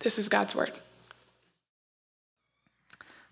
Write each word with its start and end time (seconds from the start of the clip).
This 0.00 0.18
is 0.18 0.30
God's 0.30 0.54
word. 0.54 0.72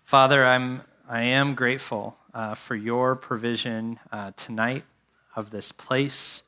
Father, 0.03 0.45
I'm 0.45 0.81
I 1.07 1.23
am 1.23 1.55
grateful 1.55 2.17
uh, 2.31 2.53
for 2.53 2.75
your 2.75 3.15
provision 3.15 3.97
uh, 4.11 4.33
tonight 4.37 4.83
of 5.35 5.49
this 5.49 5.71
place, 5.71 6.43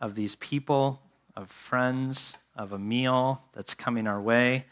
of 0.00 0.14
these 0.14 0.36
people, 0.36 1.02
of 1.34 1.50
friends, 1.50 2.36
of 2.54 2.70
a 2.72 2.78
meal 2.78 3.42
that's 3.54 3.74
coming 3.74 4.06
our 4.06 4.20
way. 4.20 4.66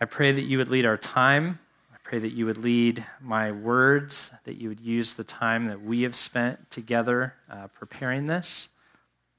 I 0.00 0.06
pray 0.06 0.32
that 0.32 0.42
you 0.42 0.56
would 0.56 0.68
lead 0.68 0.86
our 0.86 0.96
time. 0.96 1.58
I 1.92 1.98
pray 2.02 2.18
that 2.18 2.32
you 2.32 2.46
would 2.46 2.56
lead 2.56 3.04
my 3.20 3.52
words, 3.52 4.30
that 4.44 4.56
you 4.56 4.70
would 4.70 4.80
use 4.80 5.12
the 5.12 5.24
time 5.24 5.66
that 5.66 5.82
we 5.82 6.00
have 6.00 6.16
spent 6.16 6.70
together 6.70 7.34
uh, 7.50 7.66
preparing 7.68 8.24
this, 8.24 8.70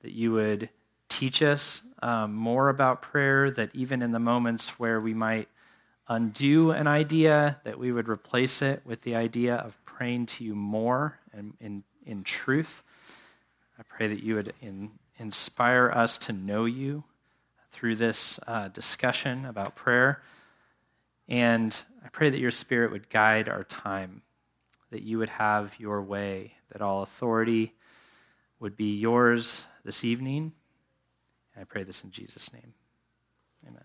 that 0.03 0.11
you 0.11 0.31
would 0.33 0.69
teach 1.17 1.41
us 1.41 1.87
um, 2.03 2.35
more 2.35 2.69
about 2.69 3.01
prayer, 3.01 3.49
that 3.49 3.73
even 3.73 4.03
in 4.03 4.11
the 4.11 4.19
moments 4.19 4.77
where 4.77 5.01
we 5.01 5.15
might 5.15 5.47
undo 6.07 6.69
an 6.69 6.85
idea, 6.85 7.59
that 7.63 7.79
we 7.79 7.91
would 7.91 8.07
replace 8.07 8.61
it 8.61 8.83
with 8.85 9.01
the 9.01 9.15
idea 9.15 9.55
of 9.55 9.83
praying 9.83 10.27
to 10.27 10.43
you 10.43 10.53
more 10.53 11.17
and 11.33 11.55
in, 11.59 11.83
in 12.05 12.23
truth. 12.23 12.83
I 13.79 13.83
pray 13.83 14.07
that 14.07 14.21
you 14.21 14.35
would 14.35 14.53
in, 14.61 14.91
inspire 15.17 15.89
us 15.89 16.19
to 16.19 16.33
know 16.33 16.65
you 16.65 17.03
through 17.71 17.95
this 17.95 18.39
uh, 18.45 18.67
discussion 18.67 19.43
about 19.43 19.75
prayer. 19.75 20.21
And 21.27 21.75
I 22.05 22.09
pray 22.09 22.29
that 22.29 22.39
your 22.39 22.51
spirit 22.51 22.91
would 22.91 23.09
guide 23.09 23.49
our 23.49 23.63
time, 23.63 24.21
that 24.91 25.01
you 25.01 25.17
would 25.17 25.29
have 25.29 25.79
your 25.79 25.99
way, 26.03 26.53
that 26.71 26.83
all 26.83 27.01
authority 27.01 27.73
would 28.59 28.77
be 28.77 28.95
yours 28.99 29.65
this 29.83 30.03
evening. 30.03 30.53
I 31.59 31.63
pray 31.63 31.83
this 31.83 32.03
in 32.03 32.11
Jesus' 32.11 32.53
name. 32.53 32.73
Amen. 33.67 33.83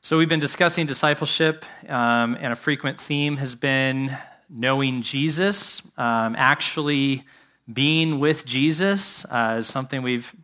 So, 0.00 0.16
we've 0.16 0.28
been 0.28 0.40
discussing 0.40 0.86
discipleship, 0.86 1.64
um, 1.88 2.36
and 2.40 2.52
a 2.52 2.56
frequent 2.56 2.98
theme 2.98 3.36
has 3.36 3.54
been 3.54 4.16
knowing 4.48 5.02
Jesus. 5.02 5.82
Um, 5.98 6.34
actually, 6.38 7.24
being 7.70 8.18
with 8.18 8.46
Jesus 8.46 9.24
uh, 9.26 9.56
is 9.58 9.66
something 9.66 10.02
we've 10.02 10.34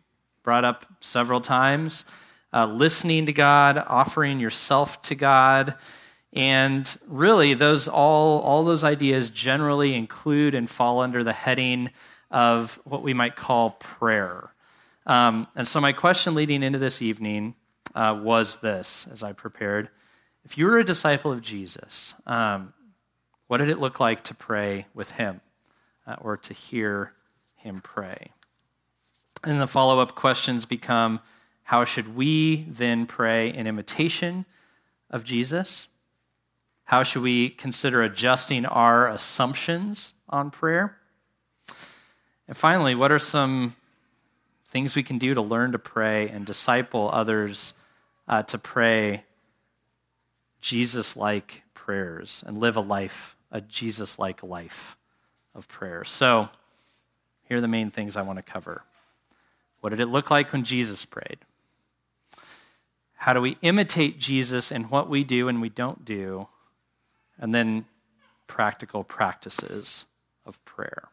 brought 0.43 0.65
up 0.65 0.85
several 0.99 1.41
times. 1.41 2.05
Uh, 2.53 2.67
listening 2.67 3.25
to 3.25 3.33
God, 3.33 3.83
offering 3.87 4.39
yourself 4.39 5.01
to 5.03 5.15
God, 5.15 5.75
and 6.33 6.95
really, 7.07 7.55
those 7.55 7.87
all 7.87 8.41
all 8.41 8.63
those 8.63 8.83
ideas 8.83 9.29
generally 9.29 9.95
include 9.95 10.53
and 10.53 10.69
fall 10.69 10.99
under 10.99 11.23
the 11.23 11.33
heading 11.33 11.89
of 12.29 12.79
what 12.83 13.01
we 13.01 13.13
might 13.13 13.35
call 13.35 13.71
prayer. 13.71 14.53
Um, 15.05 15.47
and 15.55 15.67
so, 15.67 15.81
my 15.81 15.91
question 15.91 16.35
leading 16.35 16.63
into 16.63 16.79
this 16.79 17.01
evening 17.01 17.55
uh, 17.93 18.19
was 18.21 18.61
this 18.61 19.07
as 19.11 19.23
I 19.23 19.33
prepared. 19.33 19.89
If 20.45 20.57
you 20.57 20.65
were 20.65 20.77
a 20.77 20.83
disciple 20.83 21.31
of 21.31 21.41
Jesus, 21.41 22.21
um, 22.25 22.73
what 23.47 23.57
did 23.57 23.69
it 23.69 23.79
look 23.79 23.99
like 23.99 24.23
to 24.25 24.35
pray 24.35 24.87
with 24.93 25.11
him 25.11 25.41
uh, 26.07 26.15
or 26.19 26.37
to 26.37 26.53
hear 26.53 27.13
him 27.55 27.81
pray? 27.81 28.31
And 29.43 29.59
the 29.59 29.67
follow 29.67 29.99
up 29.99 30.15
questions 30.15 30.65
become 30.65 31.19
how 31.63 31.85
should 31.85 32.15
we 32.15 32.63
then 32.63 33.05
pray 33.05 33.53
in 33.53 33.67
imitation 33.67 34.45
of 35.09 35.23
Jesus? 35.23 35.87
How 36.85 37.03
should 37.03 37.21
we 37.21 37.49
consider 37.49 38.01
adjusting 38.01 38.65
our 38.65 39.07
assumptions 39.07 40.13
on 40.29 40.51
prayer? 40.51 40.97
And 42.47 42.57
finally, 42.57 42.95
what 42.95 43.11
are 43.11 43.19
some 43.19 43.75
things 44.73 44.95
we 44.95 45.03
can 45.03 45.19
do 45.19 45.35
to 45.35 45.41
learn 45.41 45.71
to 45.71 45.77
pray 45.77 46.27
and 46.27 46.47
disciple 46.47 47.07
others 47.13 47.73
uh, 48.27 48.41
to 48.41 48.57
pray 48.57 49.23
Jesus 50.61 51.15
like 51.15 51.63
prayers 51.75 52.43
and 52.47 52.57
live 52.57 52.75
a 52.75 52.81
life, 52.81 53.37
a 53.51 53.61
Jesus 53.61 54.17
like 54.17 54.41
life 54.41 54.97
of 55.53 55.67
prayer. 55.67 56.03
So, 56.03 56.49
here 57.47 57.57
are 57.57 57.61
the 57.61 57.67
main 57.67 57.91
things 57.91 58.17
I 58.17 58.23
want 58.23 58.39
to 58.39 58.43
cover. 58.43 58.83
What 59.81 59.91
did 59.91 59.99
it 59.99 60.07
look 60.07 60.31
like 60.31 60.51
when 60.51 60.63
Jesus 60.63 61.05
prayed? 61.05 61.37
How 63.17 63.33
do 63.33 63.41
we 63.41 63.57
imitate 63.61 64.17
Jesus 64.17 64.71
in 64.71 64.85
what 64.85 65.07
we 65.07 65.23
do 65.23 65.47
and 65.47 65.61
we 65.61 65.69
don't 65.69 66.03
do? 66.03 66.47
And 67.37 67.53
then 67.53 67.85
practical 68.47 69.03
practices 69.03 70.05
of 70.47 70.63
prayer. 70.65 71.09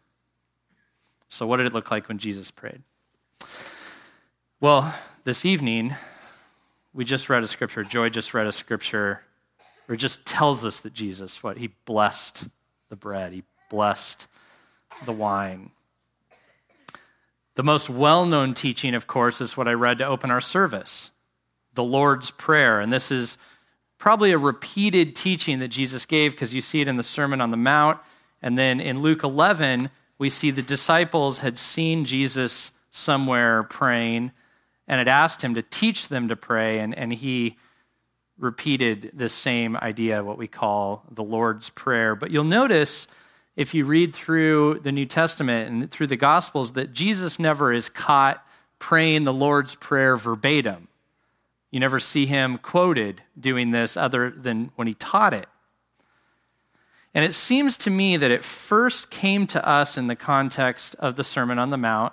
So, 1.29 1.47
what 1.47 1.59
did 1.59 1.67
it 1.67 1.75
look 1.75 1.91
like 1.91 2.09
when 2.09 2.19
Jesus 2.19 2.51
prayed? 2.51 2.83
Well, 4.61 4.95
this 5.25 5.45
evening, 5.45 5.95
we 6.93 7.05
just 7.05 7.29
read 7.29 7.43
a 7.43 7.49
scripture. 7.49 7.85
Joy 7.85 8.11
just 8.11 8.35
read 8.35 8.47
a 8.47 8.53
scripture 8.53 9.23
it 9.95 9.99
just 9.99 10.27
tells 10.27 10.65
us 10.65 10.81
that 10.81 10.95
Jesus, 10.95 11.43
what? 11.43 11.59
He 11.59 11.69
blessed 11.85 12.47
the 12.89 12.97
bread, 12.97 13.33
he 13.33 13.43
blessed 13.69 14.27
the 15.05 15.13
wine. 15.13 15.71
The 17.57 17.63
most 17.63 17.91
well 17.91 18.25
known 18.25 18.55
teaching, 18.55 18.95
of 18.95 19.07
course, 19.07 19.41
is 19.41 19.57
what 19.57 19.69
I 19.69 19.73
read 19.73 19.99
to 19.99 20.07
open 20.07 20.31
our 20.31 20.41
service 20.41 21.11
the 21.75 21.85
Lord's 21.85 22.33
Prayer. 22.33 22.81
And 22.81 22.93
this 22.93 23.13
is 23.13 23.39
probably 23.97 24.33
a 24.33 24.39
repeated 24.39 25.15
teaching 25.15 25.61
that 25.61 25.69
Jesus 25.69 26.05
gave 26.05 26.33
because 26.33 26.53
you 26.53 26.61
see 26.61 26.81
it 26.81 26.89
in 26.89 26.97
the 26.97 27.03
Sermon 27.03 27.41
on 27.41 27.53
the 27.53 27.57
Mount. 27.57 28.01
And 28.43 28.59
then 28.59 28.81
in 28.81 29.03
Luke 29.03 29.23
11, 29.23 29.91
we 30.19 30.29
see 30.29 30.51
the 30.51 30.63
disciples 30.63 31.41
had 31.41 31.59
seen 31.59 32.05
Jesus 32.05 32.73
somewhere 32.91 33.63
praying 33.65 34.33
and 34.87 34.99
had 34.99 35.09
asked 35.09 35.43
him 35.43 35.55
to 35.55 35.63
teach 35.63 36.09
them 36.09 36.29
to 36.29 36.37
pray, 36.37 36.81
and, 36.81 36.95
and 36.95 37.13
he 37.13 37.57
repeated 38.39 39.11
this 39.13 39.33
same 39.33 39.77
idea, 39.77 40.25
what 40.25 40.39
we 40.39 40.49
call 40.49 41.05
the 41.11 41.23
Lord's 41.23 41.71
Prayer. 41.71 42.17
But 42.17 42.31
you'll 42.31 42.45
notice 42.45 43.07
if 43.55 43.75
you 43.75 43.85
read 43.85 44.15
through 44.15 44.81
the 44.83 44.91
New 44.91 45.07
Testament 45.07 45.71
and 45.71 45.91
through 45.91 46.09
the 46.09 46.17
Gospels 46.17 46.73
that 46.73 46.93
Jesus 46.93 47.39
never 47.39 47.73
is 47.73 47.89
caught 47.89 48.45
praying 48.79 49.25
the 49.25 49.33
Lord's 49.33 49.75
Prayer 49.75 50.17
verbatim. 50.17 50.89
You 51.71 51.79
never 51.79 52.01
see 52.01 52.27
him 52.27 52.59
quoted 52.59 53.23
doing 53.39 53.71
this 53.71 53.97
other 53.97 54.31
than 54.31 54.73
when 54.75 54.89
he 54.89 54.95
taught 54.95 55.35
it. 55.35 55.47
And 57.15 57.25
it 57.25 57.35
seems 57.35 57.77
to 57.79 57.91
me 57.91 58.17
that 58.17 58.31
it 58.31 58.45
first 58.45 59.11
came 59.11 59.47
to 59.49 59.69
us 59.69 59.99
in 59.99 60.07
the 60.07 60.17
context 60.17 60.95
of 60.99 61.17
the 61.17 61.25
Sermon 61.25 61.59
on 61.59 61.71
the 61.71 61.77
Mount, 61.77 62.13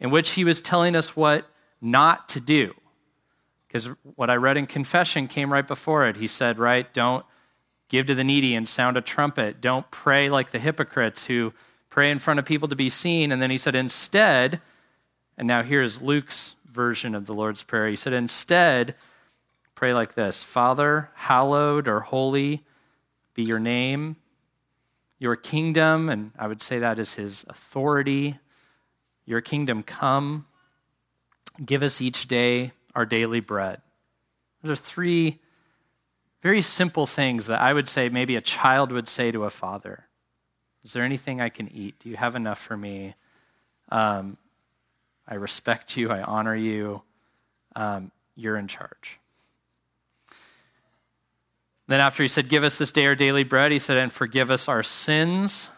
in 0.00 0.10
which 0.10 0.32
he 0.32 0.44
was 0.44 0.60
telling 0.60 0.94
us 0.94 1.16
what 1.16 1.50
not 1.80 2.28
to 2.30 2.40
do. 2.40 2.74
Because 3.66 3.86
what 4.16 4.30
I 4.30 4.36
read 4.36 4.56
in 4.56 4.66
confession 4.66 5.28
came 5.28 5.52
right 5.52 5.66
before 5.66 6.06
it. 6.06 6.16
He 6.16 6.26
said, 6.26 6.58
right, 6.58 6.92
don't 6.94 7.24
give 7.88 8.06
to 8.06 8.14
the 8.14 8.24
needy 8.24 8.54
and 8.54 8.68
sound 8.68 8.96
a 8.96 9.02
trumpet. 9.02 9.60
Don't 9.60 9.90
pray 9.90 10.28
like 10.28 10.50
the 10.50 10.58
hypocrites 10.58 11.26
who 11.26 11.52
pray 11.90 12.10
in 12.10 12.18
front 12.18 12.38
of 12.38 12.46
people 12.46 12.68
to 12.68 12.76
be 12.76 12.88
seen. 12.88 13.30
And 13.32 13.42
then 13.42 13.50
he 13.50 13.58
said, 13.58 13.74
instead, 13.74 14.60
and 15.36 15.46
now 15.46 15.62
here's 15.62 16.02
Luke's 16.02 16.54
version 16.70 17.14
of 17.14 17.26
the 17.26 17.34
Lord's 17.34 17.62
Prayer. 17.62 17.88
He 17.88 17.96
said, 17.96 18.12
instead, 18.12 18.94
pray 19.74 19.92
like 19.92 20.14
this 20.14 20.42
Father, 20.42 21.10
hallowed 21.14 21.88
or 21.88 22.00
holy 22.00 22.64
be 23.34 23.42
your 23.44 23.60
name, 23.60 24.16
your 25.18 25.36
kingdom, 25.36 26.08
and 26.08 26.32
I 26.38 26.46
would 26.46 26.60
say 26.60 26.78
that 26.78 26.98
is 26.98 27.14
his 27.14 27.44
authority. 27.48 28.38
Your 29.28 29.42
kingdom 29.42 29.82
come. 29.82 30.46
Give 31.62 31.82
us 31.82 32.00
each 32.00 32.28
day 32.28 32.72
our 32.94 33.04
daily 33.04 33.40
bread. 33.40 33.82
Those 34.62 34.78
are 34.78 34.82
three 34.82 35.38
very 36.40 36.62
simple 36.62 37.04
things 37.04 37.46
that 37.46 37.60
I 37.60 37.74
would 37.74 37.88
say 37.88 38.08
maybe 38.08 38.36
a 38.36 38.40
child 38.40 38.90
would 38.90 39.06
say 39.06 39.30
to 39.30 39.44
a 39.44 39.50
father. 39.50 40.06
Is 40.82 40.94
there 40.94 41.04
anything 41.04 41.42
I 41.42 41.50
can 41.50 41.70
eat? 41.70 41.98
Do 41.98 42.08
you 42.08 42.16
have 42.16 42.36
enough 42.36 42.58
for 42.58 42.74
me? 42.74 43.16
Um, 43.90 44.38
I 45.26 45.34
respect 45.34 45.94
you. 45.98 46.10
I 46.10 46.22
honor 46.22 46.56
you. 46.56 47.02
Um, 47.76 48.10
you're 48.34 48.56
in 48.56 48.66
charge. 48.66 49.20
Then, 51.86 52.00
after 52.00 52.22
he 52.22 52.30
said, 52.30 52.48
Give 52.48 52.64
us 52.64 52.78
this 52.78 52.92
day 52.92 53.04
our 53.04 53.14
daily 53.14 53.44
bread, 53.44 53.72
he 53.72 53.78
said, 53.78 53.98
And 53.98 54.10
forgive 54.10 54.50
us 54.50 54.68
our 54.68 54.82
sins, 54.82 55.68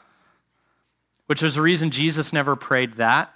which 1.26 1.42
is 1.42 1.56
the 1.56 1.62
reason 1.62 1.90
Jesus 1.90 2.32
never 2.32 2.54
prayed 2.54 2.92
that. 2.94 3.34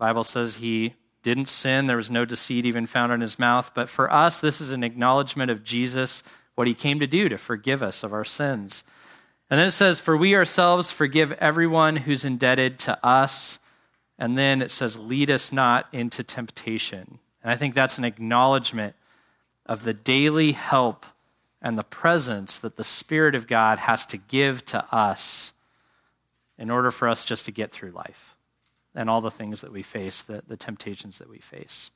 Bible 0.00 0.24
says 0.24 0.56
he 0.56 0.94
didn't 1.22 1.50
sin. 1.50 1.86
There 1.86 1.98
was 1.98 2.10
no 2.10 2.24
deceit 2.24 2.64
even 2.64 2.86
found 2.86 3.12
in 3.12 3.20
his 3.20 3.38
mouth. 3.38 3.72
But 3.74 3.90
for 3.90 4.10
us, 4.10 4.40
this 4.40 4.58
is 4.58 4.70
an 4.70 4.82
acknowledgement 4.82 5.50
of 5.50 5.62
Jesus, 5.62 6.22
what 6.54 6.66
he 6.66 6.72
came 6.72 6.98
to 7.00 7.06
do 7.06 7.28
to 7.28 7.36
forgive 7.36 7.82
us 7.82 8.02
of 8.02 8.12
our 8.12 8.24
sins. 8.24 8.82
And 9.50 9.60
then 9.60 9.66
it 9.66 9.72
says, 9.72 10.00
For 10.00 10.16
we 10.16 10.34
ourselves 10.34 10.90
forgive 10.90 11.32
everyone 11.32 11.96
who's 11.96 12.24
indebted 12.24 12.78
to 12.80 13.06
us. 13.06 13.58
And 14.18 14.38
then 14.38 14.62
it 14.62 14.70
says, 14.70 14.98
Lead 14.98 15.30
us 15.30 15.52
not 15.52 15.86
into 15.92 16.24
temptation. 16.24 17.18
And 17.42 17.52
I 17.52 17.56
think 17.56 17.74
that's 17.74 17.98
an 17.98 18.04
acknowledgement 18.04 18.96
of 19.66 19.84
the 19.84 19.94
daily 19.94 20.52
help 20.52 21.04
and 21.60 21.76
the 21.76 21.84
presence 21.84 22.58
that 22.58 22.76
the 22.76 22.84
Spirit 22.84 23.34
of 23.34 23.46
God 23.46 23.80
has 23.80 24.06
to 24.06 24.16
give 24.16 24.64
to 24.66 24.82
us 24.90 25.52
in 26.58 26.70
order 26.70 26.90
for 26.90 27.06
us 27.06 27.22
just 27.22 27.44
to 27.44 27.52
get 27.52 27.70
through 27.70 27.90
life 27.90 28.34
and 28.94 29.08
all 29.08 29.20
the 29.20 29.30
things 29.30 29.60
that 29.60 29.72
we 29.72 29.82
face, 29.82 30.22
the, 30.22 30.42
the 30.46 30.56
temptations 30.56 31.18
that 31.18 31.28
we 31.28 31.38
face. 31.38 31.90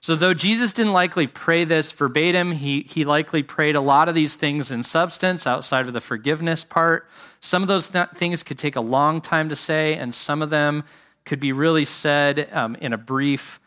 So, 0.00 0.14
though 0.14 0.34
Jesus 0.34 0.72
didn't 0.72 0.92
likely 0.92 1.26
pray 1.26 1.64
this 1.64 1.90
verbatim, 1.90 2.52
he, 2.52 2.82
he 2.82 3.04
likely 3.04 3.42
prayed 3.42 3.74
a 3.74 3.80
lot 3.80 4.08
of 4.08 4.14
these 4.14 4.36
things 4.36 4.70
in 4.70 4.84
substance 4.84 5.44
outside 5.44 5.88
of 5.88 5.92
the 5.92 6.00
forgiveness 6.00 6.62
part. 6.62 7.08
Some 7.40 7.62
of 7.62 7.68
those 7.68 7.88
th- 7.88 8.10
things 8.10 8.44
could 8.44 8.58
take 8.58 8.76
a 8.76 8.80
long 8.80 9.20
time 9.20 9.48
to 9.48 9.56
say, 9.56 9.96
and 9.96 10.14
some 10.14 10.40
of 10.40 10.50
them 10.50 10.84
could 11.24 11.40
be 11.40 11.50
really 11.50 11.84
said 11.84 12.48
um, 12.52 12.76
in 12.76 12.92
a 12.92 12.98
brief 12.98 13.58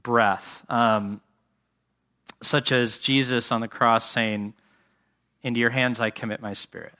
breath, 0.00 0.64
um, 0.68 1.20
such 2.40 2.70
as 2.70 2.98
Jesus 2.98 3.50
on 3.50 3.60
the 3.60 3.68
cross 3.68 4.08
saying, 4.08 4.54
Into 5.42 5.58
your 5.58 5.70
hands 5.70 5.98
I 5.98 6.10
commit 6.10 6.40
my 6.40 6.52
spirit. 6.52 6.94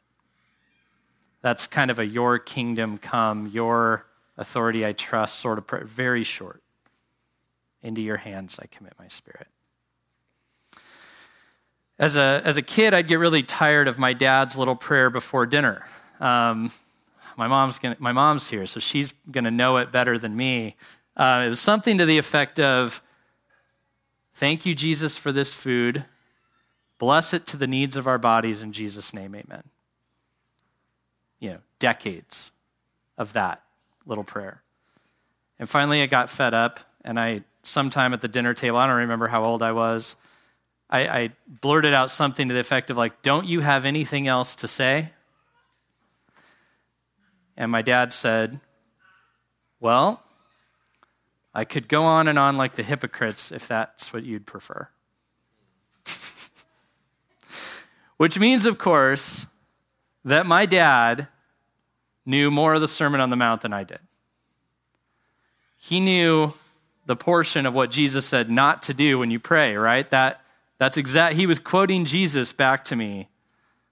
That's 1.40 1.68
kind 1.68 1.90
of 1.90 2.00
a 2.00 2.06
your 2.06 2.40
kingdom 2.40 2.98
come, 2.98 3.46
your 3.46 4.06
authority 4.42 4.84
I 4.84 4.92
trust 4.92 5.36
sort 5.36 5.56
of 5.56 5.66
prayer, 5.66 5.84
very 5.84 6.24
short. 6.24 6.62
Into 7.82 8.00
your 8.00 8.18
hands 8.18 8.58
I 8.62 8.66
commit 8.66 8.92
my 8.98 9.08
spirit. 9.08 9.48
As 11.98 12.16
a, 12.16 12.42
as 12.44 12.56
a 12.56 12.62
kid, 12.62 12.94
I'd 12.94 13.08
get 13.08 13.18
really 13.18 13.42
tired 13.42 13.88
of 13.88 13.98
my 13.98 14.12
dad's 14.12 14.58
little 14.58 14.76
prayer 14.76 15.08
before 15.08 15.46
dinner. 15.46 15.86
Um, 16.20 16.72
my, 17.36 17.48
mom's 17.48 17.78
gonna, 17.78 17.96
my 17.98 18.12
mom's 18.12 18.48
here, 18.48 18.66
so 18.66 18.80
she's 18.80 19.14
going 19.30 19.44
to 19.44 19.50
know 19.50 19.78
it 19.78 19.90
better 19.90 20.18
than 20.18 20.36
me. 20.36 20.76
Uh, 21.16 21.44
it 21.46 21.48
was 21.50 21.60
something 21.60 21.98
to 21.98 22.06
the 22.06 22.18
effect 22.18 22.60
of 22.60 23.02
Thank 24.34 24.66
you, 24.66 24.74
Jesus, 24.74 25.16
for 25.16 25.30
this 25.30 25.54
food. 25.54 26.04
Bless 26.98 27.34
it 27.34 27.46
to 27.46 27.56
the 27.56 27.66
needs 27.66 27.96
of 27.96 28.06
our 28.06 28.18
bodies 28.18 28.62
in 28.62 28.72
Jesus' 28.72 29.12
name, 29.12 29.34
amen. 29.34 29.64
You 31.38 31.50
know, 31.50 31.58
decades 31.78 32.50
of 33.18 33.34
that 33.34 33.62
little 34.06 34.24
prayer. 34.24 34.62
And 35.58 35.68
finally, 35.68 36.02
I 36.02 36.06
got 36.06 36.28
fed 36.28 36.54
up, 36.54 36.80
and 37.04 37.18
I, 37.18 37.42
sometime 37.62 38.12
at 38.12 38.20
the 38.20 38.28
dinner 38.28 38.54
table, 38.54 38.78
I 38.78 38.86
don't 38.86 38.96
remember 38.96 39.28
how 39.28 39.44
old 39.44 39.62
I 39.62 39.72
was, 39.72 40.16
I, 40.90 41.06
I 41.06 41.30
blurted 41.46 41.94
out 41.94 42.10
something 42.10 42.48
to 42.48 42.54
the 42.54 42.60
effect 42.60 42.90
of, 42.90 42.96
like, 42.96 43.22
don't 43.22 43.46
you 43.46 43.60
have 43.60 43.84
anything 43.84 44.28
else 44.28 44.54
to 44.56 44.68
say? 44.68 45.10
And 47.56 47.70
my 47.70 47.82
dad 47.82 48.12
said, 48.12 48.60
Well, 49.80 50.22
I 51.54 51.64
could 51.64 51.88
go 51.88 52.04
on 52.04 52.28
and 52.28 52.38
on 52.38 52.56
like 52.56 52.72
the 52.72 52.82
hypocrites 52.82 53.52
if 53.52 53.68
that's 53.68 54.12
what 54.12 54.24
you'd 54.24 54.46
prefer. 54.46 54.88
Which 58.16 58.38
means, 58.38 58.64
of 58.64 58.78
course, 58.78 59.46
that 60.24 60.46
my 60.46 60.66
dad 60.66 61.28
knew 62.24 62.50
more 62.50 62.74
of 62.74 62.80
the 62.80 62.88
Sermon 62.88 63.20
on 63.20 63.30
the 63.30 63.36
Mount 63.36 63.62
than 63.62 63.72
I 63.72 63.84
did. 63.84 64.00
He 65.76 66.00
knew 66.00 66.54
the 67.06 67.16
portion 67.16 67.66
of 67.66 67.74
what 67.74 67.90
Jesus 67.90 68.24
said 68.24 68.50
not 68.50 68.82
to 68.82 68.94
do 68.94 69.18
when 69.18 69.30
you 69.30 69.40
pray, 69.40 69.74
right? 69.76 70.08
That, 70.10 70.40
that's 70.78 70.96
exact. 70.96 71.34
He 71.34 71.46
was 71.46 71.58
quoting 71.58 72.04
Jesus 72.04 72.52
back 72.52 72.84
to 72.84 72.96
me 72.96 73.28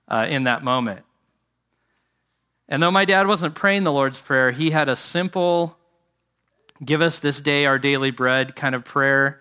uh, 0.07 0.27
in 0.29 0.45
that 0.45 0.63
moment. 0.63 1.03
And 2.69 2.81
though 2.81 2.93
my 2.93 3.05
dad 3.05 3.27
wasn't 3.27 3.57
praying 3.57 3.83
the 3.83 3.93
Lord's 3.93 4.21
Prayer, 4.21 4.53
he 4.53 4.71
had 4.71 4.89
a 4.89 4.95
simple, 4.95 5.77
give 6.85 7.01
us 7.01 7.19
this 7.19 7.41
day 7.41 7.67
our 7.67 7.81
daily 7.81 8.13
bread 8.13 8.55
kind 8.55 8.77
of 8.77 8.85
prayer 8.85 9.41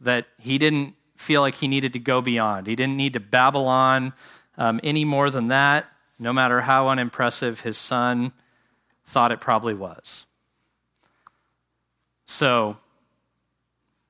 that 0.00 0.26
he 0.38 0.56
didn't 0.56 0.94
feel 1.16 1.42
like 1.42 1.56
he 1.56 1.68
needed 1.68 1.92
to 1.92 1.98
go 1.98 2.22
beyond. 2.22 2.66
He 2.66 2.74
didn't 2.74 2.96
need 2.96 3.12
to 3.12 3.20
babble 3.20 3.68
on 3.68 4.14
um, 4.56 4.80
any 4.82 5.04
more 5.04 5.30
than 5.30 5.48
that 5.48 5.86
no 6.22 6.32
matter 6.32 6.62
how 6.62 6.88
unimpressive 6.88 7.60
his 7.60 7.76
son 7.76 8.32
thought 9.04 9.32
it 9.32 9.40
probably 9.40 9.74
was. 9.74 10.24
So, 12.24 12.78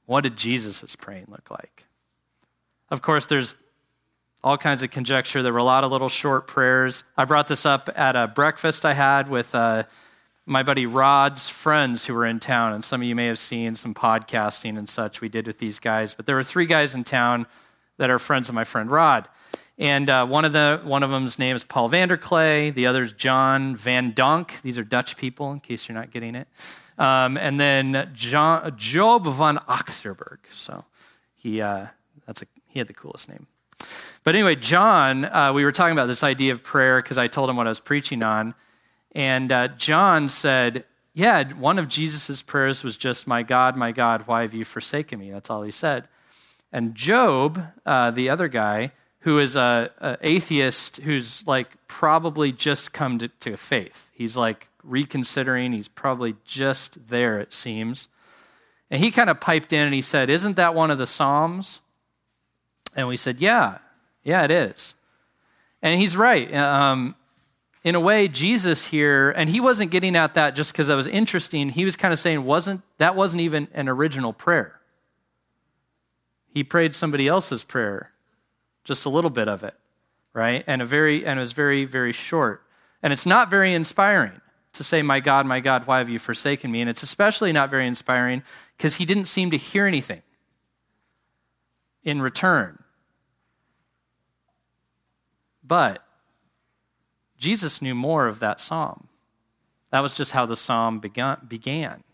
what 0.07 0.21
did 0.21 0.37
Jesus' 0.37 0.95
praying 0.95 1.27
look 1.29 1.51
like? 1.51 1.87
Of 2.91 3.03
course, 3.03 3.27
there's 3.27 3.57
all 4.45 4.59
kinds 4.59 4.83
of 4.83 4.91
conjecture. 4.91 5.43
There 5.43 5.53
were 5.53 5.59
a 5.59 5.65
lot 5.65 5.85
of 5.85 5.91
little 5.91 6.09
short 6.09 6.47
prayers. 6.47 7.05
I 7.17 7.25
brought 7.25 7.49
this 7.49 7.65
up 7.65 7.89
at 7.97 8.17
a 8.17 8.27
breakfast 8.27 8.85
I 8.85 8.93
had 8.93 9.29
with 9.29 9.55
uh, 9.55 9.85
my 10.45 10.63
buddy 10.63 10.85
Rod's 10.85 11.49
friends 11.49 12.07
who 12.07 12.15
were 12.15 12.27
in 12.27 12.41
town, 12.41 12.73
and 12.73 12.85
some 12.85 13.01
of 13.01 13.07
you 13.07 13.15
may 13.15 13.27
have 13.27 13.39
seen 13.39 13.75
some 13.75 13.95
podcasting 13.95 14.77
and 14.77 14.89
such 14.89 15.21
we 15.21 15.29
did 15.29 15.47
with 15.47 15.59
these 15.59 15.79
guys. 15.79 16.13
But 16.15 16.27
there 16.27 16.37
were 16.37 16.45
three 16.45 16.67
guys 16.67 16.95
in 16.95 17.05
town 17.05 17.47
that 17.99 18.11
are 18.11 18.19
friends 18.19 18.49
of 18.49 18.55
my 18.55 18.65
friend 18.65 18.91
Rod. 18.91 19.29
And 19.79 20.09
uh, 20.11 20.27
one 20.27 20.45
of 20.45 20.53
the 20.53 20.81
one 20.85 21.03
of 21.03 21.11
them's 21.11 21.39
name 21.39 21.57
is 21.57 21.65
Paul 21.65 21.89
Vanderklay. 21.89 22.73
The 22.73 22.87
other's 22.87 23.13
John 23.13 23.75
Van 23.75 24.13
Donk. 24.13 24.61
These 24.63 24.79
are 24.79 24.85
Dutch 24.85 25.17
people, 25.17 25.51
in 25.51 25.61
case 25.61 25.89
you're 25.89 25.97
not 25.97 26.11
getting 26.11 26.35
it. 26.35 26.47
Um, 26.99 27.37
and 27.37 27.59
then 27.59 28.11
John, 28.13 28.75
Job 28.77 29.27
van 29.27 29.59
Achterberg. 29.69 30.39
So 30.51 30.85
he 31.35 31.61
uh, 31.61 31.87
that's 32.27 32.43
a 32.43 32.47
he 32.69 32.79
had 32.79 32.89
the 32.89 32.95
coolest 32.95 33.29
name. 33.29 33.47
But 34.25 34.35
anyway, 34.35 34.55
John, 34.55 35.25
uh, 35.25 35.53
we 35.53 35.65
were 35.65 35.73
talking 35.73 35.93
about 35.93 36.07
this 36.07 36.23
idea 36.23 36.53
of 36.53 36.63
prayer 36.63 37.03
because 37.03 37.19
I 37.19 37.27
told 37.27 37.51
him 37.51 37.57
what 37.57 37.67
I 37.67 37.71
was 37.71 37.81
preaching 37.81 38.23
on, 38.23 38.55
and 39.13 39.51
uh, 39.51 39.69
John 39.69 40.29
said, 40.29 40.85
"Yeah, 41.15 41.51
one 41.55 41.79
of 41.79 41.89
Jesus' 41.89 42.43
prayers 42.43 42.85
was 42.85 42.97
just, 42.97 43.27
"My 43.27 43.43
God, 43.43 43.75
my 43.75 43.91
God, 43.91 44.27
why 44.27 44.43
have 44.43 44.55
you 44.55 44.65
forsaken 44.65 45.19
me?" 45.19 45.31
That's 45.31 45.49
all 45.51 45.63
he 45.63 45.73
said. 45.73 46.09
And 46.71 46.95
Job, 46.95 47.73
uh, 47.85 48.11
the 48.11 48.31
other 48.31 48.49
guy, 48.49 48.93
who 49.23 49.39
is 49.39 49.57
a, 49.57 49.91
a, 49.99 50.19
atheist 50.21 50.99
who's 50.99 51.47
like 51.47 51.69
probably 51.87 52.53
just 52.53 52.93
come 52.93 53.19
to, 53.19 53.29
to 53.29 53.57
faith. 53.57 54.11
He's 54.13 54.37
like 54.37 54.69
reconsidering. 54.83 55.73
He's 55.73 55.89
probably 55.89 56.37
just 56.45 57.09
there, 57.09 57.39
it 57.39 57.53
seems. 57.53 58.09
And 58.91 59.03
he 59.03 59.11
kind 59.11 59.31
of 59.31 59.41
piped 59.41 59.73
in 59.73 59.87
and 59.87 59.95
he 59.95 60.03
said, 60.03 60.29
Isn't 60.29 60.57
that 60.57 60.75
one 60.75 60.91
of 60.91 60.99
the 60.99 61.07
Psalms? 61.07 61.81
And 62.97 63.09
we 63.09 63.17
said, 63.17 63.41
Yeah, 63.41 63.79
yeah, 64.25 64.45
it 64.45 64.51
is. 64.51 64.95
And 65.83 66.01
he's 66.01 66.17
right. 66.17 66.53
Um, 66.55 67.15
in 67.85 67.95
a 67.95 68.01
way, 68.01 68.29
Jesus 68.29 68.87
here, 68.87 69.31
and 69.31 69.51
he 69.51 69.61
wasn't 69.61 69.91
getting 69.91 70.15
at 70.15 70.35
that 70.35 70.55
just 70.55 70.73
because 70.73 70.89
that 70.89 70.95
was 70.95 71.09
interesting. 71.09 71.71
He 71.71 71.85
was 71.85 71.97
kind 71.97 72.13
of 72.13 72.19
saying, 72.21 72.45
wasn't 72.45 72.83
that 72.99 73.17
wasn't 73.17 73.41
even 73.43 73.67
an 73.75 73.89
original 73.89 74.33
prayer. 74.33 74.81
He 76.55 76.63
prayed 76.63 76.95
somebody 76.95 77.27
else's 77.27 77.65
prayer 77.65 78.12
just 78.85 79.05
a 79.05 79.09
little 79.09 79.31
bit 79.31 79.49
of 79.49 79.63
it, 79.63 79.75
right? 80.33 80.65
And 80.67 80.83
a 80.83 80.85
very 80.85 81.25
and 81.25 81.39
it 81.39 81.43
was 81.43 81.53
very 81.53 81.85
very 81.85 82.13
short. 82.13 82.63
And 83.03 83.13
it's 83.13 83.27
not 83.27 83.51
very 83.51 83.75
inspiring 83.75 84.41
to 84.73 84.85
say, 84.85 85.03
"My 85.03 85.21
God, 85.21 85.47
my 85.47 85.61
God, 85.61 85.87
why 85.87 85.99
have 85.99 86.09
you 86.09 86.19
forsaken 86.19 86.71
me?" 86.71 86.81
And 86.81 86.89
it's 86.91 87.03
especially 87.03 87.53
not 87.53 87.71
very 87.71 87.87
inspiring 87.87 88.43
because 88.77 88.97
he 88.97 89.05
didn't 89.05 89.27
seem 89.27 89.51
to 89.51 89.57
hear 89.57 89.87
anything 89.87 90.23
in 92.03 92.23
return. 92.23 92.83
But 95.63 96.05
Jesus 97.37 97.81
knew 97.83 97.95
more 97.95 98.27
of 98.27 98.41
that 98.41 98.61
psalm. 98.61 99.09
That 99.91 100.01
was 100.01 100.15
just 100.15 100.33
how 100.33 100.47
the 100.47 100.57
psalm 100.57 101.01
began. 101.01 102.05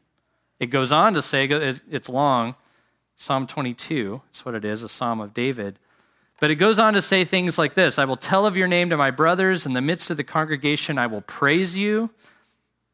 It 0.59 0.67
goes 0.67 0.91
on 0.91 1.15
to 1.15 1.23
say, 1.23 1.47
it's 1.47 2.09
long, 2.09 2.57
Psalm 3.15 3.47
22, 3.47 4.23
that's 4.27 4.45
what 4.45 4.55
it 4.55 4.65
is, 4.65 4.83
a 4.83 4.89
psalm 4.89 5.21
of 5.21 5.35
David. 5.35 5.79
But 6.41 6.51
it 6.53 6.57
goes 6.57 6.79
on 6.79 6.95
to 6.95 7.03
say 7.03 7.25
things 7.25 7.59
like 7.59 7.75
this 7.75 7.99
I 7.99 8.05
will 8.05 8.17
tell 8.17 8.47
of 8.47 8.57
your 8.57 8.69
name 8.69 8.91
to 8.91 8.97
my 8.97 9.11
brothers. 9.11 9.67
In 9.67 9.73
the 9.73 9.81
midst 9.81 10.11
of 10.11 10.17
the 10.17 10.25
congregation, 10.25 10.99
I 10.99 11.07
will 11.07 11.23
praise 11.23 11.77
you. 11.77 12.11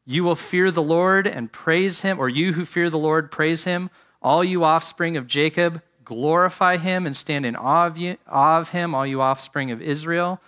You 0.05 0.23
will 0.23 0.35
fear 0.35 0.69
the 0.71 0.83
Lord 0.83 1.25
and 1.25 1.51
praise 1.51 2.01
him, 2.01 2.19
or 2.19 2.29
you 2.29 2.53
who 2.53 2.65
fear 2.65 2.89
the 2.89 2.97
Lord, 2.97 3.31
praise 3.31 3.63
him. 3.63 3.89
All 4.21 4.43
you 4.43 4.63
offspring 4.63 5.17
of 5.17 5.27
Jacob, 5.27 5.81
glorify 6.03 6.77
him 6.77 7.05
and 7.05 7.17
stand 7.17 7.45
in 7.45 7.55
awe 7.55 7.87
of, 8.27 8.69
him, 8.69 8.93
all 8.93 9.05
you 9.05 9.21
offspring 9.21 9.71
of 9.71 9.81
Israel. 9.81 10.41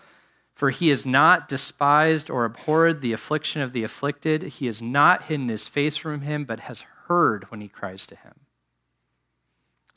For 0.54 0.70
he 0.72 0.90
has 0.90 1.06
not 1.06 1.48
despised 1.48 2.30
or 2.30 2.46
abhorred 2.46 3.02
the 3.02 3.14
affliction 3.14 3.62
of 3.62 3.74
the 3.74 3.84
afflicted. 3.84 4.44
He 4.44 4.66
has 4.68 4.82
not 4.82 5.24
hidden 5.24 5.50
his 5.50 5.68
face 5.68 5.98
from 5.98 6.22
him, 6.22 6.46
but 6.46 6.62
has 6.62 6.86
heard 7.08 7.46
when 7.50 7.62
he 7.62 7.68
cries 7.68 8.06
to 8.08 8.16
him 8.16 8.47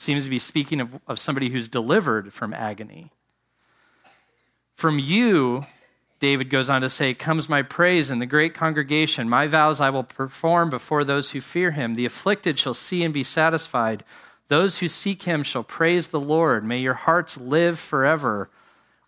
seems 0.01 0.25
to 0.25 0.31
be 0.31 0.39
speaking 0.39 0.81
of, 0.81 0.99
of 1.07 1.19
somebody 1.19 1.51
who's 1.51 1.69
delivered 1.69 2.33
from 2.33 2.55
agony. 2.55 3.11
From 4.75 4.99
you, 4.99 5.63
David 6.21 6.49
goes 6.49 6.71
on 6.71 6.81
to 6.81 6.89
say, 6.89 7.13
Comes 7.13 7.49
my 7.49 7.63
praise 7.63 8.11
in 8.11 8.19
the 8.19 8.27
great 8.27 8.55
congregation. 8.55 9.29
My 9.29 9.47
vows 9.47 9.81
I 9.81 9.91
will 9.91 10.05
perform 10.05 10.71
before 10.71 11.05
those 11.05 11.33
who 11.33 11.41
fear 11.41 11.73
him. 11.73 11.95
The 11.95 12.07
afflicted 12.07 12.59
shall 12.59 12.73
see 12.73 13.05
and 13.05 13.13
be 13.13 13.23
satisfied. 13.23 14.03
Those 14.49 14.79
who 14.79 14.89
seek 14.89 15.25
him 15.25 15.43
shall 15.43 15.63
praise 15.63 16.09
the 16.09 16.21
Lord. 16.21 16.65
May 16.65 16.79
your 16.79 16.95
hearts 16.95 17.37
live 17.39 17.79
forever. 17.79 18.49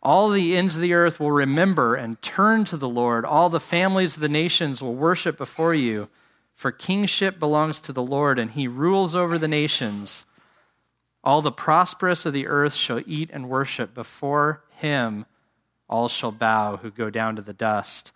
All 0.03 0.29
the 0.29 0.57
ends 0.57 0.77
of 0.77 0.83
the 0.83 0.95
earth 0.95 1.19
will 1.19 1.31
remember 1.31 1.95
and 1.95 2.21
turn 2.21 2.65
to 2.67 2.77
the 2.77 2.89
Lord. 2.89 3.25
All 3.25 3.49
the 3.49 3.61
families 3.61 4.17
of 4.17 4.21
the 4.21 4.29
nations 4.29 4.83
will 4.83 4.95
worship 4.95 5.39
before 5.39 5.75
you. 5.75 6.09
For 6.55 6.71
kingship 6.71 7.39
belongs 7.39 7.81
to 7.81 7.93
the 7.93 8.03
Lord, 8.03 8.39
and 8.39 8.51
he 8.51 8.69
rules 8.69 9.17
over 9.17 9.39
the 9.39 9.49
nations. 9.49 10.27
All 11.25 11.41
the 11.41 11.53
prosperous 11.53 12.27
of 12.27 12.33
the 12.33 12.47
earth 12.47 12.75
shall 12.75 13.03
eat 13.07 13.31
and 13.33 13.49
worship 13.49 13.95
before 13.95 14.65
him. 14.71 15.27
All 15.89 16.09
shall 16.09 16.33
bow 16.33 16.79
who 16.79 16.91
go 16.91 17.11
down 17.11 17.37
to 17.37 17.43
the 17.43 17.53
dust, 17.53 18.13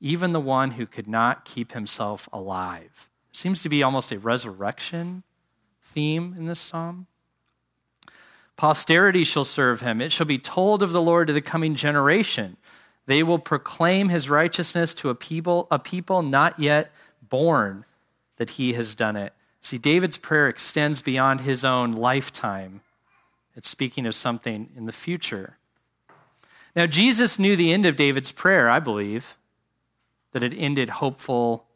even 0.00 0.32
the 0.32 0.40
one 0.40 0.72
who 0.72 0.86
could 0.86 1.08
not 1.08 1.44
keep 1.44 1.72
himself 1.72 2.28
alive. 2.32 3.08
Seems 3.32 3.62
to 3.62 3.68
be 3.68 3.82
almost 3.82 4.12
a 4.12 4.18
resurrection 4.18 5.24
theme 5.82 6.34
in 6.36 6.46
this 6.46 6.60
psalm. 6.60 7.06
Posterity 8.56 9.24
shall 9.24 9.44
serve 9.44 9.80
him. 9.82 10.00
It 10.00 10.12
shall 10.12 10.26
be 10.26 10.38
told 10.38 10.82
of 10.82 10.92
the 10.92 11.02
Lord 11.02 11.28
to 11.28 11.32
the 11.32 11.40
coming 11.40 11.74
generation. 11.74 12.56
They 13.06 13.22
will 13.22 13.38
proclaim 13.38 14.08
his 14.08 14.28
righteousness 14.28 14.94
to 14.94 15.10
a 15.10 15.14
people, 15.14 15.68
a 15.70 15.78
people 15.78 16.22
not 16.22 16.58
yet 16.58 16.92
born, 17.22 17.84
that 18.36 18.50
he 18.50 18.72
has 18.72 18.94
done 18.94 19.16
it. 19.16 19.32
See, 19.68 19.76
David's 19.76 20.16
prayer 20.16 20.48
extends 20.48 21.02
beyond 21.02 21.42
his 21.42 21.62
own 21.62 21.92
lifetime. 21.92 22.80
It's 23.54 23.68
speaking 23.68 24.06
of 24.06 24.14
something 24.14 24.70
in 24.74 24.86
the 24.86 24.92
future. 24.92 25.58
Now, 26.74 26.86
Jesus 26.86 27.38
knew 27.38 27.54
the 27.54 27.70
end 27.70 27.84
of 27.84 27.94
David's 27.94 28.32
prayer, 28.32 28.70
I 28.70 28.80
believe, 28.80 29.36
that 30.32 30.42
it 30.42 30.54
ended 30.56 30.88
hopeful 30.88 31.66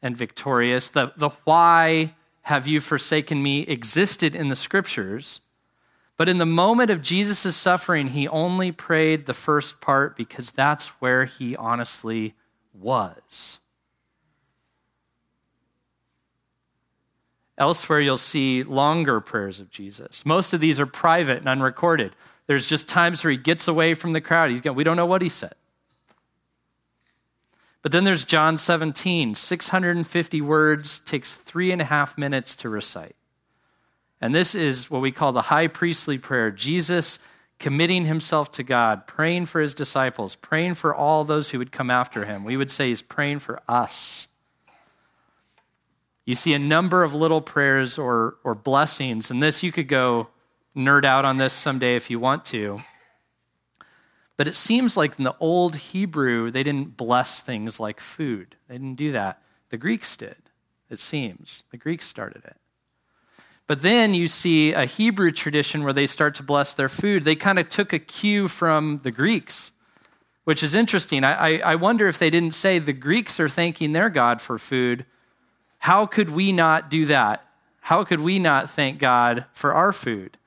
and 0.00 0.16
victorious. 0.16 0.88
The, 0.88 1.12
the 1.14 1.28
why 1.44 2.14
have 2.44 2.66
you 2.66 2.80
forsaken 2.80 3.42
me 3.42 3.64
existed 3.64 4.34
in 4.34 4.48
the 4.48 4.56
scriptures. 4.56 5.40
But 6.16 6.30
in 6.30 6.38
the 6.38 6.46
moment 6.46 6.90
of 6.90 7.02
Jesus' 7.02 7.54
suffering, 7.54 8.08
he 8.08 8.26
only 8.28 8.72
prayed 8.72 9.26
the 9.26 9.34
first 9.34 9.82
part 9.82 10.16
because 10.16 10.52
that's 10.52 11.02
where 11.02 11.26
he 11.26 11.54
honestly 11.56 12.32
was. 12.72 13.58
Elsewhere, 17.56 18.00
you'll 18.00 18.16
see 18.16 18.62
longer 18.62 19.20
prayers 19.20 19.60
of 19.60 19.70
Jesus. 19.70 20.26
Most 20.26 20.52
of 20.52 20.60
these 20.60 20.80
are 20.80 20.86
private 20.86 21.38
and 21.38 21.48
unrecorded. 21.48 22.12
There's 22.46 22.66
just 22.66 22.88
times 22.88 23.22
where 23.22 23.30
he 23.30 23.36
gets 23.36 23.68
away 23.68 23.94
from 23.94 24.12
the 24.12 24.20
crowd. 24.20 24.50
He's 24.50 24.60
going, 24.60 24.76
we 24.76 24.84
don't 24.84 24.96
know 24.96 25.06
what 25.06 25.22
he 25.22 25.28
said. 25.28 25.54
But 27.80 27.92
then 27.92 28.04
there's 28.04 28.24
John 28.24 28.56
17, 28.56 29.34
650 29.34 30.40
words, 30.40 30.98
takes 31.00 31.34
three 31.36 31.70
and 31.70 31.82
a 31.82 31.84
half 31.84 32.16
minutes 32.16 32.54
to 32.56 32.68
recite. 32.68 33.14
And 34.20 34.34
this 34.34 34.54
is 34.54 34.90
what 34.90 35.02
we 35.02 35.12
call 35.12 35.32
the 35.32 35.42
high 35.42 35.66
priestly 35.66 36.18
prayer 36.18 36.50
Jesus 36.50 37.18
committing 37.58 38.06
himself 38.06 38.50
to 38.52 38.62
God, 38.62 39.06
praying 39.06 39.46
for 39.46 39.60
his 39.60 39.74
disciples, 39.74 40.34
praying 40.34 40.74
for 40.74 40.94
all 40.94 41.24
those 41.24 41.50
who 41.50 41.58
would 41.58 41.72
come 41.72 41.90
after 41.90 42.24
him. 42.24 42.44
We 42.44 42.56
would 42.56 42.70
say 42.70 42.88
he's 42.88 43.02
praying 43.02 43.40
for 43.40 43.60
us. 43.68 44.28
You 46.24 46.34
see 46.34 46.54
a 46.54 46.58
number 46.58 47.02
of 47.02 47.14
little 47.14 47.40
prayers 47.40 47.98
or, 47.98 48.36
or 48.44 48.54
blessings, 48.54 49.30
and 49.30 49.42
this 49.42 49.62
you 49.62 49.70
could 49.70 49.88
go 49.88 50.28
nerd 50.76 51.04
out 51.04 51.24
on 51.24 51.36
this 51.36 51.52
someday 51.52 51.96
if 51.96 52.10
you 52.10 52.18
want 52.18 52.44
to. 52.46 52.78
But 54.36 54.48
it 54.48 54.56
seems 54.56 54.96
like 54.96 55.18
in 55.18 55.24
the 55.24 55.36
old 55.38 55.76
Hebrew, 55.76 56.50
they 56.50 56.62
didn't 56.62 56.96
bless 56.96 57.40
things 57.40 57.78
like 57.78 58.00
food. 58.00 58.56
They 58.68 58.74
didn't 58.74 58.96
do 58.96 59.12
that. 59.12 59.40
The 59.68 59.76
Greeks 59.76 60.16
did, 60.16 60.36
it 60.90 61.00
seems. 61.00 61.62
The 61.70 61.76
Greeks 61.76 62.06
started 62.06 62.44
it. 62.44 62.56
But 63.66 63.82
then 63.82 64.12
you 64.12 64.28
see 64.28 64.72
a 64.72 64.84
Hebrew 64.84 65.30
tradition 65.30 65.84
where 65.84 65.92
they 65.92 66.06
start 66.06 66.34
to 66.36 66.42
bless 66.42 66.74
their 66.74 66.88
food. 66.88 67.24
They 67.24 67.36
kind 67.36 67.58
of 67.58 67.68
took 67.68 67.92
a 67.92 67.98
cue 67.98 68.46
from 68.48 69.00
the 69.02 69.10
Greeks, 69.10 69.72
which 70.44 70.62
is 70.62 70.74
interesting. 70.74 71.24
I, 71.24 71.32
I, 71.32 71.72
I, 71.72 71.74
wonder 71.76 72.06
if 72.06 72.18
they 72.18 72.28
didn't 72.28 72.54
say 72.54 72.78
the 72.78 72.92
Greeks 72.92 73.40
are 73.40 73.48
thanking 73.48 73.92
their 73.92 74.10
God 74.10 74.42
for 74.42 74.58
food. 74.58 75.06
How 75.84 76.06
could 76.06 76.30
we 76.30 76.50
not 76.50 76.88
do 76.90 77.04
that? 77.04 77.46
How 77.82 78.04
could 78.04 78.20
we 78.20 78.38
not 78.38 78.70
thank 78.70 78.98
God 78.98 79.44
for 79.52 79.74
our 79.74 79.92
food? 79.92 80.38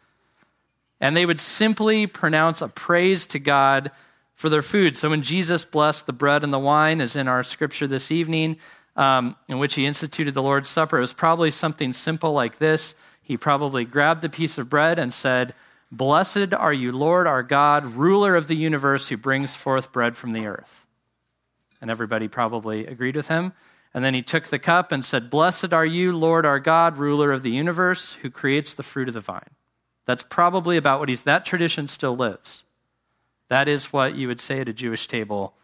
And 1.00 1.16
they 1.16 1.28
would 1.28 1.40
simply 1.40 2.08
pronounce 2.08 2.60
a 2.60 2.68
praise 2.68 3.28
to 3.28 3.38
God 3.38 3.92
for 4.34 4.50
their 4.50 4.64
food. 4.64 4.98
So 4.98 5.12
when 5.12 5.22
Jesus 5.22 5.64
blessed 5.64 6.08
the 6.08 6.12
bread 6.12 6.44
and 6.44 6.52
the 6.52 6.58
wine, 6.58 7.00
as 7.00 7.16
in 7.16 7.28
our 7.28 7.44
scripture 7.44 7.86
this 7.86 8.12
evening, 8.12 8.58
um, 8.96 9.36
in 9.48 9.60
which 9.60 9.76
he 9.76 9.86
instituted 9.86 10.34
the 10.34 10.42
Lord's 10.42 10.72
Supper, 10.72 10.98
it 10.98 11.02
was 11.02 11.14
probably 11.14 11.52
something 11.52 11.94
simple 11.94 12.34
like 12.34 12.58
this. 12.58 12.96
He 13.22 13.38
probably 13.38 13.86
grabbed 13.86 14.24
the 14.24 14.30
piece 14.30 14.58
of 14.58 14.72
bread 14.72 14.98
and 14.98 15.14
said, 15.14 15.54
Blessed 15.92 16.52
are 16.52 16.74
you, 16.74 16.92
Lord 16.92 17.28
our 17.28 17.44
God, 17.44 17.86
ruler 17.94 18.36
of 18.36 18.48
the 18.48 18.56
universe, 18.56 19.10
who 19.10 19.18
brings 19.18 19.56
forth 19.56 19.92
bread 19.92 20.18
from 20.18 20.34
the 20.34 20.48
earth. 20.48 20.88
And 21.80 21.92
everybody 21.92 22.28
probably 22.28 22.88
agreed 22.88 23.16
with 23.16 23.28
him. 23.28 23.54
And 23.98 24.06
then 24.06 24.14
he 24.14 24.22
took 24.22 24.44
the 24.46 24.60
cup 24.60 24.92
and 24.92 25.04
said, 25.04 25.32
Blessed 25.32 25.74
are 25.74 25.84
you, 25.84 26.16
Lord 26.16 26.46
our 26.46 26.60
God, 26.60 26.98
ruler 26.98 27.32
of 27.32 27.42
the 27.42 27.50
universe, 27.50 28.14
who 28.22 28.30
creates 28.30 28.76
the 28.76 28.84
fruit 28.84 29.08
of 29.08 29.16
the 29.16 29.22
vine. 29.22 29.56
That's 30.06 30.22
probably 30.22 30.78
about 30.78 31.00
what 31.00 31.10
he's, 31.10 31.24
that 31.24 31.48
tradition 31.48 31.88
still 31.88 32.16
lives. 32.16 32.62
That 33.48 33.68
is 33.68 33.92
what 33.92 34.14
you 34.14 34.28
would 34.28 34.40
say 34.40 34.60
at 34.62 34.70
a 34.70 34.72
Jewish 34.72 35.08
table. 35.08 35.56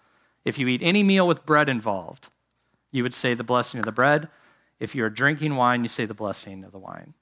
If 0.45 0.57
you 0.57 0.67
eat 0.67 0.81
any 0.81 1.03
meal 1.03 1.27
with 1.27 1.45
bread 1.45 1.69
involved, 1.69 2.29
you 2.89 3.03
would 3.03 3.13
say 3.13 3.35
the 3.35 3.43
blessing 3.43 3.79
of 3.79 3.85
the 3.85 3.91
bread. 3.91 4.29
If 4.79 4.95
you 4.95 5.05
are 5.05 5.11
drinking 5.11 5.55
wine, 5.55 5.83
you 5.83 5.89
say 5.89 6.05
the 6.05 6.15
blessing 6.15 6.63
of 6.63 6.71
the 6.71 6.79
wine. 6.79 7.13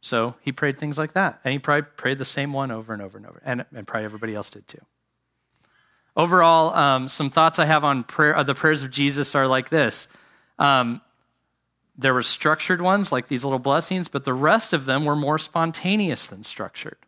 So 0.00 0.36
he 0.42 0.52
prayed 0.52 0.76
things 0.76 0.96
like 0.96 1.12
that. 1.14 1.40
And 1.42 1.50
he 1.52 1.58
probably 1.58 1.90
prayed 1.96 2.18
the 2.18 2.24
same 2.24 2.52
one 2.52 2.70
over 2.70 2.92
and 2.92 3.02
over 3.02 3.18
and 3.18 3.26
over. 3.26 3.42
And, 3.44 3.64
and 3.74 3.84
probably 3.84 4.04
everybody 4.04 4.36
else 4.36 4.48
did 4.48 4.68
too. 4.68 4.82
Overall, 6.16 6.74
um, 6.74 7.08
some 7.08 7.28
thoughts 7.28 7.58
I 7.58 7.66
have 7.66 7.84
on 7.84 8.02
prayer, 8.02 8.36
uh, 8.36 8.42
the 8.42 8.54
prayers 8.54 8.82
of 8.82 8.90
Jesus 8.90 9.34
are 9.34 9.46
like 9.46 9.68
this. 9.68 10.08
Um, 10.58 11.02
there 11.98 12.14
were 12.14 12.22
structured 12.22 12.80
ones 12.80 13.12
like 13.12 13.28
these 13.28 13.44
little 13.44 13.58
blessings, 13.58 14.08
but 14.08 14.24
the 14.24 14.34
rest 14.34 14.72
of 14.72 14.86
them 14.86 15.04
were 15.04 15.16
more 15.16 15.38
spontaneous 15.38 16.26
than 16.26 16.44
structured. 16.44 16.98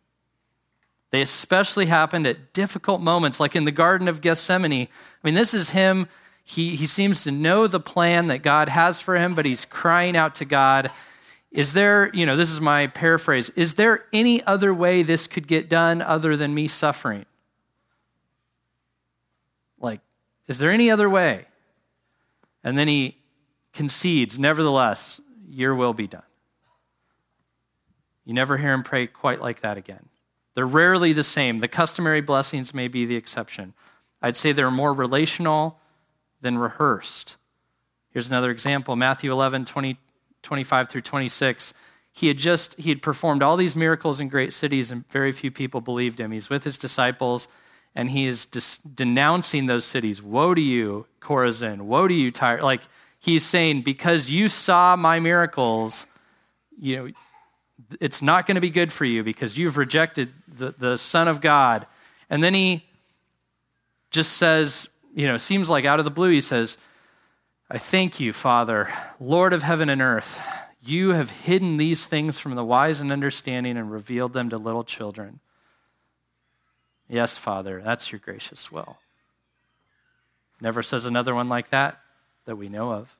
They 1.11 1.21
especially 1.21 1.87
happened 1.87 2.27
at 2.27 2.53
difficult 2.53 3.01
moments, 3.01 3.39
like 3.39 3.55
in 3.55 3.65
the 3.65 3.71
Garden 3.71 4.07
of 4.07 4.21
Gethsemane. 4.21 4.73
I 4.73 4.87
mean, 5.23 5.33
this 5.33 5.53
is 5.53 5.71
him. 5.71 6.07
He, 6.43 6.75
he 6.75 6.85
seems 6.85 7.23
to 7.23 7.31
know 7.31 7.67
the 7.67 7.79
plan 7.79 8.27
that 8.27 8.43
God 8.43 8.69
has 8.69 8.99
for 8.99 9.15
him, 9.17 9.35
but 9.35 9.45
he's 9.45 9.65
crying 9.65 10.15
out 10.15 10.35
to 10.35 10.45
God. 10.45 10.91
Is 11.51 11.73
there, 11.73 12.11
you 12.13 12.25
know, 12.25 12.35
this 12.35 12.51
is 12.51 12.61
my 12.61 12.87
paraphrase, 12.87 13.49
is 13.51 13.73
there 13.73 14.05
any 14.13 14.43
other 14.43 14.71
way 14.71 15.01
this 15.01 15.25
could 15.25 15.47
get 15.47 15.67
done 15.67 16.01
other 16.01 16.37
than 16.37 16.53
me 16.53 16.67
suffering? 16.67 17.25
Like, 19.79 20.01
is 20.49 20.57
there 20.57 20.71
any 20.71 20.89
other 20.91 21.09
way? 21.09 21.45
And 22.63 22.77
then 22.77 22.89
he 22.89 23.17
concedes, 23.71 24.37
Nevertheless, 24.37 25.21
your 25.47 25.75
will 25.75 25.93
be 25.93 26.07
done. 26.07 26.23
You 28.25 28.33
never 28.33 28.57
hear 28.57 28.73
him 28.73 28.83
pray 28.83 29.07
quite 29.07 29.41
like 29.41 29.61
that 29.61 29.77
again. 29.77 30.09
They're 30.55 30.65
rarely 30.65 31.13
the 31.13 31.23
same. 31.23 31.59
The 31.59 31.67
customary 31.67 32.21
blessings 32.21 32.73
may 32.73 32.87
be 32.87 33.05
the 33.05 33.15
exception. 33.15 33.73
I'd 34.21 34.35
say 34.35 34.51
they're 34.51 34.71
more 34.71 34.93
relational 34.93 35.79
than 36.41 36.57
rehearsed. 36.57 37.37
Here's 38.11 38.27
another 38.27 38.49
example 38.51 38.95
Matthew 38.95 39.31
11, 39.31 39.65
20, 39.65 39.97
25 40.41 40.89
through 40.89 41.01
26. 41.01 41.73
He 42.11 42.27
had 42.27 42.37
just 42.37 42.73
he 42.79 42.89
had 42.89 43.03
performed 43.03 43.43
all 43.43 43.55
these 43.55 43.75
miracles 43.75 44.19
in 44.19 44.29
great 44.29 44.51
cities 44.51 44.89
and 44.89 45.07
very 45.09 45.31
few 45.31 45.51
people 45.51 45.79
believed 45.79 46.19
him. 46.19 46.31
He's 46.31 46.49
with 46.49 46.63
his 46.63 46.77
disciples 46.77 47.47
and 47.95 48.11
he 48.11 48.25
is 48.25 48.45
denouncing 48.45 49.65
those 49.65 49.85
cities. 49.85 50.21
Woe 50.21 50.53
to 50.53 50.61
you, 50.61 51.07
Chorazin! 51.21 51.81
Woe 51.81 52.07
to 52.07 52.13
you, 52.13 52.31
Tyre! 52.31 52.61
Like 52.61 52.81
he's 53.19 53.43
saying, 53.43 53.81
because 53.81 54.29
you 54.29 54.47
saw 54.47 54.95
my 54.95 55.19
miracles, 55.19 56.07
you 56.79 56.95
know, 56.95 57.11
it's 57.99 58.21
not 58.21 58.45
going 58.45 58.55
to 58.55 58.61
be 58.61 58.69
good 58.69 58.93
for 58.93 59.05
you 59.05 59.23
because 59.23 59.57
you've 59.57 59.77
rejected 59.77 60.31
the, 60.47 60.73
the 60.77 60.97
Son 60.97 61.27
of 61.27 61.41
God. 61.41 61.87
And 62.29 62.43
then 62.43 62.53
he 62.53 62.85
just 64.11 64.33
says, 64.33 64.89
you 65.13 65.25
know, 65.25 65.37
seems 65.37 65.69
like 65.69 65.85
out 65.85 65.99
of 65.99 66.05
the 66.05 66.11
blue, 66.11 66.29
he 66.29 66.41
says, 66.41 66.77
I 67.69 67.77
thank 67.77 68.19
you, 68.19 68.33
Father, 68.33 68.91
Lord 69.19 69.53
of 69.53 69.63
heaven 69.63 69.89
and 69.89 70.01
earth. 70.01 70.41
You 70.81 71.13
have 71.13 71.29
hidden 71.29 71.77
these 71.77 72.05
things 72.05 72.39
from 72.39 72.55
the 72.55 72.63
wise 72.63 72.99
and 72.99 73.11
understanding 73.11 73.77
and 73.77 73.91
revealed 73.91 74.33
them 74.33 74.49
to 74.49 74.57
little 74.57 74.83
children. 74.83 75.39
Yes, 77.09 77.37
Father, 77.37 77.81
that's 77.83 78.11
your 78.11 78.19
gracious 78.19 78.71
will. 78.71 78.97
Never 80.61 80.83
says 80.83 81.05
another 81.05 81.33
one 81.33 81.49
like 81.49 81.69
that 81.69 81.99
that 82.45 82.55
we 82.55 82.69
know 82.69 82.91
of. 82.93 83.15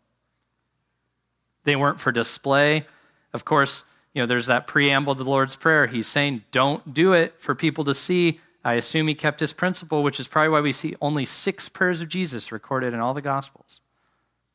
They 1.63 1.75
weren't 1.75 1.99
for 1.99 2.11
display. 2.11 2.85
Of 3.33 3.45
course, 3.45 3.83
you 4.13 4.21
know, 4.21 4.25
there's 4.25 4.45
that 4.45 4.67
preamble 4.67 5.15
to 5.15 5.23
the 5.23 5.29
Lord's 5.29 5.55
Prayer. 5.55 5.87
He's 5.87 6.07
saying, 6.07 6.43
don't 6.51 6.93
do 6.93 7.13
it 7.13 7.33
for 7.39 7.55
people 7.55 7.83
to 7.85 7.93
see. 7.93 8.39
I 8.63 8.73
assume 8.73 9.07
he 9.07 9.15
kept 9.15 9.39
his 9.39 9.53
principle, 9.53 10.03
which 10.03 10.19
is 10.19 10.27
probably 10.27 10.49
why 10.49 10.61
we 10.61 10.71
see 10.71 10.95
only 11.01 11.25
six 11.25 11.67
prayers 11.69 12.01
of 12.01 12.09
Jesus 12.09 12.51
recorded 12.51 12.93
in 12.93 12.99
all 12.99 13.13
the 13.13 13.21
Gospels. 13.21 13.79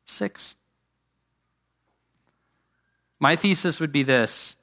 Six. 0.07 0.55
My 3.19 3.35
thesis 3.35 3.81
would 3.81 3.93
be 3.93 4.03
this 4.03 4.57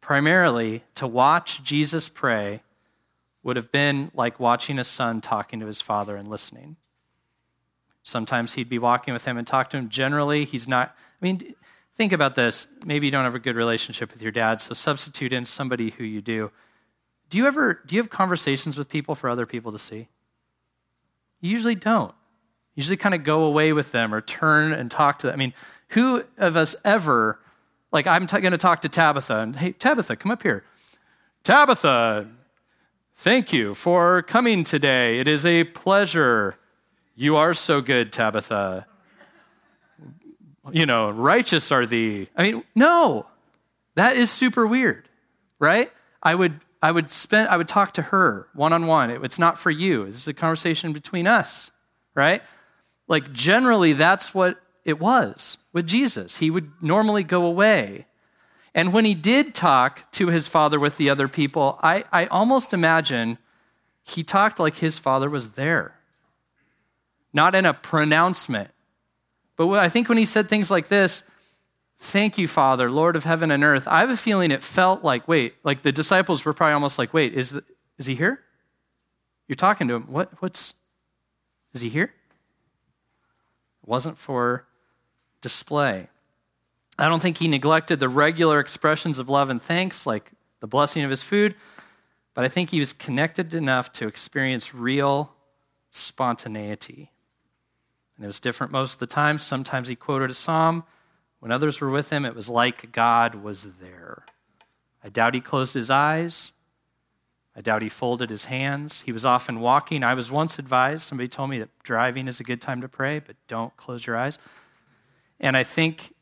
primarily, 0.00 0.84
to 0.94 1.06
watch 1.06 1.62
Jesus 1.62 2.08
pray 2.08 2.62
would 3.42 3.56
have 3.56 3.72
been 3.72 4.10
like 4.14 4.40
watching 4.40 4.78
a 4.78 4.84
son 4.84 5.20
talking 5.20 5.60
to 5.60 5.66
his 5.66 5.80
father 5.80 6.16
and 6.16 6.28
listening. 6.28 6.76
Sometimes 8.02 8.54
he'd 8.54 8.68
be 8.68 8.78
walking 8.78 9.12
with 9.12 9.24
him 9.24 9.36
and 9.36 9.46
talk 9.46 9.70
to 9.70 9.76
him. 9.76 9.88
Generally, 9.88 10.46
he's 10.46 10.66
not. 10.66 10.96
I 11.20 11.24
mean, 11.24 11.54
think 11.94 12.12
about 12.12 12.34
this. 12.34 12.66
Maybe 12.84 13.06
you 13.06 13.10
don't 13.10 13.24
have 13.24 13.34
a 13.34 13.40
good 13.40 13.56
relationship 13.56 14.12
with 14.12 14.22
your 14.22 14.32
dad, 14.32 14.60
so 14.60 14.74
substitute 14.74 15.32
in 15.32 15.44
somebody 15.44 15.90
who 15.90 16.04
you 16.04 16.20
do. 16.20 16.50
Do 17.28 17.38
you 17.38 17.46
ever 17.46 17.82
do 17.86 17.94
you 17.94 18.00
have 18.00 18.10
conversations 18.10 18.78
with 18.78 18.88
people 18.88 19.14
for 19.14 19.28
other 19.28 19.46
people 19.46 19.72
to 19.72 19.78
see? 19.78 20.08
You 21.40 21.50
usually 21.50 21.74
don't. 21.74 22.14
You 22.74 22.80
usually 22.80 22.96
kind 22.96 23.14
of 23.14 23.24
go 23.24 23.44
away 23.44 23.72
with 23.72 23.92
them 23.92 24.14
or 24.14 24.20
turn 24.20 24.72
and 24.72 24.90
talk 24.90 25.18
to 25.18 25.26
them. 25.26 25.34
I 25.34 25.36
mean, 25.36 25.54
who 25.88 26.24
of 26.38 26.56
us 26.56 26.74
ever 26.84 27.40
like 27.92 28.06
I'm 28.06 28.26
t- 28.26 28.40
going 28.40 28.52
to 28.52 28.58
talk 28.58 28.82
to 28.82 28.88
Tabitha 28.88 29.40
and 29.40 29.56
hey 29.56 29.72
Tabitha, 29.72 30.16
come 30.16 30.30
up 30.30 30.42
here. 30.42 30.64
Tabitha, 31.44 32.28
thank 33.18 33.52
you 33.52 33.74
for 33.74 34.22
coming 34.22 34.64
today. 34.64 35.18
It 35.18 35.28
is 35.28 35.44
a 35.44 35.64
pleasure. 35.64 36.56
You 37.16 37.36
are 37.36 37.52
so 37.52 37.80
good, 37.80 38.12
Tabitha. 38.12 38.86
You 40.70 40.86
know, 40.86 41.10
righteous 41.10 41.72
are 41.72 41.84
thee. 41.84 42.28
I 42.36 42.42
mean, 42.44 42.64
no. 42.74 43.26
That 43.96 44.16
is 44.16 44.30
super 44.30 44.66
weird, 44.66 45.08
right? 45.58 45.90
I 46.22 46.34
would 46.34 46.60
I 46.80 46.92
would 46.92 47.10
spend 47.10 47.48
I 47.48 47.56
would 47.56 47.66
talk 47.66 47.92
to 47.94 48.02
her 48.02 48.48
one 48.54 48.72
on 48.72 48.86
one. 48.86 49.10
It's 49.10 49.38
not 49.38 49.58
for 49.58 49.70
you. 49.70 50.06
This 50.06 50.14
is 50.16 50.28
a 50.28 50.34
conversation 50.34 50.92
between 50.92 51.26
us, 51.26 51.72
right? 52.14 52.42
Like 53.08 53.32
generally 53.32 53.94
that's 53.94 54.32
what 54.32 54.60
it 54.84 55.00
was 55.00 55.58
with 55.72 55.86
Jesus. 55.86 56.36
He 56.36 56.50
would 56.50 56.70
normally 56.80 57.24
go 57.24 57.44
away. 57.44 58.06
And 58.74 58.92
when 58.92 59.04
he 59.04 59.14
did 59.14 59.54
talk 59.54 60.10
to 60.12 60.28
his 60.28 60.48
father 60.48 60.78
with 60.78 60.96
the 60.96 61.10
other 61.10 61.28
people, 61.28 61.78
I, 61.82 62.04
I 62.12 62.26
almost 62.26 62.72
imagine 62.72 63.38
he 64.02 64.22
talked 64.22 64.58
like 64.60 64.76
his 64.76 64.98
father 64.98 65.28
was 65.28 65.52
there. 65.52 65.94
Not 67.32 67.54
in 67.54 67.66
a 67.66 67.74
pronouncement. 67.74 68.70
But 69.56 69.70
I 69.70 69.88
think 69.88 70.08
when 70.08 70.18
he 70.18 70.24
said 70.24 70.48
things 70.48 70.70
like 70.70 70.88
this, 70.88 71.28
Thank 72.00 72.38
you, 72.38 72.46
Father, 72.46 72.90
Lord 72.90 73.16
of 73.16 73.24
heaven 73.24 73.50
and 73.50 73.64
earth. 73.64 73.88
I 73.88 74.00
have 74.00 74.10
a 74.10 74.16
feeling 74.16 74.52
it 74.52 74.62
felt 74.62 75.02
like, 75.02 75.26
wait, 75.26 75.54
like 75.64 75.82
the 75.82 75.90
disciples 75.90 76.44
were 76.44 76.54
probably 76.54 76.74
almost 76.74 76.96
like, 76.96 77.12
wait, 77.12 77.34
is, 77.34 77.50
the, 77.50 77.64
is 77.98 78.06
he 78.06 78.14
here? 78.14 78.40
You're 79.48 79.56
talking 79.56 79.88
to 79.88 79.94
him. 79.94 80.02
What, 80.04 80.30
what's, 80.40 80.74
is 81.74 81.80
he 81.80 81.88
here? 81.88 82.12
It 83.82 83.88
wasn't 83.88 84.16
for 84.16 84.66
display. 85.40 86.08
I 86.98 87.08
don't 87.08 87.22
think 87.22 87.38
he 87.38 87.48
neglected 87.48 88.00
the 88.00 88.08
regular 88.08 88.58
expressions 88.58 89.18
of 89.18 89.28
love 89.28 89.50
and 89.50 89.62
thanks, 89.62 90.06
like 90.06 90.32
the 90.60 90.66
blessing 90.66 91.04
of 91.04 91.10
his 91.10 91.22
food, 91.22 91.54
but 92.34 92.44
I 92.44 92.48
think 92.48 92.70
he 92.70 92.80
was 92.80 92.92
connected 92.92 93.54
enough 93.54 93.92
to 93.94 94.08
experience 94.08 94.74
real 94.74 95.32
spontaneity. 95.90 97.12
And 98.16 98.24
it 98.24 98.26
was 98.26 98.40
different 98.40 98.72
most 98.72 98.94
of 98.94 98.98
the 98.98 99.06
time. 99.06 99.38
Sometimes 99.38 99.88
he 99.88 99.94
quoted 99.94 100.30
a 100.30 100.34
psalm. 100.34 100.84
When 101.38 101.52
others 101.52 101.80
were 101.80 101.90
with 101.90 102.10
him, 102.10 102.24
it 102.24 102.34
was 102.34 102.48
like 102.48 102.90
God 102.90 103.36
was 103.36 103.78
there. 103.78 104.24
I 105.04 105.08
doubt 105.08 105.36
he 105.36 105.40
closed 105.40 105.74
his 105.74 105.90
eyes. 105.90 106.50
I 107.54 107.60
doubt 107.60 107.82
he 107.82 107.88
folded 107.88 108.30
his 108.30 108.46
hands. 108.46 109.02
He 109.02 109.12
was 109.12 109.24
often 109.24 109.60
walking. 109.60 110.02
I 110.02 110.14
was 110.14 110.30
once 110.30 110.58
advised, 110.58 111.02
somebody 111.02 111.28
told 111.28 111.50
me 111.50 111.58
that 111.60 111.70
driving 111.82 112.26
is 112.28 112.40
a 112.40 112.44
good 112.44 112.60
time 112.60 112.80
to 112.80 112.88
pray, 112.88 113.20
but 113.20 113.36
don't 113.46 113.76
close 113.76 114.06
your 114.06 114.16
eyes. 114.16 114.38
And 115.40 115.56
I 115.56 115.62
think 115.62 116.12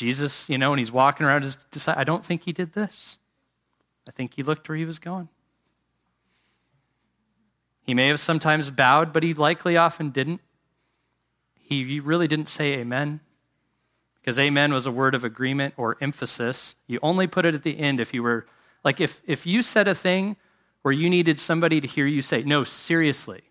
Jesus, 0.00 0.48
you 0.48 0.56
know, 0.56 0.70
when 0.70 0.78
he's 0.78 0.90
walking 0.90 1.26
around 1.26 1.42
his 1.42 1.56
disciples, 1.56 2.00
I 2.00 2.04
don't 2.04 2.24
think 2.24 2.44
he 2.44 2.52
did 2.52 2.72
this. 2.72 3.18
I 4.08 4.12
think 4.12 4.32
he 4.32 4.42
looked 4.42 4.66
where 4.66 4.78
he 4.78 4.86
was 4.86 4.98
going. 4.98 5.28
He 7.82 7.92
may 7.92 8.06
have 8.06 8.18
sometimes 8.18 8.70
bowed, 8.70 9.12
but 9.12 9.22
he 9.22 9.34
likely 9.34 9.76
often 9.76 10.08
didn't. 10.08 10.40
He 11.54 12.00
really 12.00 12.26
didn't 12.26 12.48
say 12.48 12.72
amen 12.78 13.20
because 14.20 14.38
amen 14.38 14.72
was 14.72 14.86
a 14.86 14.90
word 14.90 15.14
of 15.14 15.22
agreement 15.22 15.74
or 15.76 15.98
emphasis. 16.00 16.76
You 16.86 16.98
only 17.02 17.26
put 17.26 17.44
it 17.44 17.54
at 17.54 17.62
the 17.62 17.78
end 17.78 18.00
if 18.00 18.14
you 18.14 18.22
were, 18.22 18.46
like, 18.82 19.02
if, 19.02 19.20
if 19.26 19.46
you 19.46 19.62
said 19.62 19.86
a 19.86 19.94
thing 19.94 20.36
where 20.80 20.92
you 20.92 21.10
needed 21.10 21.38
somebody 21.38 21.78
to 21.78 21.86
hear 21.86 22.06
you 22.06 22.22
say, 22.22 22.42
no, 22.42 22.64
seriously, 22.64 23.42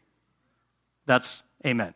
that's 1.06 1.44
amen. 1.64 1.94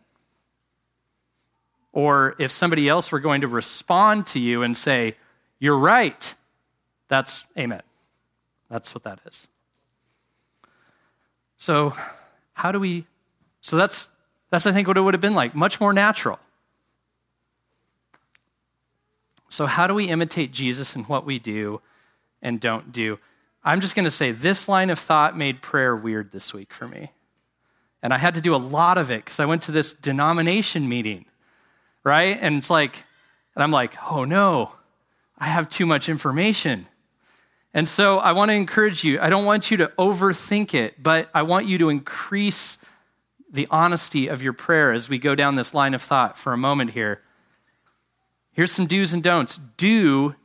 Or 1.93 2.35
if 2.39 2.51
somebody 2.51 2.89
else 2.89 3.11
were 3.11 3.19
going 3.19 3.41
to 3.41 3.47
respond 3.47 4.27
to 4.27 4.39
you 4.39 4.63
and 4.63 4.75
say, 4.75 5.15
you're 5.59 5.77
right, 5.77 6.33
that's 7.07 7.45
amen. 7.57 7.83
That's 8.69 8.93
what 8.93 9.03
that 9.03 9.19
is. 9.25 9.47
So, 11.57 11.93
how 12.53 12.71
do 12.71 12.79
we, 12.79 13.05
so 13.61 13.77
that's, 13.77 14.15
that's 14.49 14.65
I 14.65 14.71
think 14.71 14.87
what 14.87 14.97
it 14.97 15.01
would 15.01 15.13
have 15.13 15.21
been 15.21 15.35
like, 15.35 15.55
much 15.55 15.79
more 15.79 15.93
natural. 15.93 16.39
So, 19.47 19.67
how 19.67 19.85
do 19.85 19.93
we 19.93 20.05
imitate 20.05 20.51
Jesus 20.51 20.95
in 20.95 21.03
what 21.03 21.25
we 21.25 21.37
do 21.37 21.79
and 22.41 22.59
don't 22.59 22.91
do? 22.91 23.19
I'm 23.63 23.79
just 23.79 23.95
going 23.95 24.05
to 24.05 24.11
say 24.11 24.31
this 24.31 24.67
line 24.67 24.89
of 24.89 24.99
thought 24.99 25.37
made 25.37 25.61
prayer 25.61 25.95
weird 25.95 26.31
this 26.31 26.53
week 26.53 26.73
for 26.73 26.87
me. 26.87 27.11
And 28.01 28.13
I 28.13 28.17
had 28.17 28.35
to 28.35 28.41
do 28.41 28.53
a 28.53 28.57
lot 28.57 28.97
of 28.97 29.09
it 29.09 29.23
because 29.23 29.39
I 29.39 29.45
went 29.45 29.61
to 29.63 29.71
this 29.71 29.93
denomination 29.93 30.89
meeting, 30.89 31.25
right? 32.03 32.37
And 32.39 32.57
it's 32.57 32.69
like, 32.69 33.03
and 33.55 33.63
I'm 33.63 33.71
like, 33.71 33.95
oh 34.11 34.25
no, 34.25 34.73
I 35.37 35.45
have 35.45 35.69
too 35.69 35.85
much 35.85 36.09
information. 36.09 36.85
And 37.73 37.89
so 37.89 38.19
I 38.19 38.33
want 38.33 38.49
to 38.49 38.55
encourage 38.55 39.03
you. 39.03 39.19
I 39.19 39.29
don't 39.29 39.45
want 39.45 39.71
you 39.71 39.77
to 39.77 39.87
overthink 39.97 40.73
it, 40.73 41.01
but 41.01 41.29
I 41.33 41.41
want 41.41 41.65
you 41.65 41.77
to 41.79 41.89
increase 41.89 42.77
the 43.51 43.67
honesty 43.71 44.27
of 44.27 44.43
your 44.43 44.53
prayer 44.53 44.91
as 44.91 45.09
we 45.09 45.17
go 45.17 45.35
down 45.35 45.55
this 45.55 45.73
line 45.73 45.93
of 45.93 46.01
thought 46.01 46.37
for 46.37 46.53
a 46.53 46.57
moment 46.57 46.91
here. 46.91 47.21
Here's 48.51 48.71
some 48.71 48.85
do's 48.85 49.13
and 49.13 49.23
don'ts. 49.23 49.59
Do 49.77 50.35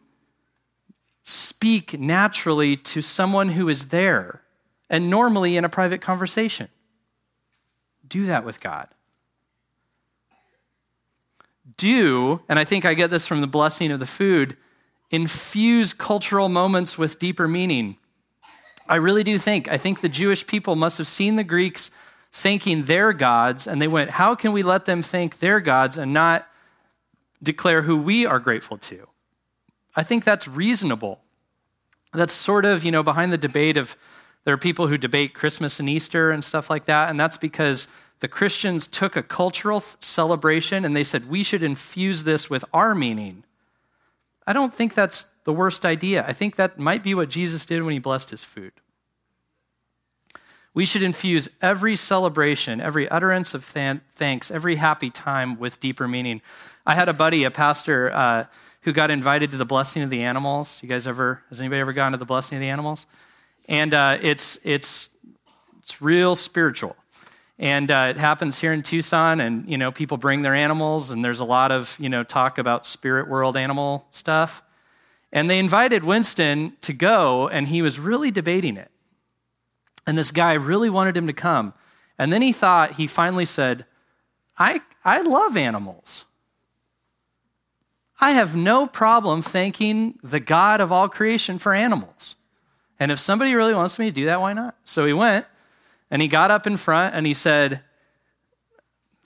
speak 1.22 1.98
naturally 1.98 2.76
to 2.76 3.02
someone 3.02 3.50
who 3.50 3.68
is 3.68 3.88
there 3.88 4.42
and 4.88 5.10
normally 5.10 5.58
in 5.58 5.64
a 5.64 5.68
private 5.68 6.00
conversation. 6.00 6.68
Do 8.06 8.24
that 8.24 8.44
with 8.44 8.60
God. 8.60 8.88
Do, 11.78 12.42
and 12.48 12.58
I 12.58 12.64
think 12.64 12.84
I 12.84 12.92
get 12.92 13.10
this 13.10 13.24
from 13.24 13.40
the 13.40 13.46
blessing 13.46 13.90
of 13.90 14.00
the 14.00 14.06
food, 14.06 14.56
infuse 15.10 15.94
cultural 15.94 16.50
moments 16.50 16.98
with 16.98 17.18
deeper 17.18 17.48
meaning. 17.48 17.96
I 18.86 18.96
really 18.96 19.24
do 19.24 19.38
think, 19.38 19.68
I 19.68 19.78
think 19.78 20.00
the 20.02 20.08
Jewish 20.10 20.46
people 20.46 20.76
must 20.76 20.98
have 20.98 21.06
seen 21.06 21.36
the 21.36 21.44
Greeks 21.44 21.90
thanking 22.30 22.84
their 22.84 23.14
gods, 23.14 23.66
and 23.66 23.80
they 23.80 23.88
went, 23.88 24.10
How 24.10 24.34
can 24.34 24.52
we 24.52 24.62
let 24.62 24.84
them 24.84 25.02
thank 25.02 25.38
their 25.38 25.60
gods 25.60 25.96
and 25.96 26.12
not 26.12 26.46
declare 27.42 27.82
who 27.82 27.96
we 27.96 28.26
are 28.26 28.38
grateful 28.38 28.78
to. 28.78 29.08
I 29.94 30.02
think 30.02 30.24
that's 30.24 30.48
reasonable. 30.48 31.20
That's 32.12 32.32
sort 32.32 32.64
of, 32.64 32.84
you 32.84 32.90
know, 32.90 33.02
behind 33.02 33.32
the 33.32 33.38
debate 33.38 33.76
of 33.76 33.96
there 34.44 34.54
are 34.54 34.58
people 34.58 34.86
who 34.86 34.96
debate 34.96 35.34
Christmas 35.34 35.78
and 35.78 35.88
Easter 35.88 36.30
and 36.30 36.44
stuff 36.44 36.70
like 36.70 36.86
that, 36.86 37.10
and 37.10 37.18
that's 37.18 37.36
because 37.36 37.88
the 38.20 38.28
Christians 38.28 38.86
took 38.86 39.16
a 39.16 39.22
cultural 39.22 39.80
celebration 39.80 40.84
and 40.84 40.96
they 40.96 41.04
said 41.04 41.28
we 41.28 41.42
should 41.42 41.62
infuse 41.62 42.24
this 42.24 42.50
with 42.50 42.64
our 42.72 42.94
meaning. 42.94 43.44
I 44.46 44.52
don't 44.52 44.72
think 44.72 44.94
that's 44.94 45.24
the 45.44 45.52
worst 45.52 45.84
idea. 45.84 46.24
I 46.26 46.32
think 46.32 46.56
that 46.56 46.78
might 46.78 47.02
be 47.02 47.14
what 47.14 47.28
Jesus 47.28 47.66
did 47.66 47.82
when 47.82 47.92
he 47.92 47.98
blessed 47.98 48.30
his 48.30 48.44
food. 48.44 48.72
We 50.74 50.84
should 50.84 51.02
infuse 51.02 51.48
every 51.60 51.96
celebration, 51.96 52.80
every 52.80 53.08
utterance 53.08 53.52
of 53.52 53.64
thanks, 53.64 54.50
every 54.50 54.76
happy 54.76 55.10
time 55.10 55.58
with 55.58 55.80
deeper 55.80 56.06
meaning. 56.06 56.40
I 56.86 56.94
had 56.94 57.08
a 57.08 57.12
buddy, 57.12 57.44
a 57.44 57.50
pastor, 57.50 58.10
uh, 58.12 58.44
who 58.82 58.92
got 58.92 59.10
invited 59.10 59.50
to 59.50 59.56
the 59.56 59.66
blessing 59.66 60.02
of 60.02 60.10
the 60.10 60.22
animals. 60.22 60.78
You 60.82 60.88
guys 60.88 61.06
ever, 61.06 61.42
has 61.48 61.60
anybody 61.60 61.80
ever 61.80 61.92
gone 61.92 62.12
to 62.12 62.18
the 62.18 62.24
blessing 62.24 62.56
of 62.56 62.60
the 62.60 62.68
animals? 62.68 63.06
And 63.68 63.92
uh, 63.92 64.18
it's, 64.22 64.58
it's, 64.64 65.16
it's 65.82 66.00
real 66.00 66.34
spiritual. 66.34 66.96
And 67.58 67.90
uh, 67.90 68.08
it 68.10 68.16
happens 68.18 68.60
here 68.60 68.72
in 68.72 68.82
Tucson, 68.82 69.40
and 69.40 69.68
you 69.68 69.76
know, 69.76 69.90
people 69.90 70.16
bring 70.16 70.42
their 70.42 70.54
animals, 70.54 71.10
and 71.10 71.24
there's 71.24 71.40
a 71.40 71.44
lot 71.44 71.72
of 71.72 71.96
you 71.98 72.08
know 72.08 72.22
talk 72.22 72.58
about 72.58 72.86
spirit 72.86 73.28
world 73.28 73.56
animal 73.56 74.06
stuff. 74.10 74.62
And 75.32 75.50
they 75.50 75.58
invited 75.58 76.04
Winston 76.04 76.76
to 76.80 76.92
go, 76.92 77.48
and 77.48 77.68
he 77.68 77.82
was 77.82 77.98
really 77.98 78.30
debating 78.30 78.76
it. 78.76 78.90
And 80.06 80.16
this 80.16 80.30
guy 80.30 80.54
really 80.54 80.88
wanted 80.88 81.16
him 81.16 81.26
to 81.26 81.34
come. 81.34 81.74
And 82.18 82.32
then 82.32 82.40
he 82.40 82.52
thought, 82.52 82.92
he 82.92 83.06
finally 83.06 83.44
said, 83.44 83.84
I, 84.56 84.80
I 85.04 85.20
love 85.20 85.56
animals. 85.56 86.24
I 88.20 88.32
have 88.32 88.56
no 88.56 88.86
problem 88.86 89.42
thanking 89.42 90.18
the 90.22 90.40
God 90.40 90.80
of 90.80 90.90
all 90.90 91.08
creation 91.08 91.58
for 91.58 91.74
animals. 91.74 92.34
And 92.98 93.12
if 93.12 93.20
somebody 93.20 93.54
really 93.54 93.74
wants 93.74 93.98
me 93.98 94.06
to 94.06 94.12
do 94.12 94.24
that, 94.24 94.40
why 94.40 94.54
not? 94.54 94.76
So 94.82 95.06
he 95.06 95.12
went, 95.12 95.46
And 96.10 96.22
he 96.22 96.28
got 96.28 96.50
up 96.50 96.66
in 96.66 96.76
front 96.76 97.14
and 97.14 97.26
he 97.26 97.34
said, 97.34 97.82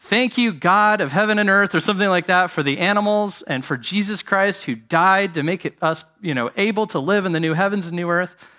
Thank 0.05 0.37
you, 0.37 0.53
God 0.53 1.01
of 1.01 1.13
heaven 1.13 1.39
and 1.39 1.49
earth, 1.49 1.77
or 1.77 1.81
something 1.81 2.09
like 2.09 2.27
that, 2.27 2.51
for 2.51 2.65
the 2.65 2.79
animals 2.79 3.41
and 3.43 3.65
for 3.65 3.77
Jesus 3.77 4.21
Christ 4.21 4.65
who 4.65 4.75
died 4.75 5.33
to 5.35 5.45
make 5.45 5.65
it 5.65 5.77
us, 5.81 6.05
you 6.21 6.35
know, 6.35 6.51
able 6.57 6.89
to 6.89 6.99
live 6.99 7.25
in 7.25 7.31
the 7.31 7.39
new 7.39 7.53
heavens 7.55 7.87
and 7.87 7.95
new 7.95 8.11
earth. 8.11 8.53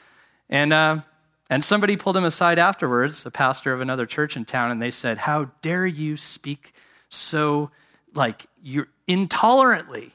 And, 0.49 0.71
uh, 0.71 0.99
and 1.49 1.65
somebody 1.65 1.97
pulled 1.97 2.15
him 2.15 2.23
aside 2.23 2.59
afterwards, 2.59 3.25
a 3.25 3.31
pastor 3.31 3.73
of 3.73 3.81
another 3.81 4.05
church 4.05 4.37
in 4.37 4.45
town, 4.45 4.71
and 4.71 4.81
they 4.81 4.89
said, 4.89 5.17
How 5.17 5.51
dare 5.61 5.85
you 5.85 6.15
speak 6.15 6.73
so, 7.09 7.71
like, 8.13 8.45
you're 8.61 8.87
intolerantly? 9.05 10.11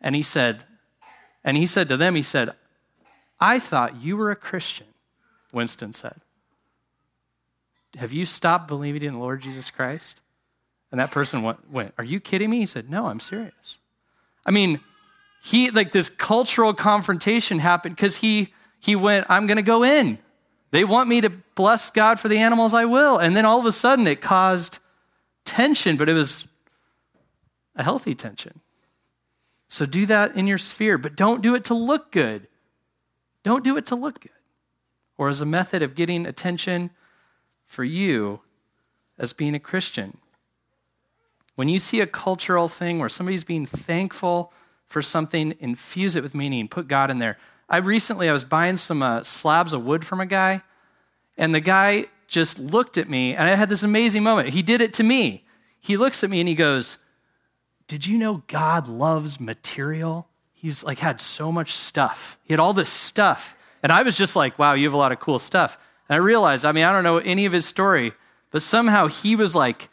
And 0.00 0.16
he 0.16 0.22
said, 0.22 0.64
and 1.44 1.58
he 1.58 1.66
said 1.66 1.88
to 1.88 1.98
them, 1.98 2.14
he 2.14 2.22
said, 2.22 2.50
I 3.38 3.58
thought 3.58 4.00
you 4.00 4.16
were 4.16 4.30
a 4.30 4.36
Christian, 4.36 4.86
Winston 5.52 5.92
said. 5.92 6.21
Have 7.96 8.12
you 8.12 8.24
stopped 8.24 8.68
believing 8.68 9.02
in 9.02 9.14
the 9.14 9.18
Lord 9.18 9.42
Jesus 9.42 9.70
Christ? 9.70 10.20
And 10.90 11.00
that 11.00 11.10
person 11.10 11.42
went, 11.42 11.70
went, 11.70 11.94
Are 11.98 12.04
you 12.04 12.20
kidding 12.20 12.50
me? 12.50 12.60
He 12.60 12.66
said, 12.66 12.90
No, 12.90 13.06
I'm 13.06 13.20
serious. 13.20 13.78
I 14.44 14.50
mean, 14.50 14.80
he, 15.42 15.70
like, 15.70 15.92
this 15.92 16.08
cultural 16.08 16.74
confrontation 16.74 17.58
happened 17.58 17.96
because 17.96 18.16
he, 18.16 18.52
he 18.80 18.96
went, 18.96 19.26
I'm 19.28 19.46
going 19.46 19.56
to 19.56 19.62
go 19.62 19.82
in. 19.82 20.18
They 20.70 20.84
want 20.84 21.08
me 21.08 21.20
to 21.20 21.30
bless 21.54 21.90
God 21.90 22.18
for 22.18 22.28
the 22.28 22.38
animals, 22.38 22.72
I 22.72 22.84
will. 22.84 23.18
And 23.18 23.36
then 23.36 23.44
all 23.44 23.58
of 23.58 23.66
a 23.66 23.72
sudden 23.72 24.06
it 24.06 24.20
caused 24.20 24.78
tension, 25.44 25.96
but 25.96 26.08
it 26.08 26.14
was 26.14 26.46
a 27.76 27.82
healthy 27.82 28.14
tension. 28.14 28.60
So 29.68 29.86
do 29.86 30.06
that 30.06 30.36
in 30.36 30.46
your 30.46 30.58
sphere, 30.58 30.98
but 30.98 31.16
don't 31.16 31.42
do 31.42 31.54
it 31.54 31.64
to 31.64 31.74
look 31.74 32.10
good. 32.10 32.46
Don't 33.42 33.64
do 33.64 33.76
it 33.76 33.86
to 33.86 33.94
look 33.94 34.20
good 34.20 34.30
or 35.18 35.28
as 35.28 35.40
a 35.40 35.46
method 35.46 35.82
of 35.82 35.94
getting 35.94 36.26
attention 36.26 36.90
for 37.72 37.84
you 37.84 38.40
as 39.18 39.32
being 39.32 39.54
a 39.54 39.58
Christian. 39.58 40.18
When 41.54 41.70
you 41.70 41.78
see 41.78 42.00
a 42.00 42.06
cultural 42.06 42.68
thing 42.68 42.98
where 42.98 43.08
somebody's 43.08 43.44
being 43.44 43.64
thankful 43.64 44.52
for 44.86 45.00
something, 45.00 45.54
infuse 45.58 46.14
it 46.14 46.22
with 46.22 46.34
meaning, 46.34 46.68
put 46.68 46.86
God 46.86 47.10
in 47.10 47.18
there. 47.18 47.38
I 47.70 47.78
recently 47.78 48.28
I 48.28 48.34
was 48.34 48.44
buying 48.44 48.76
some 48.76 49.02
uh, 49.02 49.22
slabs 49.22 49.72
of 49.72 49.86
wood 49.86 50.04
from 50.04 50.20
a 50.20 50.26
guy, 50.26 50.60
and 51.38 51.54
the 51.54 51.60
guy 51.60 52.06
just 52.28 52.58
looked 52.58 52.98
at 52.98 53.08
me, 53.08 53.34
and 53.34 53.48
I 53.48 53.54
had 53.54 53.70
this 53.70 53.82
amazing 53.82 54.22
moment. 54.22 54.50
He 54.50 54.60
did 54.60 54.82
it 54.82 54.92
to 54.94 55.02
me. 55.02 55.44
He 55.80 55.96
looks 55.96 56.22
at 56.22 56.28
me 56.28 56.40
and 56.40 56.48
he 56.48 56.54
goes, 56.54 56.98
"Did 57.88 58.06
you 58.06 58.18
know 58.18 58.42
God 58.48 58.86
loves 58.86 59.40
material?" 59.40 60.28
He's 60.52 60.84
like 60.84 60.98
had 60.98 61.22
so 61.22 61.50
much 61.50 61.72
stuff. 61.72 62.36
He 62.44 62.52
had 62.52 62.60
all 62.60 62.74
this 62.74 62.90
stuff, 62.90 63.56
and 63.82 63.90
I 63.90 64.02
was 64.02 64.14
just 64.14 64.36
like, 64.36 64.58
"Wow, 64.58 64.74
you 64.74 64.84
have 64.84 64.92
a 64.92 64.98
lot 64.98 65.12
of 65.12 65.20
cool 65.20 65.38
stuff." 65.38 65.78
And 66.12 66.20
I 66.20 66.26
realized, 66.26 66.66
I 66.66 66.72
mean, 66.72 66.84
I 66.84 66.92
don't 66.92 67.04
know 67.04 67.16
any 67.16 67.46
of 67.46 67.52
his 67.52 67.64
story, 67.64 68.12
but 68.50 68.60
somehow 68.60 69.06
he 69.06 69.34
was 69.34 69.54
like, 69.54 69.88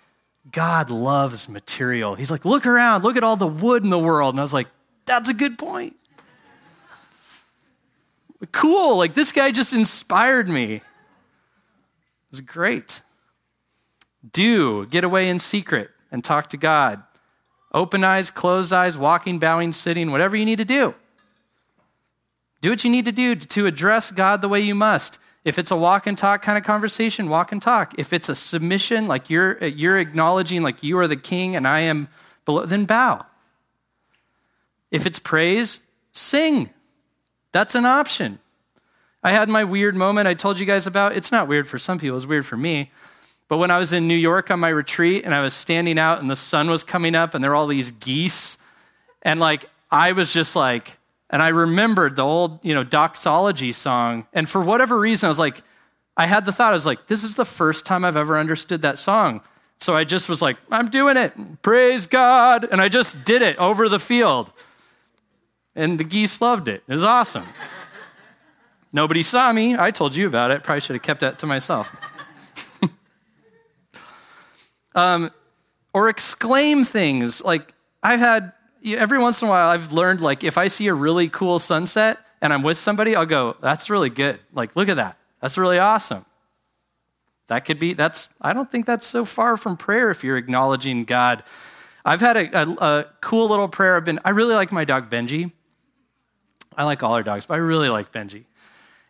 God 0.52 0.90
loves 0.90 1.48
material. 1.48 2.16
He's 2.16 2.30
like, 2.30 2.44
look 2.44 2.66
around, 2.66 3.06
look 3.06 3.16
at 3.16 3.24
all 3.24 3.38
the 3.38 3.48
wood 3.48 3.86
in 3.86 3.90
the 3.90 3.98
world. 3.98 4.34
And 4.34 4.40
I 4.42 4.44
was 4.44 4.52
like, 4.52 4.68
that's 5.06 5.30
a 5.30 5.34
good 5.34 5.58
point. 5.58 5.96
Cool. 8.52 8.98
Like, 8.98 9.14
this 9.14 9.32
guy 9.32 9.52
just 9.52 9.72
inspired 9.72 10.50
me. 10.50 10.74
It 10.74 10.82
was 12.32 12.42
great. 12.42 13.00
Do 14.34 14.88
get 14.88 15.06
away 15.06 15.30
in 15.30 15.40
secret 15.40 15.90
and 16.12 16.22
talk 16.22 16.50
to 16.50 16.58
God. 16.58 17.02
Open 17.74 18.04
eyes, 18.04 18.30
closed 18.30 18.74
eyes, 18.74 18.98
walking, 18.98 19.40
bowing, 19.40 19.72
sitting, 19.72 20.12
whatever 20.12 20.36
you 20.36 20.44
need 20.44 20.58
to 20.58 20.66
do. 20.66 20.96
Do 22.60 22.72
what 22.72 22.84
you 22.84 22.92
need 22.92 23.06
to 23.06 23.14
do 23.14 23.36
to 23.36 23.68
address 23.68 24.12
God 24.12 24.42
the 24.42 24.50
way 24.50 24.60
you 24.60 24.76
must. 24.76 25.18
If 25.46 25.58
it's 25.58 25.72
a 25.72 25.78
walk 25.78 26.06
and 26.06 26.18
talk 26.18 26.42
kind 26.42 26.58
of 26.58 26.64
conversation, 26.64 27.30
walk 27.30 27.52
and 27.52 27.62
talk. 27.62 27.98
If 27.98 28.12
it's 28.12 28.30
a 28.30 28.36
submission, 28.36 29.08
like 29.08 29.30
you're, 29.30 29.64
you're 29.64 29.98
acknowledging 29.98 30.64
like 30.64 30.84
you 30.84 30.98
are 31.00 31.08
the 31.08 31.16
king 31.16 31.56
and 31.56 31.68
I 31.68 31.82
am 31.82 32.10
below, 32.46 32.66
then 32.66 32.86
bow. 32.86 33.22
If 34.92 35.06
it's 35.06 35.20
praise, 35.20 35.86
sing. 36.12 36.72
That's 37.52 37.76
an 37.76 37.86
option. 37.86 38.40
I 39.24 39.32
had 39.32 39.50
my 39.50 39.64
weird 39.64 39.96
moment 39.96 40.28
I 40.28 40.34
told 40.34 40.60
you 40.60 40.66
guys 40.66 40.88
about. 40.88 41.16
It's 41.16 41.32
not 41.32 41.48
weird 41.48 41.68
for 41.68 41.80
some 41.80 42.00
people, 42.00 42.18
it's 42.18 42.26
weird 42.26 42.46
for 42.46 42.58
me. 42.58 42.92
But 43.48 43.58
when 43.58 43.72
I 43.72 43.80
was 43.80 43.92
in 43.92 44.08
New 44.08 44.16
York 44.16 44.52
on 44.52 44.60
my 44.60 44.70
retreat 44.70 45.26
and 45.26 45.34
I 45.34 45.42
was 45.42 45.56
standing 45.56 45.98
out 45.98 46.20
and 46.22 46.30
the 46.30 46.36
sun 46.36 46.70
was 46.70 46.84
coming 46.84 47.16
up 47.16 47.34
and 47.34 47.44
there 47.44 47.52
were 47.52 47.56
all 47.56 47.68
these 47.68 47.92
geese, 47.92 48.58
and 49.24 49.40
like 49.40 49.66
I 49.90 50.12
was 50.12 50.32
just 50.32 50.56
like, 50.56 50.99
and 51.30 51.42
I 51.42 51.50
remembered 51.50 52.16
the 52.16 52.24
old, 52.24 52.64
you 52.64 52.74
know, 52.74 52.84
doxology 52.84 53.72
song. 53.72 54.28
And 54.34 54.50
for 54.50 54.62
whatever 54.62 55.00
reason, 55.00 55.28
I 55.28 55.30
was 55.30 55.40
like, 55.40 55.62
I 56.18 56.26
had 56.26 56.46
the 56.46 56.52
thought, 56.52 56.72
I 56.74 56.76
was 56.76 56.86
like, 56.86 57.08
this 57.08 57.24
is 57.24 57.36
the 57.36 57.46
first 57.46 57.86
time 57.86 58.04
I've 58.04 58.18
ever 58.18 58.38
understood 58.38 58.82
that 58.82 59.00
song. 59.00 59.42
So 59.80 59.96
I 59.96 60.04
just 60.04 60.28
was 60.28 60.42
like, 60.42 60.58
I'm 60.70 60.90
doing 60.90 61.16
it. 61.16 61.62
Praise 61.62 62.08
God. 62.08 62.68
And 62.70 62.82
I 62.82 62.90
just 62.90 63.26
did 63.26 63.42
it 63.42 63.58
over 63.58 63.88
the 63.88 64.00
field. 64.00 64.52
And 65.76 66.00
the 66.00 66.04
geese 66.04 66.42
loved 66.42 66.68
it. 66.68 66.84
It 66.88 66.94
was 66.94 67.04
awesome. 67.04 67.46
Nobody 68.92 69.24
saw 69.24 69.54
me. 69.54 69.78
I 69.78 69.92
told 69.92 70.16
you 70.16 70.28
about 70.28 70.52
it. 70.52 70.64
Probably 70.64 70.82
should 70.82 70.96
have 70.96 71.04
kept 71.04 71.22
that 71.22 71.38
to 71.40 71.46
myself. 71.46 71.96
um, 74.96 75.32
or 75.94 76.10
exclaim 76.10 76.84
things. 76.84 77.44
Like, 77.44 77.74
I've 78.02 78.20
had 78.20 78.52
every 78.86 79.20
once 79.20 79.42
in 79.42 79.48
a 79.48 79.52
while 79.52 79.70
I've 79.70 79.92
learned 79.92 80.22
like 80.22 80.44
if 80.44 80.58
I 80.58 80.68
see 80.68 80.88
a 80.88 80.94
really 80.94 81.30
cool 81.30 81.60
sunset 81.60 82.18
and 82.42 82.54
I'm 82.54 82.64
with 82.64 82.78
somebody, 82.78 83.16
I'll 83.16 83.26
go, 83.26 83.56
that's 83.62 83.90
really 83.90 84.10
good. 84.10 84.40
Like, 84.54 84.76
look 84.76 84.90
at 84.90 84.96
that. 84.96 85.18
That's 85.42 85.58
really 85.58 85.80
awesome. 85.80 86.26
That 87.48 87.66
could 87.66 87.80
be, 87.80 87.94
that's, 87.94 88.34
I 88.42 88.54
don't 88.54 88.70
think 88.72 88.86
that's 88.86 89.06
so 89.06 89.26
far 89.26 89.58
from 89.58 89.76
prayer 89.76 90.10
if 90.12 90.24
you're 90.24 90.38
acknowledging 90.38 91.04
God. 91.04 91.44
I've 92.06 92.22
had 92.22 92.38
a, 92.38 92.62
a, 92.62 92.72
a 92.74 93.06
cool 93.22 93.50
little 93.50 93.68
prayer. 93.68 93.98
I've 93.98 94.06
been, 94.06 94.20
I 94.24 94.30
really 94.30 94.56
like 94.56 94.72
my 94.72 94.86
dog 94.86 95.10
Benji. 95.10 95.52
I 96.78 96.84
like 96.84 97.04
all 97.04 97.14
our 97.14 97.24
dogs, 97.24 97.46
but 97.46 97.56
I 97.56 97.58
really 97.58 97.90
like 97.90 98.12
Benji. 98.12 98.46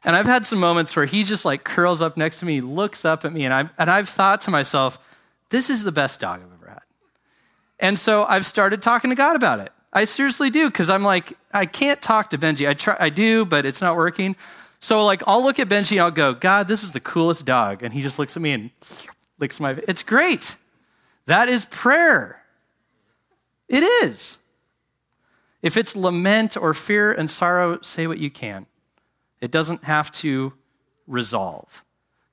And 0.05 0.15
I've 0.15 0.25
had 0.25 0.45
some 0.45 0.59
moments 0.59 0.95
where 0.95 1.05
he 1.05 1.23
just 1.23 1.45
like 1.45 1.63
curls 1.63 2.01
up 2.01 2.15
next 2.15 2.39
to 2.39 2.45
me, 2.45 2.61
looks 2.61 3.03
up 3.03 3.25
at 3.25 3.33
me, 3.33 3.43
and, 3.43 3.53
i 3.53 3.69
and 3.77 3.91
I've 3.91 4.07
thought 4.07 4.41
to 4.41 4.51
myself, 4.51 4.97
this 5.49 5.69
is 5.69 5.83
the 5.83 5.91
best 5.91 6.19
dog 6.19 6.41
I've 6.41 6.53
ever 6.53 6.58
and 7.79 7.97
so 7.99 8.25
I've 8.25 8.45
started 8.45 8.81
talking 8.81 9.09
to 9.09 9.15
God 9.15 9.35
about 9.35 9.59
it. 9.59 9.71
I 9.91 10.05
seriously 10.05 10.49
do, 10.49 10.69
because 10.69 10.89
I'm 10.89 11.03
like, 11.03 11.33
I 11.53 11.65
can't 11.65 12.01
talk 12.01 12.29
to 12.29 12.37
Benji. 12.37 12.67
I 12.67 12.73
try, 12.73 12.95
I 12.99 13.09
do, 13.09 13.45
but 13.45 13.65
it's 13.65 13.81
not 13.81 13.95
working. 13.95 14.35
So 14.79 15.03
like, 15.03 15.23
I'll 15.27 15.43
look 15.43 15.59
at 15.59 15.67
Benji 15.67 15.93
and 15.93 16.01
I'll 16.01 16.11
go, 16.11 16.33
God, 16.33 16.67
this 16.67 16.83
is 16.83 16.91
the 16.91 16.99
coolest 16.99 17.45
dog, 17.45 17.83
and 17.83 17.93
he 17.93 18.01
just 18.01 18.19
looks 18.19 18.35
at 18.35 18.41
me 18.41 18.51
and 18.51 18.69
licks 19.39 19.59
my. 19.59 19.71
It's 19.87 20.03
great. 20.03 20.55
That 21.25 21.49
is 21.49 21.65
prayer. 21.65 22.43
It 23.67 23.83
is. 23.83 24.37
If 25.61 25.75
it's 25.75 25.95
lament 25.95 26.55
or 26.55 26.73
fear 26.73 27.11
and 27.11 27.29
sorrow, 27.29 27.79
say 27.81 28.07
what 28.07 28.17
you 28.17 28.29
can. 28.31 28.65
It 29.41 29.51
doesn't 29.51 29.83
have 29.83 30.11
to 30.13 30.53
resolve. 31.07 31.83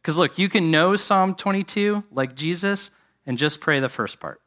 Because 0.01 0.17
look, 0.17 0.39
you 0.39 0.49
can 0.49 0.71
know 0.71 0.95
Psalm 0.97 1.35
22 1.35 2.05
like 2.13 2.37
Jesus 2.37 2.91
and 3.27 3.37
just 3.39 3.61
pray 3.61 3.81
the 3.81 3.89
first 3.89 4.21
part. 4.21 4.41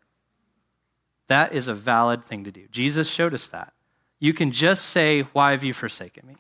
That 1.30 1.54
is 1.54 1.68
a 1.68 1.76
valid 1.76 2.26
thing 2.26 2.44
to 2.44 2.52
do. 2.52 2.68
Jesus 2.72 3.10
showed 3.10 3.34
us 3.34 3.48
that. 3.48 3.74
You 4.20 4.34
can 4.34 4.52
just 4.52 4.86
say, 4.86 5.22
Why 5.32 5.52
have 5.52 5.64
you 5.64 5.74
forsaken 5.74 6.28
me? 6.28 6.38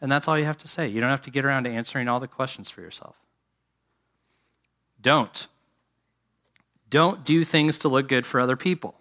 And 0.00 0.10
that's 0.10 0.26
all 0.26 0.38
you 0.38 0.46
have 0.46 0.58
to 0.58 0.68
say. 0.68 0.88
You 0.88 1.00
don't 1.00 1.10
have 1.10 1.22
to 1.22 1.30
get 1.30 1.44
around 1.44 1.64
to 1.64 1.70
answering 1.70 2.08
all 2.08 2.20
the 2.20 2.28
questions 2.28 2.70
for 2.70 2.80
yourself. 2.80 3.18
Don't. 5.02 5.48
Don't 6.88 7.24
do 7.24 7.44
things 7.44 7.78
to 7.78 7.88
look 7.88 8.08
good 8.08 8.24
for 8.24 8.40
other 8.40 8.56
people. 8.56 8.94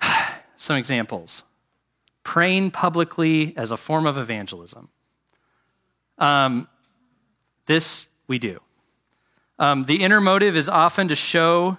Some 0.56 0.76
examples 0.76 1.42
praying 2.22 2.70
publicly 2.70 3.52
as 3.56 3.70
a 3.70 3.76
form 3.76 4.06
of 4.06 4.16
evangelism. 4.16 4.90
Um, 6.18 6.68
this 7.66 8.10
we 8.28 8.38
do. 8.38 8.60
Um, 9.58 9.84
the 9.84 10.02
inner 10.02 10.20
motive 10.20 10.56
is 10.56 10.68
often 10.68 11.08
to 11.08 11.16
show 11.16 11.78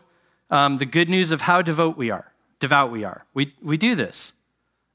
um, 0.50 0.78
the 0.78 0.86
good 0.86 1.10
news 1.10 1.32
of 1.32 1.42
how 1.42 1.62
devout 1.62 1.98
we 1.98 2.12
are. 2.12 2.32
Devout 2.60 2.92
we 2.92 3.04
are. 3.04 3.26
We, 3.34 3.54
we 3.62 3.78
do 3.78 3.96
this. 3.96 4.34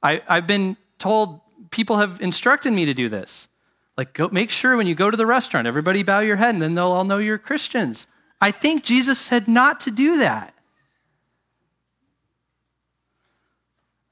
I, 0.03 0.23
I've 0.29 0.47
been 0.47 0.77
told, 0.99 1.41
people 1.71 1.99
have 1.99 2.21
instructed 2.21 2.73
me 2.73 2.85
to 2.85 2.95
do 2.95 3.09
this. 3.09 3.49
Like, 3.97 4.13
go, 4.13 4.29
make 4.29 4.51
sure 4.51 4.77
when 4.77 4.87
you 4.87 4.95
go 4.95 5.11
to 5.11 5.17
the 5.17 5.27
restaurant, 5.27 5.67
everybody 5.67 6.03
bow 6.03 6.21
your 6.21 6.37
head 6.37 6.55
and 6.55 6.63
then 6.63 6.75
they'll 6.75 6.87
all 6.87 7.05
know 7.05 7.19
you're 7.19 7.39
Christians. 7.39 8.07
I 8.41 8.51
think 8.51 8.85
Jesus 8.85 9.19
said 9.19 9.49
not 9.49 9.81
to 9.81 9.91
do 9.91 10.19
that. 10.19 10.55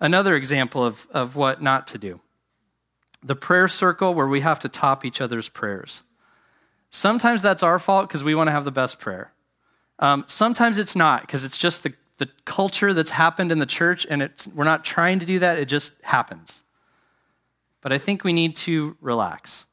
Another 0.00 0.34
example 0.34 0.84
of, 0.84 1.06
of 1.12 1.36
what 1.36 1.62
not 1.62 1.86
to 1.88 1.98
do 1.98 2.20
the 3.22 3.36
prayer 3.36 3.68
circle 3.68 4.14
where 4.14 4.26
we 4.26 4.40
have 4.40 4.58
to 4.58 4.68
top 4.68 5.04
each 5.04 5.20
other's 5.20 5.48
prayers. 5.48 6.02
Sometimes 6.90 7.40
that's 7.40 7.62
our 7.62 7.78
fault 7.78 8.08
because 8.08 8.24
we 8.24 8.34
want 8.34 8.48
to 8.48 8.52
have 8.52 8.64
the 8.64 8.72
best 8.72 8.98
prayer. 8.98 9.32
Um, 10.02 10.24
sometimes 10.26 10.78
it's 10.78 10.96
not 10.96 11.20
because 11.20 11.44
it's 11.44 11.56
just 11.56 11.84
the, 11.84 11.94
the 12.18 12.28
culture 12.44 12.92
that's 12.92 13.12
happened 13.12 13.52
in 13.52 13.60
the 13.60 13.66
church, 13.66 14.04
and 14.10 14.20
it's, 14.20 14.48
we're 14.48 14.64
not 14.64 14.84
trying 14.84 15.20
to 15.20 15.24
do 15.24 15.38
that, 15.38 15.58
it 15.58 15.66
just 15.66 16.02
happens. 16.02 16.60
But 17.82 17.92
I 17.92 17.98
think 17.98 18.24
we 18.24 18.32
need 18.32 18.56
to 18.56 18.96
relax. 19.00 19.64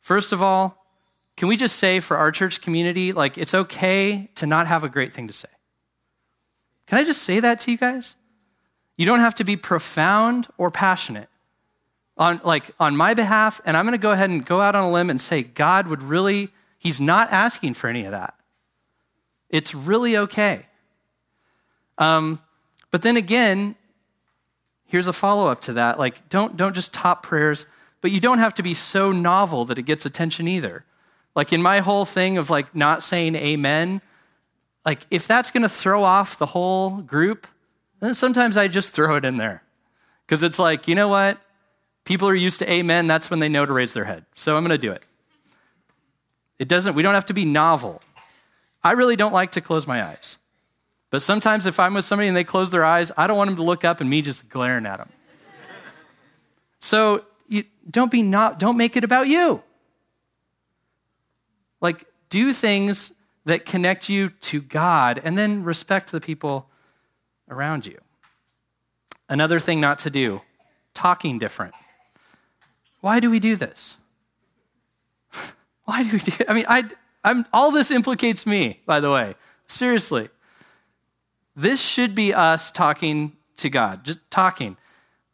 First 0.00 0.32
of 0.32 0.42
all, 0.42 0.84
can 1.36 1.46
we 1.46 1.56
just 1.56 1.76
say 1.76 2.00
for 2.00 2.16
our 2.16 2.32
church 2.32 2.60
community, 2.60 3.12
like, 3.12 3.38
it's 3.38 3.54
okay 3.54 4.28
to 4.34 4.46
not 4.46 4.66
have 4.66 4.82
a 4.82 4.88
great 4.88 5.12
thing 5.12 5.28
to 5.28 5.32
say? 5.32 5.48
Can 6.88 6.98
I 6.98 7.04
just 7.04 7.22
say 7.22 7.38
that 7.38 7.60
to 7.60 7.70
you 7.70 7.78
guys? 7.78 8.16
You 8.96 9.06
don't 9.06 9.20
have 9.20 9.36
to 9.36 9.44
be 9.44 9.56
profound 9.56 10.48
or 10.58 10.72
passionate 10.72 11.28
on 12.16 12.40
like 12.44 12.72
on 12.80 12.96
my 12.96 13.14
behalf 13.14 13.60
and 13.64 13.76
i'm 13.76 13.84
going 13.84 13.92
to 13.92 13.98
go 13.98 14.10
ahead 14.10 14.28
and 14.28 14.44
go 14.44 14.60
out 14.60 14.74
on 14.74 14.82
a 14.82 14.90
limb 14.90 15.08
and 15.08 15.20
say 15.20 15.40
god 15.42 15.86
would 15.86 16.02
really 16.02 16.48
he's 16.76 17.00
not 17.00 17.30
asking 17.30 17.72
for 17.72 17.86
any 17.86 18.04
of 18.04 18.10
that 18.10 18.34
it's 19.50 19.74
really 19.74 20.16
okay 20.16 20.66
um, 21.98 22.40
but 22.90 23.02
then 23.02 23.16
again 23.16 23.74
here's 24.86 25.06
a 25.06 25.12
follow-up 25.12 25.60
to 25.60 25.72
that 25.72 25.98
like 25.98 26.28
don't 26.28 26.56
don't 26.56 26.74
just 26.74 26.92
top 26.92 27.22
prayers 27.22 27.66
but 28.00 28.10
you 28.10 28.20
don't 28.20 28.38
have 28.38 28.54
to 28.54 28.62
be 28.62 28.74
so 28.74 29.12
novel 29.12 29.64
that 29.64 29.78
it 29.78 29.82
gets 29.82 30.06
attention 30.06 30.46
either 30.48 30.84
like 31.34 31.52
in 31.52 31.62
my 31.62 31.80
whole 31.80 32.04
thing 32.04 32.38
of 32.38 32.50
like 32.50 32.74
not 32.74 33.02
saying 33.02 33.34
amen 33.34 34.00
like 34.84 35.06
if 35.10 35.26
that's 35.26 35.50
going 35.50 35.62
to 35.62 35.68
throw 35.68 36.02
off 36.02 36.38
the 36.38 36.46
whole 36.46 37.02
group 37.02 37.46
then 38.00 38.14
sometimes 38.14 38.56
i 38.56 38.68
just 38.68 38.92
throw 38.92 39.16
it 39.16 39.24
in 39.24 39.36
there 39.36 39.62
because 40.26 40.42
it's 40.42 40.58
like 40.58 40.88
you 40.88 40.94
know 40.94 41.08
what 41.08 41.42
People 42.08 42.26
are 42.26 42.34
used 42.34 42.58
to 42.60 42.72
amen, 42.72 43.06
that's 43.06 43.28
when 43.28 43.38
they 43.38 43.50
know 43.50 43.66
to 43.66 43.72
raise 43.74 43.92
their 43.92 44.06
head. 44.06 44.24
So 44.34 44.56
I'm 44.56 44.62
going 44.62 44.70
to 44.70 44.78
do 44.78 44.90
it. 44.92 45.06
It 46.58 46.66
doesn't, 46.66 46.94
we 46.94 47.02
don't 47.02 47.12
have 47.12 47.26
to 47.26 47.34
be 47.34 47.44
novel. 47.44 48.00
I 48.82 48.92
really 48.92 49.16
don't 49.16 49.32
like 49.32 49.52
to 49.52 49.60
close 49.60 49.86
my 49.86 50.02
eyes. 50.02 50.36
But 51.10 51.22
sometimes 51.22 51.66
if 51.66 51.80
I'm 51.80 51.94
with 51.94 52.04
somebody 52.04 52.28
and 52.28 52.36
they 52.36 52.44
close 52.44 52.70
their 52.70 52.84
eyes, 52.84 53.10
I 53.16 53.26
don't 53.26 53.36
want 53.36 53.48
them 53.48 53.56
to 53.56 53.62
look 53.62 53.84
up 53.84 54.00
and 54.00 54.10
me 54.10 54.22
just 54.22 54.48
glaring 54.48 54.86
at 54.86 54.98
them. 54.98 55.08
so 56.80 57.24
you, 57.48 57.64
don't 57.90 58.10
be 58.10 58.22
not, 58.22 58.58
don't 58.58 58.76
make 58.76 58.96
it 58.96 59.04
about 59.04 59.28
you. 59.28 59.62
Like, 61.80 62.04
do 62.28 62.52
things 62.52 63.12
that 63.44 63.64
connect 63.64 64.08
you 64.08 64.28
to 64.28 64.60
God 64.60 65.20
and 65.24 65.38
then 65.38 65.64
respect 65.64 66.12
the 66.12 66.20
people 66.20 66.68
around 67.48 67.86
you. 67.86 67.98
Another 69.28 69.58
thing 69.60 69.80
not 69.80 69.98
to 70.00 70.10
do 70.10 70.42
talking 70.92 71.38
different. 71.38 71.74
Why 73.00 73.20
do 73.20 73.30
we 73.30 73.38
do 73.38 73.56
this? 73.56 73.96
Why 75.84 76.02
do 76.02 76.10
we 76.10 76.18
do 76.18 76.32
I 76.48 76.52
mean, 76.52 76.64
I, 76.68 76.84
I'm, 77.28 77.44
all 77.52 77.70
this 77.70 77.90
implicates 77.90 78.46
me, 78.46 78.80
by 78.86 79.00
the 79.00 79.10
way. 79.10 79.34
Seriously. 79.66 80.30
This 81.54 81.82
should 81.82 82.14
be 82.14 82.32
us 82.32 82.70
talking 82.70 83.36
to 83.58 83.68
God, 83.68 84.04
just 84.04 84.18
talking. 84.30 84.78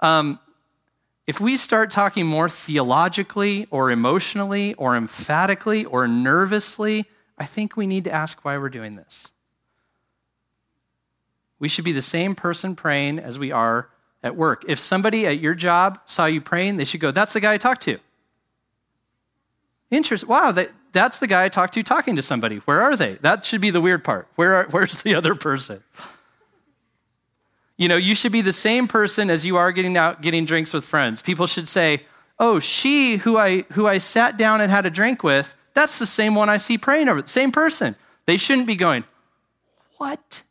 Um, 0.00 0.40
if 1.28 1.40
we 1.40 1.56
start 1.56 1.92
talking 1.92 2.26
more 2.26 2.48
theologically 2.48 3.68
or 3.70 3.92
emotionally 3.92 4.74
or 4.74 4.96
emphatically 4.96 5.84
or 5.84 6.08
nervously, 6.08 7.04
I 7.38 7.44
think 7.44 7.76
we 7.76 7.86
need 7.86 8.02
to 8.04 8.12
ask 8.12 8.44
why 8.44 8.58
we're 8.58 8.70
doing 8.70 8.96
this. 8.96 9.28
We 11.60 11.68
should 11.68 11.84
be 11.84 11.92
the 11.92 12.02
same 12.02 12.34
person 12.34 12.74
praying 12.74 13.20
as 13.20 13.38
we 13.38 13.52
are 13.52 13.88
at 14.20 14.34
work. 14.34 14.64
If 14.66 14.80
somebody 14.80 15.28
at 15.28 15.38
your 15.38 15.54
job 15.54 16.00
saw 16.06 16.26
you 16.26 16.40
praying, 16.40 16.76
they 16.76 16.84
should 16.84 17.00
go, 17.00 17.12
That's 17.12 17.34
the 17.34 17.40
guy 17.40 17.52
I 17.52 17.58
talked 17.58 17.82
to. 17.82 17.98
Interesting. 19.92 20.28
Wow, 20.28 20.50
that, 20.50 20.72
that's 20.94 21.18
the 21.18 21.26
guy 21.26 21.44
I 21.44 21.48
talked 21.50 21.74
to 21.74 21.82
talking 21.82 22.16
to 22.16 22.22
somebody. 22.22 22.56
Where 22.58 22.80
are 22.80 22.96
they? 22.96 23.14
That 23.16 23.44
should 23.44 23.60
be 23.60 23.68
the 23.68 23.82
weird 23.82 24.02
part. 24.02 24.28
Where 24.36 24.54
are, 24.54 24.66
where's 24.70 25.02
the 25.02 25.14
other 25.14 25.34
person? 25.34 25.82
You 27.76 27.88
know, 27.88 27.96
you 27.96 28.14
should 28.14 28.32
be 28.32 28.40
the 28.40 28.52
same 28.52 28.88
person 28.88 29.28
as 29.28 29.44
you 29.44 29.56
are 29.56 29.72
getting 29.72 29.96
out 29.96 30.22
getting 30.22 30.46
drinks 30.46 30.72
with 30.72 30.84
friends. 30.84 31.20
People 31.20 31.46
should 31.46 31.68
say, 31.68 32.04
"Oh, 32.38 32.60
she 32.60 33.16
who 33.18 33.36
I 33.36 33.62
who 33.72 33.86
I 33.86 33.98
sat 33.98 34.38
down 34.38 34.62
and 34.62 34.70
had 34.70 34.86
a 34.86 34.90
drink 34.90 35.22
with, 35.22 35.54
that's 35.74 35.98
the 35.98 36.06
same 36.06 36.34
one 36.34 36.48
I 36.48 36.56
see 36.56 36.78
praying 36.78 37.08
over. 37.08 37.26
Same 37.26 37.52
person." 37.52 37.96
They 38.26 38.38
shouldn't 38.38 38.66
be 38.66 38.76
going, 38.76 39.04
"What? 39.98 40.42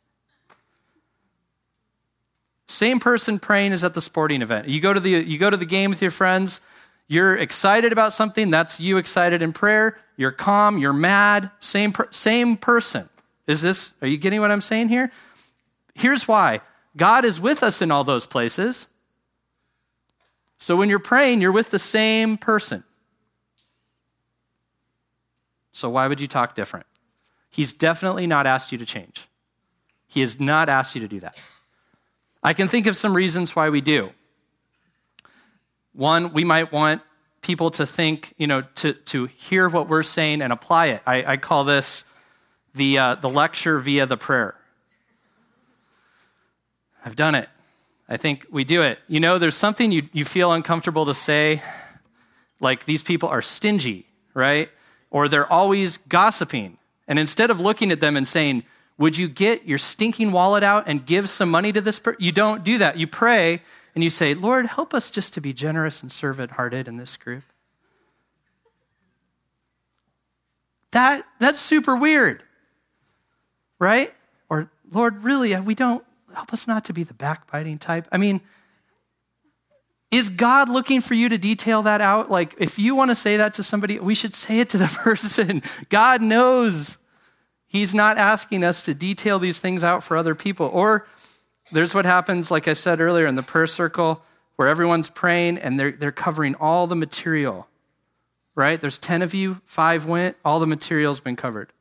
Same 2.66 2.98
person 2.98 3.38
praying 3.38 3.72
as 3.72 3.84
at 3.84 3.94
the 3.94 4.00
sporting 4.00 4.42
event. 4.42 4.68
You 4.68 4.80
go 4.80 4.92
to 4.92 5.00
the, 5.00 5.10
you 5.10 5.38
go 5.38 5.48
to 5.50 5.56
the 5.56 5.66
game 5.66 5.90
with 5.90 6.02
your 6.02 6.10
friends, 6.10 6.60
you're 7.06 7.36
excited 7.36 7.92
about 7.92 8.12
something, 8.12 8.50
that's 8.50 8.80
you 8.80 8.96
excited 8.96 9.42
in 9.42 9.52
prayer. 9.52 9.98
You're 10.16 10.32
calm, 10.32 10.78
you're 10.78 10.92
mad, 10.92 11.50
same, 11.60 11.92
same 12.10 12.56
person. 12.56 13.08
Is 13.46 13.60
this, 13.62 13.94
are 14.00 14.08
you 14.08 14.16
getting 14.16 14.40
what 14.40 14.50
I'm 14.50 14.60
saying 14.60 14.88
here? 14.88 15.10
Here's 15.94 16.26
why 16.26 16.60
God 16.96 17.24
is 17.24 17.40
with 17.40 17.62
us 17.62 17.82
in 17.82 17.90
all 17.90 18.04
those 18.04 18.26
places. 18.26 18.88
So 20.58 20.76
when 20.76 20.88
you're 20.88 20.98
praying, 20.98 21.40
you're 21.40 21.52
with 21.52 21.70
the 21.70 21.78
same 21.78 22.38
person. 22.38 22.84
So 25.72 25.90
why 25.90 26.06
would 26.06 26.20
you 26.20 26.28
talk 26.28 26.54
different? 26.54 26.86
He's 27.50 27.72
definitely 27.72 28.26
not 28.26 28.46
asked 28.46 28.72
you 28.72 28.78
to 28.78 28.86
change. 28.86 29.28
He 30.06 30.20
has 30.20 30.40
not 30.40 30.68
asked 30.68 30.94
you 30.94 31.00
to 31.00 31.08
do 31.08 31.20
that. 31.20 31.36
I 32.42 32.52
can 32.52 32.68
think 32.68 32.86
of 32.86 32.96
some 32.96 33.14
reasons 33.14 33.56
why 33.56 33.68
we 33.68 33.80
do. 33.80 34.10
One, 35.94 36.32
we 36.32 36.44
might 36.44 36.72
want 36.72 37.02
people 37.40 37.70
to 37.70 37.86
think, 37.86 38.34
you 38.36 38.46
know, 38.46 38.62
to, 38.76 38.94
to 38.94 39.26
hear 39.26 39.68
what 39.68 39.88
we're 39.88 40.02
saying 40.02 40.42
and 40.42 40.52
apply 40.52 40.86
it. 40.86 41.02
I, 41.06 41.32
I 41.32 41.36
call 41.36 41.64
this 41.64 42.04
the, 42.74 42.98
uh, 42.98 43.14
the 43.14 43.28
lecture 43.28 43.78
via 43.78 44.06
the 44.06 44.16
prayer. 44.16 44.56
I've 47.04 47.16
done 47.16 47.34
it. 47.34 47.48
I 48.08 48.16
think 48.16 48.46
we 48.50 48.64
do 48.64 48.82
it. 48.82 48.98
You 49.08 49.20
know, 49.20 49.38
there's 49.38 49.56
something 49.56 49.92
you, 49.92 50.08
you 50.12 50.24
feel 50.24 50.52
uncomfortable 50.52 51.06
to 51.06 51.14
say, 51.14 51.62
like 52.60 52.86
these 52.86 53.02
people 53.02 53.28
are 53.28 53.42
stingy, 53.42 54.06
right? 54.32 54.70
Or 55.10 55.28
they're 55.28 55.50
always 55.50 55.96
gossiping. 55.96 56.78
And 57.06 57.18
instead 57.18 57.50
of 57.50 57.60
looking 57.60 57.92
at 57.92 58.00
them 58.00 58.16
and 58.16 58.26
saying, 58.26 58.64
would 58.98 59.16
you 59.16 59.28
get 59.28 59.66
your 59.66 59.78
stinking 59.78 60.32
wallet 60.32 60.62
out 60.62 60.84
and 60.88 61.04
give 61.04 61.28
some 61.28 61.50
money 61.50 61.72
to 61.72 61.80
this 61.80 61.98
person? 61.98 62.20
You 62.20 62.32
don't 62.32 62.64
do 62.64 62.78
that. 62.78 62.98
You 62.98 63.06
pray 63.06 63.62
and 63.94 64.02
you 64.02 64.10
say, 64.10 64.34
Lord, 64.34 64.66
help 64.66 64.92
us 64.92 65.10
just 65.10 65.34
to 65.34 65.40
be 65.40 65.52
generous 65.52 66.02
and 66.02 66.10
servant 66.10 66.52
hearted 66.52 66.88
in 66.88 66.96
this 66.96 67.16
group. 67.16 67.44
That, 70.90 71.24
that's 71.40 71.60
super 71.60 71.96
weird, 71.96 72.42
right? 73.78 74.12
Or, 74.48 74.70
Lord, 74.90 75.24
really, 75.24 75.54
uh, 75.54 75.62
we 75.62 75.74
don't, 75.74 76.04
help 76.34 76.52
us 76.52 76.66
not 76.66 76.84
to 76.84 76.92
be 76.92 77.02
the 77.02 77.14
backbiting 77.14 77.78
type. 77.78 78.06
I 78.10 78.16
mean, 78.16 78.40
is 80.10 80.28
God 80.28 80.68
looking 80.68 81.00
for 81.00 81.14
you 81.14 81.28
to 81.28 81.38
detail 81.38 81.82
that 81.82 82.00
out? 82.00 82.30
Like, 82.30 82.54
if 82.58 82.78
you 82.78 82.94
want 82.94 83.10
to 83.10 83.14
say 83.16 83.36
that 83.36 83.54
to 83.54 83.62
somebody, 83.62 83.98
we 83.98 84.14
should 84.14 84.34
say 84.34 84.60
it 84.60 84.70
to 84.70 84.78
the 84.78 84.86
person. 85.02 85.62
God 85.88 86.22
knows 86.22 86.98
He's 87.66 87.92
not 87.92 88.18
asking 88.18 88.62
us 88.62 88.84
to 88.84 88.94
detail 88.94 89.40
these 89.40 89.58
things 89.58 89.82
out 89.82 90.04
for 90.04 90.16
other 90.16 90.36
people. 90.36 90.70
Or 90.72 91.08
there's 91.72 91.94
what 91.94 92.04
happens, 92.04 92.50
like 92.50 92.68
I 92.68 92.74
said 92.74 93.00
earlier, 93.00 93.26
in 93.26 93.36
the 93.36 93.42
prayer 93.42 93.66
circle 93.66 94.22
where 94.56 94.68
everyone's 94.68 95.08
praying 95.08 95.58
and 95.58 95.78
they're, 95.78 95.92
they're 95.92 96.12
covering 96.12 96.54
all 96.56 96.86
the 96.86 96.94
material, 96.94 97.68
right? 98.54 98.80
There's 98.80 98.98
10 98.98 99.22
of 99.22 99.34
you, 99.34 99.60
five 99.64 100.04
went, 100.04 100.36
all 100.44 100.60
the 100.60 100.66
material's 100.66 101.20
been 101.20 101.36
covered, 101.36 101.72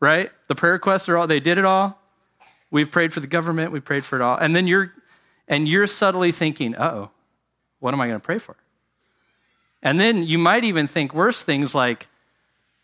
right? 0.00 0.30
The 0.48 0.54
prayer 0.54 0.74
requests 0.74 1.08
are 1.08 1.16
all, 1.16 1.26
they 1.26 1.40
did 1.40 1.58
it 1.58 1.64
all. 1.64 2.00
We've 2.70 2.90
prayed 2.90 3.12
for 3.12 3.20
the 3.20 3.26
government, 3.26 3.72
we 3.72 3.80
prayed 3.80 4.04
for 4.04 4.16
it 4.16 4.22
all. 4.22 4.36
And 4.36 4.56
then 4.56 4.66
you're, 4.66 4.92
and 5.48 5.68
you're 5.68 5.86
subtly 5.86 6.32
thinking, 6.32 6.74
oh, 6.76 7.10
what 7.80 7.94
am 7.94 8.00
I 8.00 8.06
going 8.06 8.18
to 8.18 8.24
pray 8.24 8.38
for? 8.38 8.56
And 9.82 10.00
then 10.00 10.22
you 10.22 10.38
might 10.38 10.64
even 10.64 10.86
think 10.86 11.14
worse 11.14 11.42
things 11.42 11.74
like, 11.74 12.06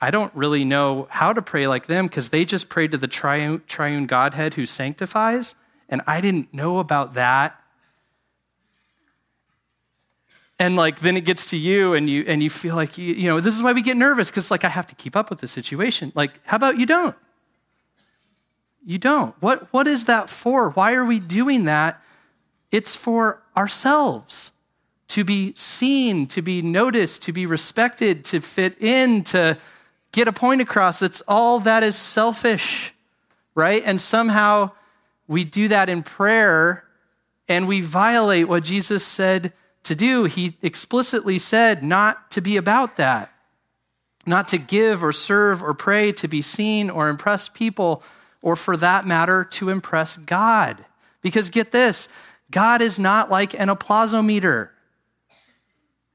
I 0.00 0.10
don't 0.10 0.34
really 0.34 0.64
know 0.64 1.06
how 1.10 1.32
to 1.32 1.40
pray 1.40 1.66
like 1.66 1.86
them 1.86 2.06
because 2.06 2.28
they 2.28 2.44
just 2.44 2.68
prayed 2.68 2.90
to 2.90 2.98
the 2.98 3.06
triune, 3.06 3.62
triune 3.66 4.06
Godhead 4.06 4.54
who 4.54 4.66
sanctifies, 4.66 5.54
and 5.92 6.00
I 6.06 6.22
didn't 6.22 6.52
know 6.54 6.78
about 6.78 7.14
that. 7.14 7.60
And 10.58 10.74
like 10.74 11.00
then 11.00 11.16
it 11.16 11.24
gets 11.24 11.50
to 11.50 11.56
you 11.56 11.92
and 11.92 12.08
you 12.08 12.24
and 12.26 12.42
you 12.42 12.48
feel 12.48 12.74
like 12.74 12.96
you, 12.96 13.14
you 13.14 13.28
know 13.28 13.40
this 13.40 13.54
is 13.54 13.62
why 13.62 13.72
we 13.72 13.82
get 13.82 13.96
nervous 13.96 14.30
because 14.30 14.50
like 14.50 14.64
I 14.64 14.68
have 14.68 14.86
to 14.88 14.94
keep 14.94 15.14
up 15.14 15.28
with 15.28 15.40
the 15.40 15.48
situation. 15.48 16.10
Like 16.14 16.44
how 16.46 16.56
about 16.56 16.78
you 16.78 16.86
don't? 16.86 17.14
You 18.84 18.98
don't. 18.98 19.34
What 19.40 19.72
what 19.72 19.86
is 19.86 20.06
that 20.06 20.30
for? 20.30 20.70
Why 20.70 20.94
are 20.94 21.04
we 21.04 21.18
doing 21.18 21.64
that? 21.64 22.02
It's 22.70 22.96
for 22.96 23.42
ourselves 23.54 24.52
to 25.08 25.24
be 25.24 25.52
seen, 25.56 26.26
to 26.28 26.40
be 26.40 26.62
noticed, 26.62 27.22
to 27.24 27.32
be 27.32 27.44
respected, 27.44 28.24
to 28.24 28.40
fit 28.40 28.80
in, 28.80 29.24
to 29.24 29.58
get 30.12 30.26
a 30.26 30.32
point 30.32 30.62
across. 30.62 31.00
That's 31.00 31.20
all 31.28 31.60
that 31.60 31.82
is 31.82 31.96
selfish, 31.96 32.94
right? 33.54 33.82
And 33.84 34.00
somehow 34.00 34.70
we 35.32 35.44
do 35.44 35.68
that 35.68 35.88
in 35.88 36.02
prayer 36.02 36.84
and 37.48 37.66
we 37.66 37.80
violate 37.80 38.48
what 38.48 38.62
Jesus 38.62 39.04
said 39.04 39.52
to 39.84 39.94
do. 39.94 40.24
He 40.24 40.56
explicitly 40.62 41.38
said 41.38 41.82
not 41.82 42.30
to 42.32 42.40
be 42.40 42.56
about 42.56 42.96
that, 42.98 43.32
not 44.26 44.46
to 44.48 44.58
give 44.58 45.02
or 45.02 45.12
serve 45.12 45.62
or 45.62 45.74
pray 45.74 46.12
to 46.12 46.28
be 46.28 46.42
seen 46.42 46.90
or 46.90 47.08
impress 47.08 47.48
people, 47.48 48.02
or 48.42 48.56
for 48.56 48.76
that 48.76 49.06
matter, 49.06 49.44
to 49.44 49.70
impress 49.70 50.16
God. 50.16 50.84
Because 51.20 51.50
get 51.50 51.72
this 51.72 52.08
God 52.50 52.82
is 52.82 52.98
not 52.98 53.30
like 53.30 53.58
an 53.58 53.68
applausometer. 53.68 54.68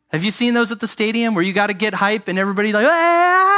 Have 0.10 0.23
you 0.23 0.32
seen 0.32 0.53
those 0.53 0.71
at 0.71 0.80
the 0.80 0.88
stadium 0.88 1.36
where 1.36 1.43
you 1.43 1.51
got 1.51 1.67
to 1.67 1.73
get 1.73 1.93
hype 1.95 2.27
and 2.27 2.39
everybody 2.39 2.71
like, 2.71 2.88
ah! 2.88 3.57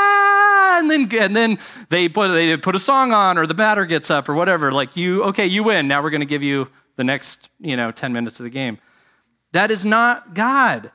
And 0.79 0.89
then 0.89 1.21
and 1.21 1.35
then 1.35 1.59
they 1.89 2.09
put 2.09 2.29
they 2.29 2.55
put 2.57 2.75
a 2.75 2.79
song 2.79 3.11
on 3.11 3.37
or 3.37 3.45
the 3.45 3.53
batter 3.53 3.85
gets 3.85 4.09
up 4.09 4.27
or 4.27 4.33
whatever. 4.33 4.71
Like 4.71 4.97
you, 4.97 5.23
okay, 5.25 5.45
you 5.45 5.63
win. 5.63 5.87
Now 5.87 6.01
we're 6.01 6.09
going 6.09 6.21
to 6.21 6.27
give 6.27 6.43
you 6.43 6.69
the 6.95 7.03
next 7.03 7.49
you 7.59 7.77
know 7.77 7.91
ten 7.91 8.13
minutes 8.13 8.39
of 8.39 8.43
the 8.43 8.49
game. 8.49 8.79
That 9.51 9.71
is 9.71 9.85
not 9.85 10.33
God. 10.33 10.91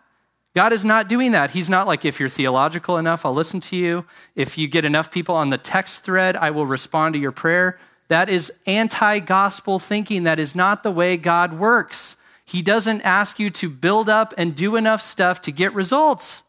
God 0.55 0.73
is 0.73 0.85
not 0.85 1.09
doing 1.09 1.33
that. 1.33 1.51
He's 1.51 1.69
not 1.69 1.89
like, 1.89 2.05
if 2.05 2.21
you're 2.21 2.29
theological 2.29 2.97
enough, 2.97 3.27
I'll 3.27 3.35
listen 3.35 3.59
to 3.61 3.77
you. 3.77 4.05
If 4.37 4.57
you 4.57 4.69
get 4.69 4.85
enough 4.85 5.11
people 5.11 5.35
on 5.35 5.51
the 5.51 5.59
text 5.59 6.05
thread, 6.05 6.37
I 6.37 6.51
will 6.51 6.65
respond 6.65 7.15
to 7.15 7.21
your 7.21 7.33
prayer. 7.33 7.81
That 8.07 8.29
is 8.29 8.53
anti 8.65 9.19
gospel 9.19 9.81
thinking. 9.81 10.23
That 10.23 10.39
is 10.39 10.55
not 10.55 10.85
the 10.85 10.93
way 10.93 11.17
God 11.17 11.55
works. 11.55 12.17
He 12.45 12.63
doesn't 12.63 13.01
ask 13.01 13.41
you 13.41 13.51
to 13.51 13.69
build 13.69 14.09
up 14.09 14.33
and 14.39 14.55
do 14.55 14.77
enough 14.77 15.03
stuff 15.03 15.43
to 15.43 15.51
get 15.51 15.75
results. 15.75 16.43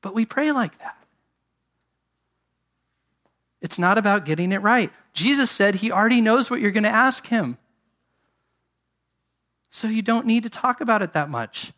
But 0.00 0.14
we 0.14 0.24
pray 0.24 0.52
like 0.52 0.78
that. 0.78 0.96
It's 3.60 3.78
not 3.78 3.98
about 3.98 4.24
getting 4.24 4.52
it 4.52 4.58
right. 4.58 4.90
Jesus 5.12 5.50
said 5.50 5.76
he 5.76 5.92
already 5.92 6.20
knows 6.20 6.50
what 6.50 6.60
you're 6.60 6.70
going 6.70 6.84
to 6.84 6.88
ask 6.88 7.26
him. 7.26 7.58
So 9.68 9.86
you 9.86 10.02
don't 10.02 10.26
need 10.26 10.42
to 10.42 10.50
talk 10.50 10.80
about 10.80 11.02
it 11.02 11.12
that 11.12 11.28
much. 11.28 11.72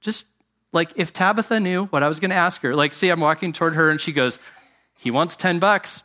Just 0.00 0.26
like 0.72 0.90
if 0.96 1.12
Tabitha 1.12 1.60
knew 1.60 1.86
what 1.86 2.02
I 2.02 2.08
was 2.08 2.20
going 2.20 2.30
to 2.30 2.36
ask 2.36 2.60
her, 2.62 2.74
like, 2.74 2.92
see, 2.94 3.08
I'm 3.08 3.20
walking 3.20 3.52
toward 3.52 3.74
her 3.74 3.90
and 3.90 4.00
she 4.00 4.12
goes, 4.12 4.38
he 4.98 5.10
wants 5.10 5.36
10 5.36 5.58
bucks. 5.58 6.02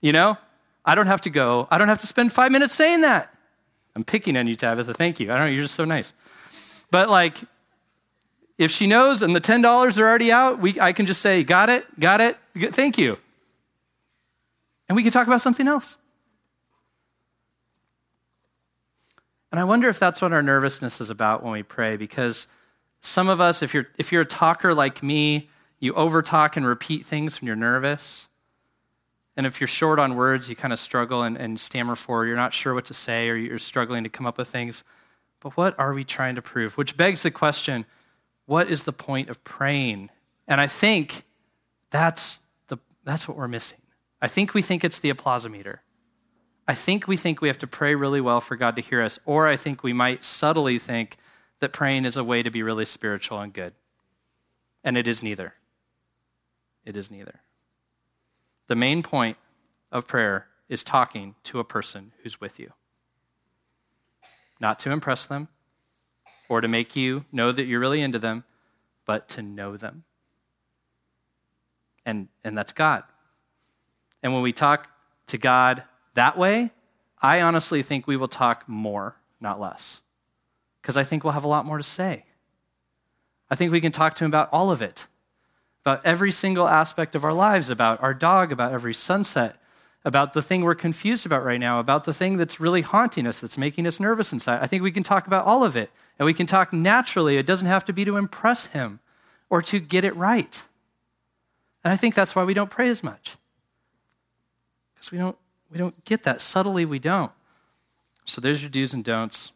You 0.00 0.12
know, 0.12 0.36
I 0.84 0.94
don't 0.94 1.06
have 1.06 1.20
to 1.22 1.30
go, 1.30 1.68
I 1.70 1.78
don't 1.78 1.88
have 1.88 1.98
to 2.00 2.06
spend 2.06 2.32
five 2.32 2.52
minutes 2.52 2.74
saying 2.74 3.02
that. 3.02 3.32
I'm 3.94 4.04
picking 4.04 4.36
on 4.36 4.46
you, 4.46 4.54
Tabitha. 4.54 4.94
Thank 4.94 5.20
you. 5.20 5.30
I 5.32 5.36
don't 5.36 5.46
know, 5.46 5.50
you're 5.50 5.62
just 5.62 5.74
so 5.74 5.84
nice. 5.84 6.12
But 6.90 7.08
like, 7.08 7.38
if 8.58 8.70
she 8.70 8.86
knows 8.86 9.22
and 9.22 9.34
the 9.34 9.40
$10 9.40 9.98
are 9.98 10.02
already 10.02 10.32
out, 10.32 10.58
we, 10.58 10.78
I 10.80 10.92
can 10.92 11.06
just 11.06 11.20
say, 11.20 11.44
got 11.44 11.68
it, 11.68 11.84
got 12.00 12.20
it, 12.20 12.36
thank 12.54 12.98
you. 12.98 13.18
And 14.88 14.96
we 14.96 15.02
can 15.02 15.12
talk 15.12 15.26
about 15.26 15.42
something 15.42 15.66
else. 15.66 15.96
And 19.50 19.60
I 19.60 19.64
wonder 19.64 19.88
if 19.88 19.98
that's 19.98 20.20
what 20.20 20.32
our 20.32 20.42
nervousness 20.42 21.00
is 21.00 21.10
about 21.10 21.42
when 21.42 21.52
we 21.52 21.62
pray, 21.62 21.96
because 21.96 22.48
some 23.00 23.28
of 23.28 23.40
us, 23.40 23.62
if 23.62 23.72
you're, 23.72 23.88
if 23.96 24.12
you're 24.12 24.22
a 24.22 24.26
talker 24.26 24.74
like 24.74 25.02
me, 25.02 25.48
you 25.78 25.92
overtalk 25.94 26.56
and 26.56 26.66
repeat 26.66 27.06
things 27.06 27.40
when 27.40 27.46
you're 27.46 27.56
nervous. 27.56 28.26
And 29.36 29.46
if 29.46 29.60
you're 29.60 29.68
short 29.68 29.98
on 29.98 30.16
words, 30.16 30.48
you 30.48 30.56
kind 30.56 30.72
of 30.72 30.80
struggle 30.80 31.22
and, 31.22 31.36
and 31.36 31.60
stammer 31.60 31.94
forward. 31.94 32.26
You're 32.26 32.36
not 32.36 32.54
sure 32.54 32.74
what 32.74 32.86
to 32.86 32.94
say 32.94 33.28
or 33.28 33.36
you're 33.36 33.58
struggling 33.58 34.02
to 34.04 34.10
come 34.10 34.26
up 34.26 34.38
with 34.38 34.48
things. 34.48 34.82
But 35.40 35.56
what 35.56 35.78
are 35.78 35.92
we 35.92 36.04
trying 36.04 36.34
to 36.36 36.42
prove? 36.42 36.76
Which 36.76 36.96
begs 36.96 37.22
the 37.22 37.30
question 37.30 37.84
what 38.46 38.70
is 38.70 38.84
the 38.84 38.92
point 38.92 39.28
of 39.28 39.42
praying? 39.42 40.10
And 40.46 40.60
I 40.60 40.68
think 40.68 41.24
that's, 41.90 42.42
the, 42.68 42.78
that's 43.04 43.26
what 43.26 43.36
we're 43.36 43.48
missing. 43.48 43.78
I 44.26 44.28
think 44.28 44.54
we 44.54 44.60
think 44.60 44.82
it's 44.82 44.98
the 44.98 45.12
applausometer. 45.12 45.78
I 46.66 46.74
think 46.74 47.06
we 47.06 47.16
think 47.16 47.40
we 47.40 47.46
have 47.46 47.60
to 47.60 47.66
pray 47.68 47.94
really 47.94 48.20
well 48.20 48.40
for 48.40 48.56
God 48.56 48.74
to 48.74 48.82
hear 48.82 49.00
us, 49.00 49.20
or 49.24 49.46
I 49.46 49.54
think 49.54 49.84
we 49.84 49.92
might 49.92 50.24
subtly 50.24 50.80
think 50.80 51.16
that 51.60 51.72
praying 51.72 52.04
is 52.04 52.16
a 52.16 52.24
way 52.24 52.42
to 52.42 52.50
be 52.50 52.60
really 52.60 52.86
spiritual 52.86 53.38
and 53.38 53.52
good. 53.52 53.74
And 54.82 54.98
it 54.98 55.06
is 55.06 55.22
neither. 55.22 55.54
It 56.84 56.96
is 56.96 57.08
neither. 57.08 57.38
The 58.66 58.74
main 58.74 59.04
point 59.04 59.36
of 59.92 60.08
prayer 60.08 60.48
is 60.68 60.82
talking 60.82 61.36
to 61.44 61.60
a 61.60 61.64
person 61.64 62.10
who's 62.24 62.40
with 62.40 62.58
you. 62.58 62.72
Not 64.58 64.80
to 64.80 64.90
impress 64.90 65.24
them 65.24 65.46
or 66.48 66.60
to 66.60 66.66
make 66.66 66.96
you 66.96 67.26
know 67.30 67.52
that 67.52 67.66
you're 67.66 67.78
really 67.78 68.02
into 68.02 68.18
them, 68.18 68.42
but 69.04 69.28
to 69.28 69.40
know 69.42 69.76
them. 69.76 70.02
And, 72.04 72.26
and 72.42 72.58
that's 72.58 72.72
God. 72.72 73.04
And 74.22 74.32
when 74.32 74.42
we 74.42 74.52
talk 74.52 74.88
to 75.28 75.38
God 75.38 75.82
that 76.14 76.36
way, 76.38 76.70
I 77.20 77.40
honestly 77.40 77.82
think 77.82 78.06
we 78.06 78.16
will 78.16 78.28
talk 78.28 78.68
more, 78.68 79.16
not 79.40 79.60
less. 79.60 80.00
Because 80.80 80.96
I 80.96 81.04
think 81.04 81.24
we'll 81.24 81.32
have 81.32 81.44
a 81.44 81.48
lot 81.48 81.66
more 81.66 81.78
to 81.78 81.84
say. 81.84 82.24
I 83.50 83.54
think 83.54 83.72
we 83.72 83.80
can 83.80 83.92
talk 83.92 84.14
to 84.14 84.24
Him 84.24 84.30
about 84.30 84.48
all 84.52 84.70
of 84.70 84.82
it 84.82 85.06
about 85.86 86.04
every 86.04 86.32
single 86.32 86.66
aspect 86.66 87.14
of 87.14 87.22
our 87.22 87.32
lives, 87.32 87.70
about 87.70 88.02
our 88.02 88.12
dog, 88.12 88.50
about 88.50 88.72
every 88.72 88.92
sunset, 88.92 89.54
about 90.04 90.34
the 90.34 90.42
thing 90.42 90.64
we're 90.64 90.74
confused 90.74 91.24
about 91.24 91.44
right 91.44 91.60
now, 91.60 91.78
about 91.78 92.02
the 92.02 92.12
thing 92.12 92.36
that's 92.36 92.58
really 92.58 92.80
haunting 92.80 93.24
us, 93.24 93.38
that's 93.38 93.56
making 93.56 93.86
us 93.86 94.00
nervous 94.00 94.32
inside. 94.32 94.60
I 94.60 94.66
think 94.66 94.82
we 94.82 94.90
can 94.90 95.04
talk 95.04 95.28
about 95.28 95.46
all 95.46 95.62
of 95.62 95.76
it. 95.76 95.92
And 96.18 96.26
we 96.26 96.34
can 96.34 96.46
talk 96.46 96.72
naturally. 96.72 97.36
It 97.36 97.46
doesn't 97.46 97.68
have 97.68 97.84
to 97.84 97.92
be 97.92 98.04
to 98.04 98.16
impress 98.16 98.66
Him 98.66 98.98
or 99.48 99.62
to 99.62 99.78
get 99.78 100.02
it 100.02 100.16
right. 100.16 100.64
And 101.84 101.92
I 101.92 101.96
think 101.96 102.16
that's 102.16 102.34
why 102.34 102.42
we 102.42 102.52
don't 102.52 102.70
pray 102.70 102.88
as 102.88 103.04
much. 103.04 103.36
Because 105.06 105.12
we 105.12 105.18
don't, 105.18 105.38
we 105.70 105.78
don't 105.78 106.04
get 106.04 106.24
that. 106.24 106.40
Subtly, 106.40 106.84
we 106.84 106.98
don't. 106.98 107.30
So 108.24 108.40
there's 108.40 108.60
your 108.60 108.70
do's 108.70 108.92
and 108.92 109.04
don'ts. 109.04 109.52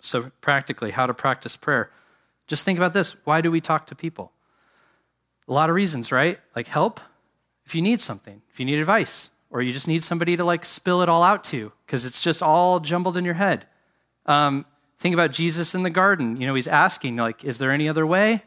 So, 0.00 0.30
practically, 0.40 0.92
how 0.92 1.06
to 1.06 1.12
practice 1.12 1.56
prayer. 1.56 1.90
Just 2.46 2.64
think 2.64 2.78
about 2.78 2.94
this 2.94 3.16
why 3.24 3.40
do 3.42 3.50
we 3.50 3.60
talk 3.60 3.86
to 3.88 3.94
people? 3.94 4.32
A 5.48 5.52
lot 5.52 5.68
of 5.68 5.74
reasons, 5.74 6.10
right? 6.10 6.38
Like 6.56 6.68
help, 6.68 7.00
if 7.66 7.74
you 7.74 7.82
need 7.82 8.00
something, 8.00 8.40
if 8.50 8.58
you 8.58 8.64
need 8.64 8.78
advice, 8.78 9.28
or 9.50 9.60
you 9.60 9.72
just 9.72 9.88
need 9.88 10.02
somebody 10.04 10.36
to 10.36 10.44
like 10.44 10.64
spill 10.64 11.02
it 11.02 11.08
all 11.08 11.22
out 11.22 11.44
to 11.44 11.72
because 11.84 12.06
it's 12.06 12.22
just 12.22 12.42
all 12.42 12.80
jumbled 12.80 13.16
in 13.16 13.24
your 13.24 13.34
head. 13.34 13.66
Um, 14.24 14.64
think 14.98 15.12
about 15.12 15.32
Jesus 15.32 15.74
in 15.74 15.82
the 15.82 15.90
garden. 15.90 16.40
You 16.40 16.46
know, 16.46 16.54
he's 16.54 16.68
asking, 16.68 17.16
like, 17.16 17.44
is 17.44 17.58
there 17.58 17.70
any 17.70 17.88
other 17.88 18.06
way? 18.06 18.44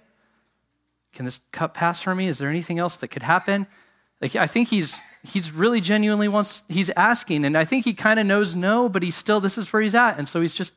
Can 1.14 1.26
this 1.26 1.42
cup 1.52 1.74
pass 1.76 2.02
for 2.02 2.16
me? 2.16 2.28
Is 2.28 2.40
there 2.40 2.50
anything 2.50 2.80
else 2.80 2.98
that 2.98 3.10
could 3.10 3.24
happen? 3.24 3.68
Like, 4.22 4.36
I 4.36 4.48
think 4.48 4.70
he's 4.70 5.02
he's 5.24 5.52
really 5.52 5.82
genuinely 5.82 6.28
wants 6.28 6.64
he's 6.70 6.90
asking, 6.92 7.44
and 7.44 7.58
I 7.58 7.66
think 7.66 7.86
he 7.86 7.94
kind 7.94 8.20
of 8.20 8.26
knows 8.26 8.56
no, 8.56 8.88
but 8.88 9.04
he's 9.04 9.16
still 9.16 9.40
this 9.40 9.58
is 9.58 9.74
where 9.74 9.82
he's 9.82 9.96
at, 9.96 10.18
and 10.18 10.30
so 10.30 10.42
he's 10.42 10.54
just 10.54 10.74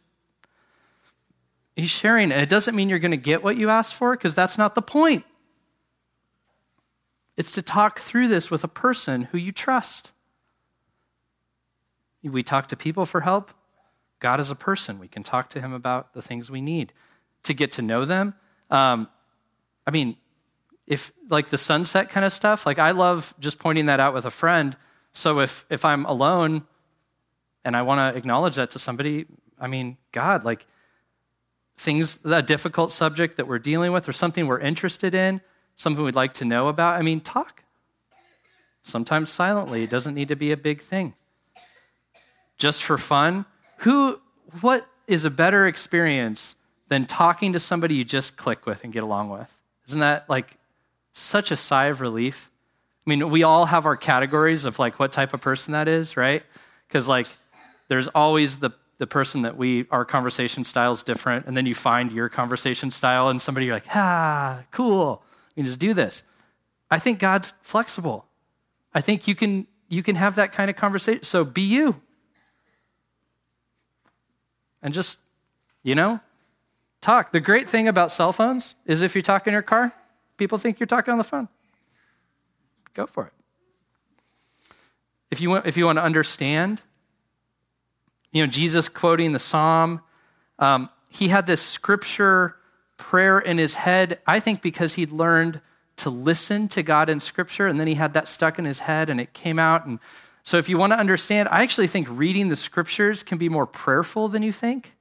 he's 1.76 1.90
sharing, 1.90 2.32
and 2.32 2.40
it 2.40 2.48
doesn't 2.48 2.74
mean 2.74 2.88
you're 2.88 2.98
going 2.98 3.10
to 3.10 3.16
get 3.16 3.44
what 3.44 3.56
you 3.56 3.68
asked 3.68 3.94
for 3.94 4.16
because 4.16 4.34
that's 4.34 4.56
not 4.56 4.74
the 4.74 4.82
point. 4.82 5.24
It's 7.36 7.50
to 7.52 7.62
talk 7.62 7.98
through 7.98 8.28
this 8.28 8.50
with 8.50 8.64
a 8.64 8.68
person 8.68 9.24
who 9.24 9.38
you 9.38 9.52
trust. 9.52 10.12
We 12.22 12.42
talk 12.42 12.68
to 12.68 12.76
people 12.76 13.04
for 13.04 13.22
help. 13.22 13.50
God 14.20 14.40
is 14.40 14.50
a 14.50 14.54
person. 14.54 14.98
We 14.98 15.08
can 15.08 15.22
talk 15.22 15.50
to 15.50 15.60
him 15.60 15.74
about 15.74 16.14
the 16.14 16.22
things 16.22 16.50
we 16.50 16.62
need 16.62 16.92
to 17.42 17.52
get 17.52 17.72
to 17.72 17.82
know 17.82 18.06
them. 18.06 18.34
Um, 18.70 19.08
I 19.86 19.90
mean, 19.90 20.16
if 20.86 21.12
like 21.28 21.46
the 21.46 21.58
sunset 21.58 22.10
kind 22.10 22.26
of 22.26 22.32
stuff, 22.32 22.66
like 22.66 22.78
I 22.78 22.90
love 22.90 23.34
just 23.38 23.58
pointing 23.58 23.86
that 23.86 24.00
out 24.00 24.14
with 24.14 24.26
a 24.26 24.30
friend. 24.30 24.76
So 25.12 25.40
if 25.40 25.64
if 25.70 25.84
I'm 25.84 26.04
alone 26.04 26.66
and 27.64 27.76
I 27.76 27.82
want 27.82 27.98
to 27.98 28.18
acknowledge 28.18 28.56
that 28.56 28.70
to 28.72 28.78
somebody, 28.78 29.26
I 29.58 29.66
mean, 29.66 29.96
God, 30.12 30.44
like 30.44 30.66
things, 31.76 32.24
a 32.24 32.42
difficult 32.42 32.92
subject 32.92 33.36
that 33.36 33.46
we're 33.46 33.58
dealing 33.58 33.92
with 33.92 34.08
or 34.08 34.12
something 34.12 34.46
we're 34.46 34.60
interested 34.60 35.14
in, 35.14 35.40
something 35.76 36.04
we'd 36.04 36.14
like 36.14 36.34
to 36.34 36.44
know 36.44 36.68
about, 36.68 36.96
I 36.96 37.02
mean, 37.02 37.20
talk. 37.20 37.62
Sometimes 38.82 39.30
silently. 39.30 39.82
It 39.82 39.90
doesn't 39.90 40.14
need 40.14 40.28
to 40.28 40.36
be 40.36 40.52
a 40.52 40.56
big 40.56 40.80
thing. 40.80 41.14
Just 42.58 42.82
for 42.82 42.98
fun. 42.98 43.46
Who, 43.78 44.20
what 44.60 44.86
is 45.06 45.24
a 45.24 45.30
better 45.30 45.66
experience 45.66 46.54
than 46.88 47.06
talking 47.06 47.52
to 47.54 47.60
somebody 47.60 47.94
you 47.94 48.04
just 48.04 48.36
click 48.36 48.66
with 48.66 48.84
and 48.84 48.92
get 48.92 49.02
along 49.02 49.30
with? 49.30 49.58
Isn't 49.88 50.00
that 50.00 50.28
like 50.28 50.58
such 51.14 51.50
a 51.50 51.56
sigh 51.56 51.86
of 51.86 52.02
relief? 52.02 52.50
I 53.06 53.10
mean, 53.10 53.30
we 53.30 53.42
all 53.42 53.66
have 53.66 53.86
our 53.86 53.96
categories 53.96 54.66
of 54.66 54.78
like 54.78 54.98
what 54.98 55.12
type 55.12 55.32
of 55.32 55.40
person 55.40 55.72
that 55.72 55.88
is, 55.88 56.16
right? 56.16 56.42
Because 56.86 57.08
like 57.08 57.28
there's 57.88 58.08
always 58.08 58.58
the 58.58 58.70
the 58.98 59.06
person 59.06 59.42
that 59.42 59.56
we 59.56 59.86
our 59.90 60.04
conversation 60.04 60.62
style 60.62 60.92
is 60.92 61.02
different 61.02 61.46
and 61.46 61.56
then 61.56 61.66
you 61.66 61.74
find 61.74 62.12
your 62.12 62.28
conversation 62.28 62.92
style 62.92 63.28
and 63.28 63.42
somebody 63.42 63.66
you're 63.66 63.74
like 63.74 63.88
ah 63.92 64.64
cool 64.70 65.24
you 65.54 65.62
can 65.62 65.66
just 65.66 65.78
do 65.78 65.94
this. 65.94 66.22
I 66.90 66.98
think 66.98 67.18
God's 67.18 67.52
flexible. 67.62 68.26
I 68.92 69.00
think 69.00 69.28
you 69.28 69.34
can 69.34 69.66
you 69.88 70.02
can 70.02 70.16
have 70.16 70.34
that 70.36 70.52
kind 70.52 70.70
of 70.70 70.76
conversation. 70.76 71.24
So 71.24 71.44
be 71.44 71.62
you. 71.62 72.00
And 74.82 74.92
just, 74.92 75.18
you 75.82 75.94
know, 75.94 76.20
talk. 77.00 77.32
The 77.32 77.40
great 77.40 77.68
thing 77.68 77.88
about 77.88 78.12
cell 78.12 78.32
phones 78.32 78.74
is 78.86 79.02
if 79.02 79.16
you 79.16 79.22
talk 79.22 79.46
in 79.46 79.52
your 79.52 79.62
car, 79.62 79.92
people 80.36 80.58
think 80.58 80.80
you're 80.80 80.86
talking 80.86 81.12
on 81.12 81.18
the 81.18 81.24
phone. 81.24 81.48
Go 82.94 83.06
for 83.06 83.26
it. 83.26 83.32
If 85.30 85.40
you 85.40 85.50
want, 85.50 85.66
if 85.66 85.76
you 85.76 85.86
want 85.86 85.98
to 85.98 86.04
understand, 86.04 86.82
you 88.32 88.44
know, 88.44 88.50
Jesus 88.50 88.88
quoting 88.88 89.32
the 89.32 89.38
psalm, 89.38 90.00
um, 90.58 90.90
he 91.08 91.28
had 91.28 91.46
this 91.46 91.60
scripture 91.60 92.56
prayer 92.96 93.38
in 93.38 93.58
his 93.58 93.74
head, 93.74 94.20
I 94.26 94.40
think 94.40 94.62
because 94.62 94.94
he'd 94.94 95.10
learned 95.10 95.60
to 95.96 96.10
listen 96.10 96.68
to 96.68 96.82
God 96.82 97.08
in 97.08 97.20
scripture 97.20 97.66
and 97.66 97.78
then 97.78 97.86
he 97.86 97.94
had 97.94 98.14
that 98.14 98.28
stuck 98.28 98.58
in 98.58 98.64
his 98.64 98.80
head 98.80 99.10
and 99.10 99.20
it 99.20 99.32
came 99.32 99.58
out. 99.58 99.86
And 99.86 99.98
so, 100.42 100.58
if 100.58 100.68
you 100.68 100.76
want 100.76 100.92
to 100.92 100.98
understand, 100.98 101.48
I 101.50 101.62
actually 101.62 101.86
think 101.86 102.06
reading 102.10 102.48
the 102.48 102.56
scriptures 102.56 103.22
can 103.22 103.38
be 103.38 103.48
more 103.48 103.66
prayerful 103.66 104.28
than 104.28 104.42
you 104.42 104.52
think. 104.52 104.94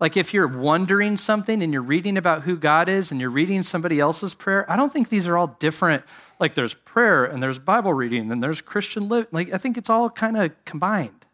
Like 0.00 0.16
if 0.16 0.34
you're 0.34 0.48
wondering 0.48 1.16
something 1.16 1.62
and 1.62 1.72
you're 1.72 1.82
reading 1.82 2.16
about 2.16 2.42
who 2.42 2.56
God 2.56 2.88
is 2.88 3.10
and 3.10 3.20
you're 3.20 3.30
reading 3.30 3.62
somebody 3.62 4.00
else's 4.00 4.34
prayer, 4.34 4.70
I 4.70 4.76
don't 4.76 4.92
think 4.92 5.08
these 5.08 5.26
are 5.26 5.36
all 5.36 5.46
different. 5.46 6.02
Like 6.40 6.54
there's 6.54 6.74
prayer 6.74 7.24
and 7.24 7.42
there's 7.42 7.58
Bible 7.58 7.94
reading 7.94 8.30
and 8.32 8.42
there's 8.42 8.60
Christian 8.60 9.08
living. 9.08 9.28
Like 9.30 9.52
I 9.52 9.58
think 9.58 9.78
it's 9.78 9.88
all 9.88 10.10
kind 10.10 10.36
of 10.36 10.52
combined. 10.64 11.24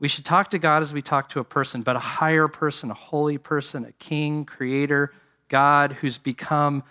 We 0.00 0.08
should 0.08 0.24
talk 0.24 0.50
to 0.50 0.58
God 0.58 0.82
as 0.82 0.92
we 0.92 1.02
talk 1.02 1.28
to 1.30 1.40
a 1.40 1.44
person, 1.44 1.82
but 1.82 1.96
a 1.96 2.00
higher 2.00 2.48
person, 2.48 2.90
a 2.90 2.94
holy 2.94 3.38
person, 3.38 3.84
a 3.84 3.92
king, 3.92 4.44
creator, 4.44 5.12
God 5.48 5.92
who's 5.92 6.18
become 6.18 6.82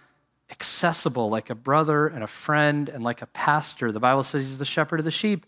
accessible 0.49 1.29
like 1.29 1.49
a 1.49 1.55
brother 1.55 2.07
and 2.07 2.23
a 2.23 2.27
friend 2.27 2.89
and 2.89 3.03
like 3.03 3.21
a 3.21 3.27
pastor. 3.27 3.91
The 3.91 3.99
Bible 3.99 4.23
says 4.23 4.43
he's 4.43 4.57
the 4.59 4.65
shepherd 4.65 4.99
of 4.99 5.05
the 5.05 5.11
sheep. 5.11 5.45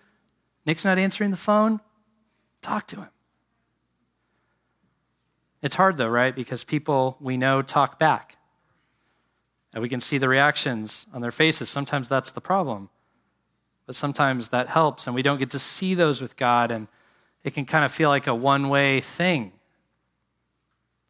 Nick's 0.66 0.84
not 0.84 0.98
answering 0.98 1.32
the 1.32 1.38
phone. 1.38 1.80
Talk 2.62 2.88
to 2.88 2.98
him. 2.98 3.10
It's 5.66 5.78
hard 5.78 5.98
though, 5.98 6.08
right? 6.08 6.36
Because 6.36 6.64
people 6.64 7.18
we 7.20 7.38
know 7.38 7.64
talk 7.64 7.98
back. 7.98 8.38
And 9.74 9.82
we 9.82 9.90
can 9.90 10.00
see 10.00 10.20
the 10.20 10.30
reactions 10.30 11.08
on 11.12 11.24
their 11.24 11.32
faces. 11.32 11.70
Sometimes 11.72 12.08
that's 12.08 12.30
the 12.30 12.40
problem. 12.40 12.90
But 13.88 13.96
sometimes 13.96 14.50
that 14.50 14.68
helps, 14.68 15.08
and 15.08 15.16
we 15.16 15.24
don't 15.24 15.40
get 15.40 15.50
to 15.50 15.60
see 15.60 15.96
those 15.96 16.22
with 16.22 16.38
God, 16.38 16.70
and 16.70 16.88
it 17.44 17.56
can 17.56 17.66
kind 17.66 17.84
of 17.84 17.92
feel 17.92 18.10
like 18.10 18.28
a 18.28 18.36
one 18.36 18.70
way 18.70 19.02
thing. 19.02 19.54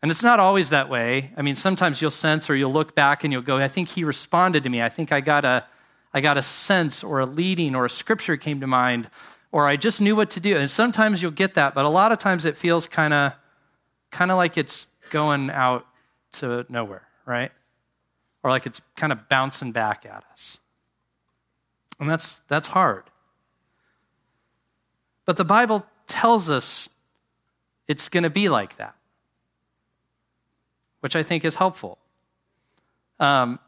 And 0.02 0.10
it's 0.10 0.24
not 0.24 0.40
always 0.40 0.70
that 0.70 0.88
way. 0.88 1.34
I 1.36 1.42
mean, 1.42 1.56
sometimes 1.56 2.02
you'll 2.02 2.10
sense 2.10 2.50
or 2.50 2.56
you'll 2.56 2.72
look 2.72 2.96
back 2.96 3.26
and 3.26 3.34
you'll 3.34 3.42
go, 3.42 3.58
I 3.58 3.68
think 3.68 3.90
he 3.90 4.06
responded 4.06 4.64
to 4.64 4.70
me. 4.70 4.82
I 4.82 4.88
think 4.88 5.12
I 5.12 5.20
got 5.20 5.44
a, 5.44 5.66
I 6.14 6.22
got 6.22 6.38
a 6.38 6.42
sense 6.42 7.04
or 7.04 7.20
a 7.20 7.26
leading 7.26 7.76
or 7.76 7.84
a 7.84 7.90
scripture 7.90 8.38
came 8.38 8.62
to 8.62 8.68
mind 8.68 9.10
or 9.52 9.68
I 9.68 9.76
just 9.76 10.00
knew 10.00 10.16
what 10.16 10.30
to 10.30 10.40
do. 10.40 10.56
And 10.56 10.70
sometimes 10.70 11.22
you'll 11.22 11.32
get 11.32 11.56
that, 11.56 11.76
but 11.76 11.84
a 11.84 11.90
lot 11.90 12.14
of 12.14 12.20
times 12.20 12.46
it 12.46 12.56
feels 12.56 12.88
kind 12.88 13.14
of 13.14 13.34
kind 14.16 14.32
of 14.32 14.38
like 14.38 14.58
it's 14.58 14.88
going 15.10 15.50
out 15.50 15.86
to 16.34 16.66
nowhere, 16.70 17.08
right? 17.26 17.52
Or 18.44 18.50
like 18.50 18.66
it's 18.66 18.82
kind 18.96 19.12
of 19.12 19.28
bouncing 19.30 19.72
back 19.72 20.06
at 20.06 20.24
us. 20.32 20.58
And 22.00 22.10
that's 22.10 22.40
that's 22.40 22.70
hard. 22.70 23.04
But 25.26 25.38
the 25.38 25.46
Bible 25.46 25.86
tells 26.08 26.50
us 26.50 26.90
it's 27.88 28.10
going 28.10 28.24
to 28.24 28.30
be 28.30 28.50
like 28.50 28.78
that 28.78 28.96
which 31.06 31.16
I 31.16 31.22
think 31.22 31.46
is 31.46 31.58
helpful. 31.58 32.00
Um, 33.20 33.60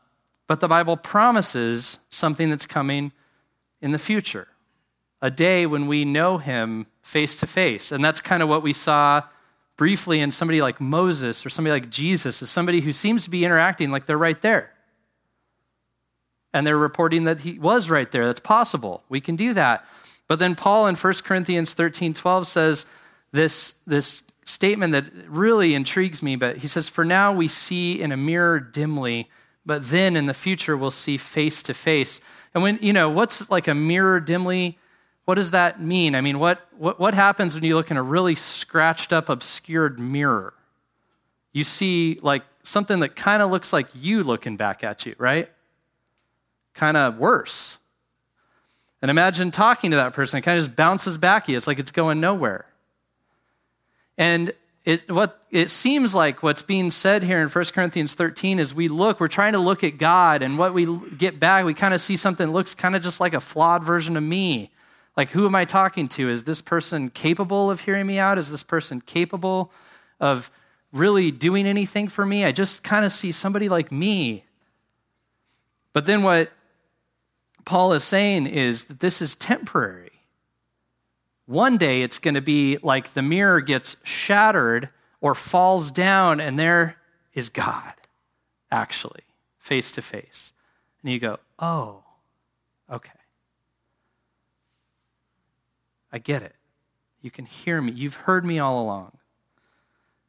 but 0.47 0.59
the 0.59 0.67
Bible 0.67 0.97
promises 0.97 1.99
something 2.09 2.49
that's 2.49 2.65
coming 2.65 3.11
in 3.79 3.91
the 3.91 3.99
future 3.99 4.47
a 5.21 5.29
day 5.29 5.67
when 5.67 5.85
we 5.85 6.03
know 6.03 6.39
him 6.39 6.87
face 7.03 7.35
to 7.35 7.45
face. 7.45 7.91
And 7.91 8.03
that's 8.03 8.21
kind 8.21 8.41
of 8.41 8.49
what 8.49 8.63
we 8.63 8.73
saw 8.73 9.21
briefly 9.77 10.19
in 10.19 10.31
somebody 10.31 10.61
like 10.61 10.81
Moses 10.81 11.45
or 11.45 11.49
somebody 11.49 11.71
like 11.71 11.89
Jesus, 11.89 12.41
is 12.41 12.49
somebody 12.49 12.81
who 12.81 12.91
seems 12.91 13.23
to 13.23 13.29
be 13.29 13.45
interacting 13.45 13.91
like 13.91 14.05
they're 14.05 14.17
right 14.17 14.41
there. 14.41 14.73
And 16.53 16.65
they're 16.65 16.77
reporting 16.77 17.25
that 17.25 17.41
he 17.41 17.59
was 17.59 17.89
right 17.89 18.11
there. 18.11 18.25
That's 18.25 18.39
possible. 18.39 19.03
We 19.07 19.21
can 19.21 19.35
do 19.35 19.53
that. 19.53 19.85
But 20.27 20.39
then 20.39 20.55
Paul 20.55 20.87
in 20.87 20.95
1 20.95 21.13
Corinthians 21.23 21.73
13 21.73 22.13
12 22.13 22.47
says 22.47 22.85
this, 23.31 23.79
this 23.85 24.23
statement 24.43 24.93
that 24.93 25.05
really 25.27 25.73
intrigues 25.75 26.23
me, 26.23 26.35
but 26.35 26.57
he 26.57 26.67
says, 26.67 26.87
For 26.89 27.05
now 27.05 27.31
we 27.31 27.47
see 27.47 28.01
in 28.01 28.11
a 28.11 28.17
mirror 28.17 28.59
dimly, 28.59 29.29
but 29.65 29.89
then 29.89 30.15
in 30.15 30.25
the 30.25 30.33
future 30.33 30.75
we'll 30.75 30.91
see 30.91 31.17
face 31.17 31.61
to 31.63 31.73
face. 31.73 32.21
And 32.53 32.63
when, 32.63 32.79
you 32.81 32.93
know, 32.93 33.09
what's 33.09 33.49
like 33.51 33.67
a 33.67 33.75
mirror 33.75 34.19
dimly? 34.19 34.79
What 35.27 35.35
does 35.35 35.51
that 35.51 35.81
mean? 35.81 36.15
I 36.15 36.21
mean, 36.21 36.39
what, 36.39 36.65
what, 36.77 37.01
what 37.01 37.13
happens 37.13 37.53
when 37.53 37.61
you 37.65 37.75
look 37.75 37.91
in 37.91 37.97
a 37.97 38.01
really 38.01 38.33
scratched 38.33 39.11
up, 39.11 39.27
obscured 39.27 39.99
mirror? 39.99 40.53
You 41.51 41.65
see 41.65 42.17
like 42.21 42.43
something 42.63 43.01
that 43.01 43.17
kind 43.17 43.41
of 43.43 43.51
looks 43.51 43.73
like 43.73 43.87
you 43.93 44.23
looking 44.23 44.55
back 44.55 44.85
at 44.85 45.05
you, 45.05 45.15
right? 45.17 45.51
Kind 46.73 46.95
of 46.95 47.17
worse. 47.17 47.77
And 49.01 49.11
imagine 49.11 49.51
talking 49.51 49.91
to 49.91 49.97
that 49.97 50.13
person, 50.13 50.37
it 50.37 50.43
kind 50.43 50.57
of 50.57 50.63
just 50.63 50.77
bounces 50.77 51.17
back 51.17 51.43
at 51.43 51.49
you. 51.49 51.57
It's 51.57 51.67
like 51.67 51.79
it's 51.79 51.91
going 51.91 52.21
nowhere. 52.21 52.65
And 54.17 54.53
it, 54.85 55.11
what, 55.11 55.41
it 55.51 55.71
seems 55.71 56.15
like 56.15 56.41
what's 56.41 56.61
being 56.61 56.89
said 56.89 57.23
here 57.23 57.41
in 57.41 57.49
1 57.49 57.65
Corinthians 57.73 58.13
13 58.13 58.59
is 58.59 58.73
we 58.73 58.87
look, 58.87 59.19
we're 59.19 59.27
trying 59.27 59.51
to 59.51 59.59
look 59.59 59.83
at 59.83 59.97
God, 59.97 60.41
and 60.41 60.57
what 60.57 60.73
we 60.73 60.85
get 61.17 61.37
back, 61.37 61.65
we 61.65 61.73
kind 61.73 61.93
of 61.93 61.99
see 61.99 62.15
something 62.15 62.47
that 62.47 62.53
looks 62.53 62.73
kind 62.73 62.95
of 62.95 63.01
just 63.01 63.19
like 63.19 63.33
a 63.33 63.41
flawed 63.41 63.83
version 63.83 64.15
of 64.15 64.23
me. 64.23 64.71
Like, 65.17 65.29
who 65.29 65.47
am 65.47 65.55
I 65.55 65.65
talking 65.65 66.07
to? 66.09 66.29
Is 66.29 66.43
this 66.43 66.61
person 66.61 67.09
capable 67.09 67.71
of 67.71 67.81
hearing 67.81 68.05
me 68.05 68.19
out? 68.19 68.37
Is 68.37 68.51
this 68.51 68.61
person 68.61 69.01
capable 69.01 69.71
of 70.19 70.51
really 70.93 71.31
doing 71.31 71.65
anything 71.65 72.07
for 72.07 72.23
me? 72.23 72.45
I 72.45 72.51
just 72.51 72.83
kind 72.83 73.03
of 73.03 73.11
see 73.11 73.31
somebody 73.31 73.67
like 73.67 73.91
me. 73.91 74.45
But 75.91 76.05
then 76.05 76.21
what 76.21 76.51
Paul 77.65 77.93
is 77.93 78.03
saying 78.03 78.45
is 78.45 78.83
that 78.85 78.99
this 78.99 79.19
is 79.19 79.33
temporary. 79.33 80.11
One 81.47 81.77
day 81.77 82.03
it's 82.03 82.19
going 82.19 82.35
to 82.35 82.41
be 82.41 82.77
like 82.83 83.13
the 83.13 83.23
mirror 83.23 83.59
gets 83.59 83.97
shattered 84.03 84.89
or 85.19 85.33
falls 85.33 85.89
down, 85.89 86.39
and 86.39 86.59
there 86.59 86.97
is 87.33 87.49
God, 87.49 87.93
actually, 88.69 89.23
face 89.57 89.89
to 89.93 90.03
face. 90.03 90.51
And 91.01 91.11
you 91.11 91.19
go, 91.19 91.39
oh, 91.57 92.03
okay. 92.91 93.16
I 96.11 96.19
get 96.19 96.41
it. 96.41 96.55
You 97.21 97.31
can 97.31 97.45
hear 97.45 97.81
me. 97.81 97.91
You've 97.91 98.15
heard 98.15 98.45
me 98.45 98.59
all 98.59 98.81
along. 98.81 99.17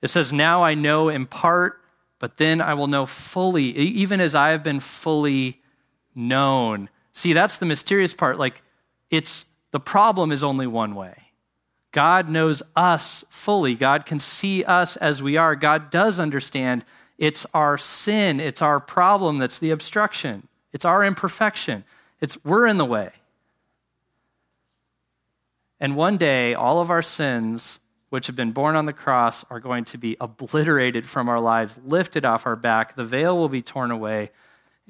It 0.02 0.08
says, 0.08 0.32
Now 0.32 0.62
I 0.62 0.74
know 0.74 1.08
in 1.08 1.26
part, 1.26 1.80
but 2.18 2.36
then 2.36 2.60
I 2.60 2.74
will 2.74 2.86
know 2.86 3.06
fully, 3.06 3.64
even 3.64 4.20
as 4.20 4.34
I 4.34 4.50
have 4.50 4.62
been 4.62 4.80
fully 4.80 5.60
known. 6.14 6.88
See, 7.12 7.32
that's 7.32 7.56
the 7.56 7.66
mysterious 7.66 8.14
part. 8.14 8.38
Like, 8.38 8.62
it's 9.10 9.46
the 9.70 9.80
problem 9.80 10.32
is 10.32 10.42
only 10.42 10.66
one 10.66 10.94
way. 10.94 11.14
God 11.92 12.28
knows 12.28 12.62
us 12.76 13.24
fully. 13.30 13.74
God 13.74 14.06
can 14.06 14.18
see 14.18 14.64
us 14.64 14.96
as 14.96 15.22
we 15.22 15.36
are. 15.36 15.56
God 15.56 15.90
does 15.90 16.18
understand 16.18 16.84
it's 17.16 17.46
our 17.52 17.76
sin, 17.76 18.38
it's 18.38 18.62
our 18.62 18.78
problem 18.78 19.38
that's 19.38 19.58
the 19.58 19.70
obstruction, 19.70 20.46
it's 20.72 20.84
our 20.84 21.04
imperfection. 21.04 21.84
It's 22.20 22.44
we're 22.44 22.66
in 22.66 22.78
the 22.78 22.84
way. 22.84 23.10
And 25.80 25.96
one 25.96 26.16
day, 26.16 26.54
all 26.54 26.80
of 26.80 26.90
our 26.90 27.02
sins, 27.02 27.78
which 28.10 28.26
have 28.26 28.36
been 28.36 28.52
borne 28.52 28.74
on 28.74 28.86
the 28.86 28.92
cross, 28.92 29.44
are 29.50 29.60
going 29.60 29.84
to 29.86 29.98
be 29.98 30.16
obliterated 30.20 31.06
from 31.06 31.28
our 31.28 31.40
lives, 31.40 31.76
lifted 31.84 32.24
off 32.24 32.46
our 32.46 32.56
back. 32.56 32.94
The 32.94 33.04
veil 33.04 33.36
will 33.36 33.48
be 33.48 33.62
torn 33.62 33.90
away, 33.90 34.30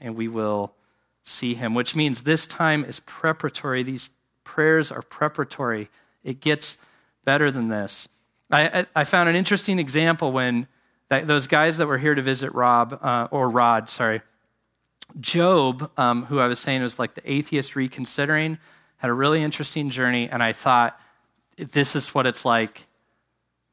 and 0.01 0.17
we 0.17 0.29
will 0.29 0.75
see 1.23 1.55
him, 1.55 1.75
which 1.75 1.95
means 1.95 2.23
this 2.23 2.47
time 2.47 2.85
is 2.85 3.01
preparatory. 3.01 3.83
These 3.83 4.11
prayers 4.45 4.91
are 4.91 5.03
preparatory. 5.03 5.91
It 6.25 6.41
gets 6.41 6.85
better 7.25 7.51
than 7.51 7.69
this. 7.69 8.09
I, 8.51 8.87
I 8.97 9.05
found 9.05 9.29
an 9.29 9.37
interesting 9.37 9.79
example 9.79 10.33
when 10.33 10.69
that, 11.11 11.27
those 11.27 11.47
guys 11.47 11.77
that 11.77 11.87
were 11.87 11.99
here 11.99 12.15
to 12.15 12.23
visit 12.23 12.53
Rob, 12.55 12.99
uh, 13.03 13.29
or 13.31 13.51
Rod, 13.51 13.91
sorry, 13.91 14.23
Job, 15.21 15.91
um, 15.99 16.27
who 16.27 16.39
I 16.39 16.47
was 16.47 16.59
saying 16.59 16.83
was 16.83 16.99
like 16.99 17.15
the 17.15 17.31
atheist 17.31 17.77
reconsidering, 17.77 18.59
had 18.99 19.11
a 19.11 19.15
really 19.15 19.43
interesting 19.43 19.91
journey, 19.91 20.29
and 20.29 20.43
I 20.43 20.53
thought, 20.53 21.01
this 21.57 21.97
is 21.97 22.15
what 22.15 22.27
it's 22.27 22.45
like. 22.45 22.87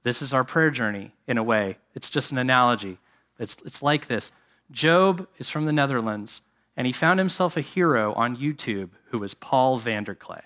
This 0.04 0.22
is 0.22 0.34
our 0.34 0.44
prayer 0.44 0.72
journey 0.72 1.14
in 1.28 1.38
a 1.38 1.44
way. 1.44 1.78
It's 1.94 2.10
just 2.10 2.32
an 2.32 2.38
analogy. 2.38 2.98
It's, 3.38 3.62
it's 3.64 3.82
like 3.82 4.08
this 4.08 4.32
Job 4.72 5.28
is 5.38 5.50
from 5.50 5.66
the 5.66 5.74
Netherlands, 5.74 6.42
and 6.76 6.88
he 6.88 6.94
found 6.94 7.20
himself 7.20 7.56
a 7.58 7.62
hero 7.62 8.14
on 8.14 8.38
YouTube 8.38 8.90
who 9.10 9.20
was 9.20 9.34
Paul 9.34 9.80
Vanderklay 9.80 10.42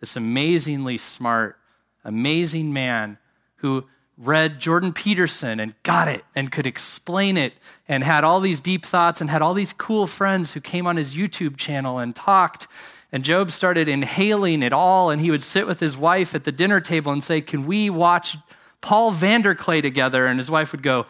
this 0.00 0.16
amazingly 0.16 0.98
smart, 0.98 1.58
amazing 2.04 2.72
man 2.72 3.18
who 3.56 3.86
read 4.18 4.60
Jordan 4.60 4.92
Peterson 4.92 5.60
and 5.60 5.74
got 5.82 6.08
it 6.08 6.24
and 6.34 6.52
could 6.52 6.66
explain 6.66 7.36
it 7.36 7.54
and 7.88 8.02
had 8.02 8.24
all 8.24 8.40
these 8.40 8.60
deep 8.60 8.84
thoughts 8.84 9.20
and 9.20 9.28
had 9.28 9.42
all 9.42 9.54
these 9.54 9.72
cool 9.72 10.06
friends 10.06 10.52
who 10.52 10.60
came 10.60 10.86
on 10.86 10.96
his 10.96 11.14
YouTube 11.14 11.56
channel 11.56 11.98
and 11.98 12.14
talked. 12.14 12.66
And 13.12 13.24
Job 13.24 13.50
started 13.50 13.88
inhaling 13.88 14.62
it 14.62 14.72
all, 14.72 15.10
and 15.10 15.20
he 15.20 15.30
would 15.30 15.42
sit 15.42 15.66
with 15.66 15.80
his 15.80 15.96
wife 15.96 16.34
at 16.34 16.44
the 16.44 16.52
dinner 16.52 16.80
table 16.80 17.12
and 17.12 17.22
say, 17.22 17.40
Can 17.40 17.66
we 17.66 17.88
watch 17.88 18.36
Paul 18.80 19.12
Vanderklay 19.12 19.80
together? 19.80 20.26
And 20.26 20.38
his 20.38 20.50
wife 20.50 20.72
would 20.72 20.82
go, 20.82 21.06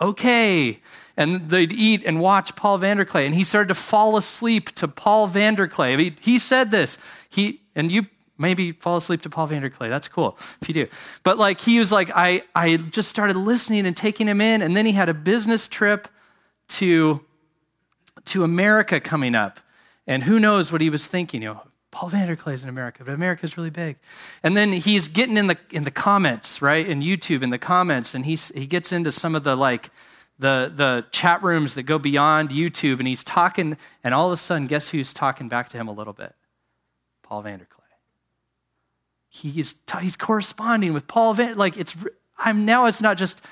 Okay. 0.00 0.80
And 1.16 1.48
they'd 1.48 1.72
eat 1.72 2.02
and 2.04 2.20
watch 2.20 2.56
Paul 2.56 2.78
Vanderklay. 2.78 3.24
And 3.24 3.34
he 3.34 3.44
started 3.44 3.68
to 3.68 3.74
fall 3.74 4.16
asleep 4.16 4.74
to 4.74 4.86
Paul 4.86 5.28
Vanderklay. 5.28 6.18
He 6.20 6.38
said 6.38 6.70
this. 6.70 6.98
He, 7.30 7.62
and 7.74 7.90
you 7.90 8.06
maybe 8.38 8.72
fall 8.72 8.98
asleep 8.98 9.22
to 9.22 9.30
Paul 9.30 9.48
Vanderklay. 9.48 9.88
That's 9.88 10.08
cool 10.08 10.36
if 10.60 10.68
you 10.68 10.74
do. 10.74 10.88
But 11.22 11.38
like 11.38 11.60
he 11.60 11.78
was 11.78 11.90
like, 11.90 12.10
I, 12.14 12.42
I 12.54 12.76
just 12.76 13.08
started 13.08 13.36
listening 13.36 13.86
and 13.86 13.96
taking 13.96 14.26
him 14.26 14.40
in. 14.40 14.60
And 14.60 14.76
then 14.76 14.84
he 14.84 14.92
had 14.92 15.08
a 15.08 15.14
business 15.14 15.66
trip 15.68 16.08
to, 16.68 17.24
to 18.26 18.44
America 18.44 19.00
coming 19.00 19.34
up. 19.34 19.60
And 20.06 20.24
who 20.24 20.38
knows 20.38 20.70
what 20.70 20.80
he 20.80 20.90
was 20.90 21.06
thinking. 21.06 21.42
You 21.42 21.54
know, 21.54 21.62
Paul 21.90 22.10
is 22.10 22.62
in 22.62 22.68
America, 22.68 23.04
but 23.04 23.14
America's 23.14 23.56
really 23.56 23.70
big. 23.70 23.96
And 24.42 24.56
then 24.56 24.72
he's 24.72 25.08
getting 25.08 25.36
in 25.36 25.46
the 25.46 25.58
in 25.70 25.84
the 25.84 25.90
comments, 25.90 26.60
right? 26.60 26.86
In 26.86 27.00
YouTube, 27.00 27.42
in 27.42 27.50
the 27.50 27.58
comments, 27.58 28.14
and 28.14 28.26
he's 28.26 28.48
he 28.50 28.66
gets 28.66 28.92
into 28.92 29.10
some 29.10 29.34
of 29.34 29.44
the 29.44 29.56
like 29.56 29.90
the 30.38 30.70
the 30.74 31.06
chat 31.10 31.42
rooms 31.42 31.74
that 31.74 31.84
go 31.84 31.98
beyond 31.98 32.50
YouTube, 32.50 32.98
and 32.98 33.08
he's 33.08 33.24
talking, 33.24 33.76
and 34.04 34.14
all 34.14 34.26
of 34.26 34.32
a 34.32 34.36
sudden, 34.36 34.66
guess 34.66 34.90
who's 34.90 35.12
talking 35.12 35.48
back 35.48 35.68
to 35.70 35.78
him 35.78 35.88
a 35.88 35.92
little 35.92 36.12
bit? 36.12 36.34
Paul 37.22 37.42
Vanderklay. 37.42 37.76
He's 39.28 39.82
he's 40.00 40.16
corresponding 40.16 40.92
with 40.92 41.06
Paul 41.06 41.34
Van 41.34 41.56
like 41.56 41.76
it's 41.76 41.96
I'm 42.38 42.64
now 42.64 42.86
it's 42.86 43.00
not 43.00 43.16
just 43.16 43.44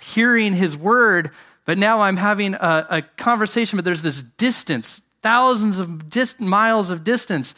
hearing 0.00 0.54
his 0.54 0.76
word, 0.76 1.30
but 1.64 1.78
now 1.78 2.00
I'm 2.00 2.16
having 2.16 2.54
a, 2.54 2.86
a 2.88 3.02
conversation, 3.02 3.76
but 3.76 3.84
there's 3.84 4.02
this 4.02 4.22
distance, 4.22 5.02
thousands 5.22 5.78
of 5.78 6.08
dist- 6.08 6.40
miles 6.40 6.90
of 6.90 7.04
distance. 7.04 7.54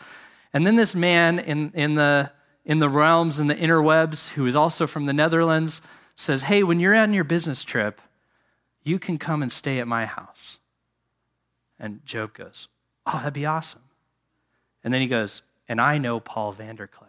And 0.53 0.67
then 0.67 0.77
this 0.77 0.95
man 0.95 1.39
in, 1.39 1.71
in, 1.75 1.95
the, 1.95 2.33
in 2.65 2.79
the 2.79 2.89
realms 2.89 3.39
and 3.39 3.49
the 3.49 3.55
interwebs, 3.55 4.31
who 4.31 4.47
is 4.47 4.57
also 4.57 4.87
from 4.87 5.07
the 5.07 5.13
Netherlands, 5.13 5.81
says, 6.15 6.45
Hey, 6.45 6.63
when 6.63 6.81
you're 6.81 6.95
on 6.95 7.13
your 7.13 7.25
business 7.25 7.65
trip, 7.65 8.01
you 8.83 8.99
can 8.99 9.19
come 9.19 9.43
and 9.43 9.51
stay 9.51 9.79
at 9.79 9.87
my 9.87 10.07
house. 10.07 10.59
And 11.79 12.05
Job 12.05 12.35
goes, 12.35 12.69
Oh, 13.07 13.19
that'd 13.19 13.33
be 13.33 13.47
awesome. 13.47 13.83
And 14.85 14.93
then 14.93 15.01
he 15.01 15.09
goes, 15.09 15.43
And 15.69 15.81
I 15.81 15.99
know 15.99 16.21
Paul 16.21 16.55
Vanderklay, 16.55 17.07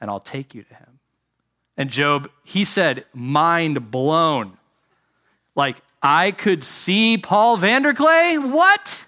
and 0.00 0.10
I'll 0.10 0.20
take 0.20 0.54
you 0.54 0.62
to 0.62 0.74
him. 0.74 1.00
And 1.80 1.88
Job, 1.88 2.30
he 2.44 2.64
said, 2.64 3.06
mind 3.14 3.90
blown. 3.90 4.58
Like, 5.54 5.80
I 6.02 6.30
could 6.30 6.62
see 6.62 7.16
Paul 7.16 7.56
Vanderklay? 7.56 8.50
What? 8.52 9.06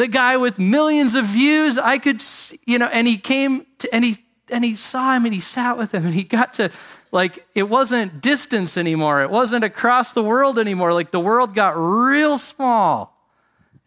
The 0.00 0.08
guy 0.08 0.38
with 0.38 0.58
millions 0.58 1.14
of 1.14 1.26
views, 1.26 1.76
I 1.76 1.98
could, 1.98 2.22
you 2.64 2.78
know, 2.78 2.88
and 2.90 3.06
he 3.06 3.18
came 3.18 3.66
to, 3.80 3.94
and 3.94 4.02
he, 4.02 4.16
and 4.50 4.64
he 4.64 4.74
saw 4.74 5.14
him 5.14 5.26
and 5.26 5.34
he 5.34 5.40
sat 5.40 5.76
with 5.76 5.94
him 5.94 6.06
and 6.06 6.14
he 6.14 6.24
got 6.24 6.54
to, 6.54 6.70
like, 7.12 7.46
it 7.54 7.64
wasn't 7.64 8.22
distance 8.22 8.78
anymore. 8.78 9.22
It 9.22 9.28
wasn't 9.28 9.62
across 9.62 10.14
the 10.14 10.22
world 10.22 10.58
anymore. 10.58 10.94
Like, 10.94 11.10
the 11.10 11.20
world 11.20 11.54
got 11.54 11.74
real 11.76 12.38
small 12.38 13.14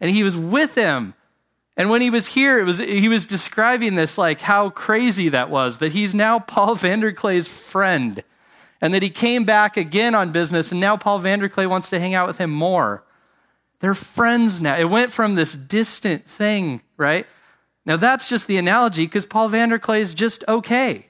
and 0.00 0.08
he 0.08 0.22
was 0.22 0.36
with 0.36 0.76
him. 0.76 1.14
And 1.76 1.90
when 1.90 2.00
he 2.00 2.10
was 2.10 2.28
here, 2.28 2.60
it 2.60 2.64
was, 2.64 2.78
he 2.78 3.08
was 3.08 3.26
describing 3.26 3.96
this 3.96 4.16
like 4.16 4.42
how 4.42 4.70
crazy 4.70 5.28
that 5.30 5.50
was 5.50 5.78
that 5.78 5.90
he's 5.90 6.14
now 6.14 6.38
Paul 6.38 6.76
Vanderklay's 6.76 7.48
friend 7.48 8.22
and 8.80 8.94
that 8.94 9.02
he 9.02 9.10
came 9.10 9.44
back 9.44 9.76
again 9.76 10.14
on 10.14 10.30
business, 10.30 10.70
and 10.70 10.80
now 10.80 10.96
Paul 10.96 11.18
Vanderklay 11.18 11.68
wants 11.68 11.90
to 11.90 11.98
hang 11.98 12.14
out 12.14 12.28
with 12.28 12.38
him 12.38 12.52
more. 12.52 13.02
They're 13.84 13.92
friends 13.92 14.62
now. 14.62 14.78
It 14.78 14.88
went 14.88 15.12
from 15.12 15.34
this 15.34 15.54
distant 15.54 16.24
thing, 16.24 16.80
right? 16.96 17.26
Now 17.84 17.98
that's 17.98 18.30
just 18.30 18.46
the 18.46 18.56
analogy 18.56 19.04
because 19.04 19.26
Paul 19.26 19.50
Vanderklay 19.50 19.98
is 19.98 20.14
just 20.14 20.42
okay. 20.48 21.08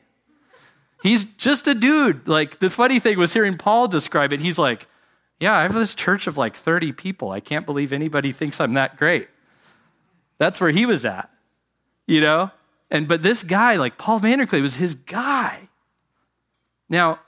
He's 1.00 1.24
just 1.24 1.68
a 1.68 1.74
dude. 1.76 2.26
Like 2.26 2.58
the 2.58 2.68
funny 2.68 2.98
thing 2.98 3.16
was 3.16 3.32
hearing 3.32 3.58
Paul 3.58 3.86
describe 3.86 4.32
it. 4.32 4.40
He's 4.40 4.58
like, 4.58 4.88
Yeah, 5.38 5.56
I 5.56 5.62
have 5.62 5.74
this 5.74 5.94
church 5.94 6.26
of 6.26 6.36
like 6.36 6.56
30 6.56 6.90
people. 6.90 7.30
I 7.30 7.38
can't 7.38 7.64
believe 7.64 7.92
anybody 7.92 8.32
thinks 8.32 8.60
I'm 8.60 8.74
that 8.74 8.96
great. 8.96 9.28
That's 10.38 10.60
where 10.60 10.70
he 10.72 10.84
was 10.84 11.04
at, 11.04 11.30
you 12.08 12.20
know? 12.20 12.50
And 12.90 13.06
but 13.06 13.22
this 13.22 13.44
guy, 13.44 13.76
like 13.76 13.98
Paul 13.98 14.18
Vanderklay, 14.18 14.60
was 14.60 14.74
his 14.74 14.96
guy. 14.96 15.68
Now, 16.88 17.20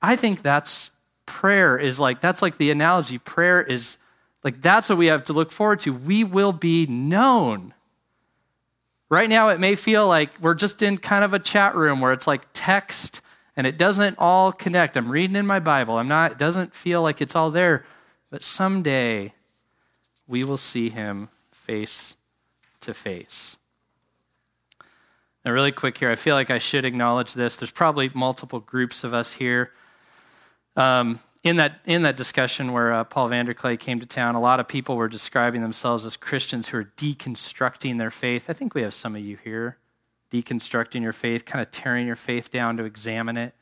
I 0.00 0.14
think 0.14 0.42
that's 0.42 0.92
prayer 1.26 1.76
is 1.76 1.98
like, 1.98 2.20
that's 2.20 2.40
like 2.40 2.56
the 2.56 2.70
analogy. 2.70 3.18
Prayer 3.18 3.60
is 3.60 3.96
like, 4.44 4.60
that's 4.60 4.88
what 4.88 4.98
we 4.98 5.06
have 5.06 5.24
to 5.24 5.32
look 5.32 5.50
forward 5.50 5.80
to. 5.80 5.92
We 5.92 6.22
will 6.22 6.52
be 6.52 6.86
known. 6.86 7.72
Right 9.08 9.28
now, 9.28 9.48
it 9.48 9.58
may 9.58 9.74
feel 9.74 10.06
like 10.06 10.30
we're 10.40 10.54
just 10.54 10.82
in 10.82 10.98
kind 10.98 11.24
of 11.24 11.32
a 11.32 11.38
chat 11.38 11.74
room 11.74 12.00
where 12.00 12.12
it's 12.12 12.26
like 12.26 12.42
text 12.52 13.22
and 13.56 13.66
it 13.66 13.78
doesn't 13.78 14.18
all 14.18 14.52
connect. 14.52 14.96
I'm 14.96 15.10
reading 15.10 15.36
in 15.36 15.46
my 15.46 15.60
Bible. 15.60 15.96
I'm 15.96 16.08
not, 16.08 16.32
it 16.32 16.38
doesn't 16.38 16.74
feel 16.74 17.00
like 17.02 17.22
it's 17.22 17.34
all 17.34 17.50
there. 17.50 17.86
But 18.30 18.42
someday 18.42 19.32
we 20.26 20.44
will 20.44 20.56
see 20.56 20.90
him 20.90 21.28
face 21.52 22.16
to 22.80 22.92
face. 22.92 23.56
Now, 25.44 25.52
really 25.52 25.72
quick 25.72 25.98
here, 25.98 26.10
I 26.10 26.14
feel 26.14 26.34
like 26.34 26.50
I 26.50 26.58
should 26.58 26.84
acknowledge 26.84 27.34
this. 27.34 27.56
There's 27.56 27.70
probably 27.70 28.10
multiple 28.14 28.60
groups 28.60 29.04
of 29.04 29.14
us 29.14 29.34
here 29.34 29.72
um, 30.76 31.20
in 31.44 31.56
that 31.56 31.80
in 31.84 32.02
that 32.02 32.16
discussion 32.16 32.72
where 32.72 32.92
uh, 32.92 33.04
Paul 33.04 33.28
Vanderklay 33.28 33.78
came 33.78 34.00
to 34.00 34.06
town, 34.06 34.34
a 34.34 34.40
lot 34.40 34.58
of 34.58 34.66
people 34.66 34.96
were 34.96 35.08
describing 35.08 35.60
themselves 35.60 36.04
as 36.04 36.16
Christians 36.16 36.68
who 36.68 36.78
are 36.78 36.84
deconstructing 36.96 37.98
their 37.98 38.10
faith. 38.10 38.48
I 38.48 38.54
think 38.54 38.74
we 38.74 38.82
have 38.82 38.94
some 38.94 39.14
of 39.14 39.22
you 39.22 39.36
here 39.36 39.76
deconstructing 40.32 41.02
your 41.02 41.12
faith, 41.12 41.44
kind 41.44 41.62
of 41.62 41.70
tearing 41.70 42.08
your 42.08 42.16
faith 42.16 42.50
down 42.50 42.76
to 42.76 42.84
examine 42.84 43.36
it. 43.36 43.54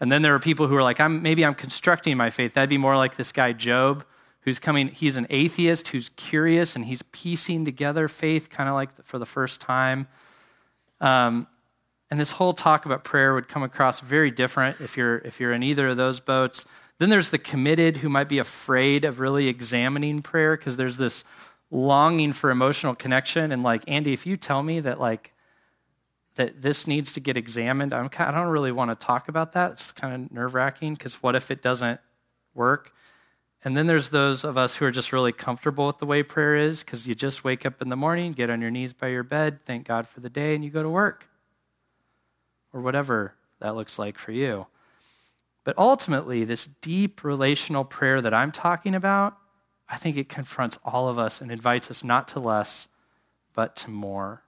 And 0.00 0.12
then 0.12 0.20
there 0.20 0.34
are 0.34 0.40
people 0.40 0.66
who 0.66 0.76
are 0.76 0.82
like, 0.82 1.00
I'm 1.00 1.22
maybe 1.22 1.44
I'm 1.44 1.54
constructing 1.54 2.16
my 2.16 2.30
faith. 2.30 2.54
That'd 2.54 2.68
be 2.68 2.76
more 2.76 2.96
like 2.96 3.16
this 3.16 3.32
guy 3.32 3.52
Job, 3.52 4.04
who's 4.40 4.58
coming. 4.58 4.88
He's 4.88 5.16
an 5.16 5.26
atheist 5.30 5.88
who's 5.88 6.08
curious 6.10 6.74
and 6.74 6.84
he's 6.84 7.02
piecing 7.02 7.64
together 7.64 8.08
faith, 8.08 8.50
kind 8.50 8.68
of 8.68 8.74
like 8.74 8.90
for 9.04 9.18
the 9.18 9.26
first 9.26 9.60
time. 9.60 10.08
Um, 11.00 11.46
and 12.10 12.18
this 12.18 12.32
whole 12.32 12.54
talk 12.54 12.86
about 12.86 13.04
prayer 13.04 13.34
would 13.34 13.46
come 13.46 13.62
across 13.62 14.00
very 14.00 14.32
different 14.32 14.80
if 14.80 14.96
you're, 14.96 15.18
if 15.18 15.38
you're 15.38 15.52
in 15.52 15.62
either 15.62 15.88
of 15.88 15.96
those 15.96 16.18
boats. 16.18 16.66
Then 17.00 17.08
there's 17.08 17.30
the 17.30 17.38
committed 17.38 17.96
who 17.96 18.10
might 18.10 18.28
be 18.28 18.38
afraid 18.38 19.06
of 19.06 19.20
really 19.20 19.48
examining 19.48 20.20
prayer 20.20 20.54
because 20.54 20.76
there's 20.76 20.98
this 20.98 21.24
longing 21.70 22.34
for 22.34 22.50
emotional 22.50 22.94
connection. 22.94 23.50
And 23.52 23.62
like, 23.62 23.82
Andy, 23.88 24.12
if 24.12 24.26
you 24.26 24.36
tell 24.36 24.62
me 24.62 24.80
that 24.80 25.00
like, 25.00 25.32
that 26.34 26.60
this 26.60 26.86
needs 26.86 27.14
to 27.14 27.20
get 27.20 27.38
examined, 27.38 27.94
I'm, 27.94 28.10
I 28.18 28.30
don't 28.30 28.48
really 28.48 28.70
want 28.70 28.90
to 28.90 29.06
talk 29.06 29.28
about 29.28 29.52
that. 29.52 29.72
It's 29.72 29.92
kind 29.92 30.14
of 30.14 30.30
nerve 30.30 30.52
wracking 30.52 30.92
because 30.92 31.22
what 31.22 31.34
if 31.34 31.50
it 31.50 31.62
doesn't 31.62 32.00
work? 32.52 32.92
And 33.64 33.78
then 33.78 33.86
there's 33.86 34.10
those 34.10 34.44
of 34.44 34.58
us 34.58 34.76
who 34.76 34.84
are 34.84 34.90
just 34.90 35.10
really 35.10 35.32
comfortable 35.32 35.86
with 35.86 36.00
the 36.00 36.06
way 36.06 36.22
prayer 36.22 36.54
is 36.54 36.84
because 36.84 37.06
you 37.06 37.14
just 37.14 37.44
wake 37.44 37.64
up 37.64 37.80
in 37.80 37.88
the 37.88 37.96
morning, 37.96 38.32
get 38.32 38.50
on 38.50 38.60
your 38.60 38.70
knees 38.70 38.92
by 38.92 39.08
your 39.08 39.22
bed, 39.22 39.62
thank 39.62 39.86
God 39.86 40.06
for 40.06 40.20
the 40.20 40.28
day, 40.28 40.54
and 40.54 40.62
you 40.62 40.70
go 40.70 40.82
to 40.82 40.90
work 40.90 41.30
or 42.74 42.82
whatever 42.82 43.36
that 43.58 43.74
looks 43.74 43.98
like 43.98 44.18
for 44.18 44.32
you. 44.32 44.66
But 45.64 45.76
ultimately, 45.76 46.44
this 46.44 46.66
deep 46.66 47.22
relational 47.22 47.84
prayer 47.84 48.20
that 48.20 48.32
I'm 48.32 48.50
talking 48.52 48.94
about, 48.94 49.36
I 49.88 49.96
think 49.96 50.16
it 50.16 50.28
confronts 50.28 50.78
all 50.84 51.08
of 51.08 51.18
us 51.18 51.40
and 51.40 51.50
invites 51.50 51.90
us 51.90 52.02
not 52.02 52.28
to 52.28 52.40
less, 52.40 52.88
but 53.52 53.76
to 53.76 53.90
more. 53.90 54.42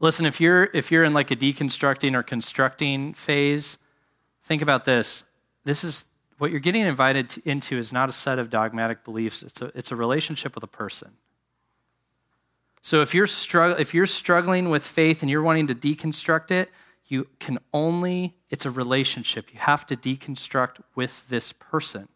Listen, 0.00 0.26
if 0.26 0.40
you're 0.40 0.64
if 0.74 0.90
you're 0.90 1.04
in 1.04 1.14
like 1.14 1.30
a 1.30 1.36
deconstructing 1.36 2.14
or 2.14 2.22
constructing 2.22 3.14
phase, 3.14 3.78
think 4.44 4.62
about 4.62 4.84
this. 4.84 5.24
This 5.64 5.84
is 5.84 6.10
what 6.38 6.50
you're 6.50 6.60
getting 6.60 6.82
invited 6.82 7.30
to, 7.30 7.48
into 7.48 7.76
is 7.76 7.92
not 7.92 8.08
a 8.08 8.12
set 8.12 8.38
of 8.38 8.48
dogmatic 8.48 9.04
beliefs. 9.04 9.42
It's 9.42 9.60
a, 9.60 9.72
it's 9.74 9.90
a 9.90 9.96
relationship 9.96 10.54
with 10.54 10.64
a 10.64 10.68
person. 10.68 11.12
So 12.80 13.02
if 13.02 13.14
you're, 13.14 13.26
strugg- 13.26 13.80
if 13.80 13.92
you're 13.92 14.06
struggling 14.06 14.70
with 14.70 14.86
faith 14.86 15.22
and 15.22 15.30
you're 15.30 15.42
wanting 15.42 15.66
to 15.66 15.74
deconstruct 15.74 16.50
it, 16.50 16.70
you 17.08 17.28
can 17.40 17.58
only, 17.72 18.34
it's 18.50 18.66
a 18.66 18.70
relationship. 18.70 19.52
You 19.52 19.60
have 19.60 19.86
to 19.86 19.96
deconstruct 19.96 20.76
with 20.94 21.28
this 21.28 21.52
person. 21.52 22.08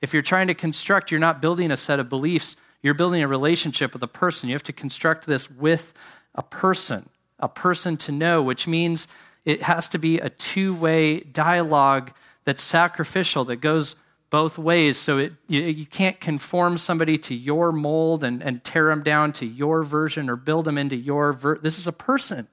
If 0.00 0.12
you're 0.12 0.22
trying 0.22 0.48
to 0.48 0.54
construct, 0.54 1.10
you're 1.10 1.20
not 1.20 1.40
building 1.40 1.70
a 1.70 1.76
set 1.76 2.00
of 2.00 2.08
beliefs, 2.08 2.56
you're 2.82 2.94
building 2.94 3.22
a 3.22 3.28
relationship 3.28 3.92
with 3.92 4.02
a 4.02 4.08
person. 4.08 4.48
You 4.48 4.54
have 4.54 4.62
to 4.64 4.72
construct 4.72 5.26
this 5.26 5.50
with 5.50 5.92
a 6.34 6.42
person, 6.42 7.10
a 7.38 7.48
person 7.48 7.96
to 7.98 8.12
know, 8.12 8.42
which 8.42 8.66
means 8.66 9.08
it 9.44 9.62
has 9.62 9.88
to 9.88 9.98
be 9.98 10.18
a 10.18 10.30
two 10.30 10.74
way 10.74 11.20
dialogue 11.20 12.12
that's 12.44 12.62
sacrificial, 12.62 13.44
that 13.44 13.56
goes 13.56 13.96
both 14.30 14.58
ways. 14.58 14.96
So 14.96 15.18
it, 15.18 15.32
you, 15.48 15.60
you, 15.60 15.86
can't 15.86 16.20
conform 16.20 16.78
somebody 16.78 17.18
to 17.18 17.34
your 17.34 17.72
mold 17.72 18.22
and, 18.24 18.42
and 18.42 18.62
tear 18.62 18.86
them 18.86 19.02
down 19.02 19.32
to 19.34 19.46
your 19.46 19.82
version 19.82 20.30
or 20.30 20.36
build 20.36 20.64
them 20.64 20.78
into 20.78 20.96
your 20.96 21.32
ver- 21.32 21.58
This 21.58 21.78
is 21.78 21.86
a 21.86 21.92
person. 21.92 22.46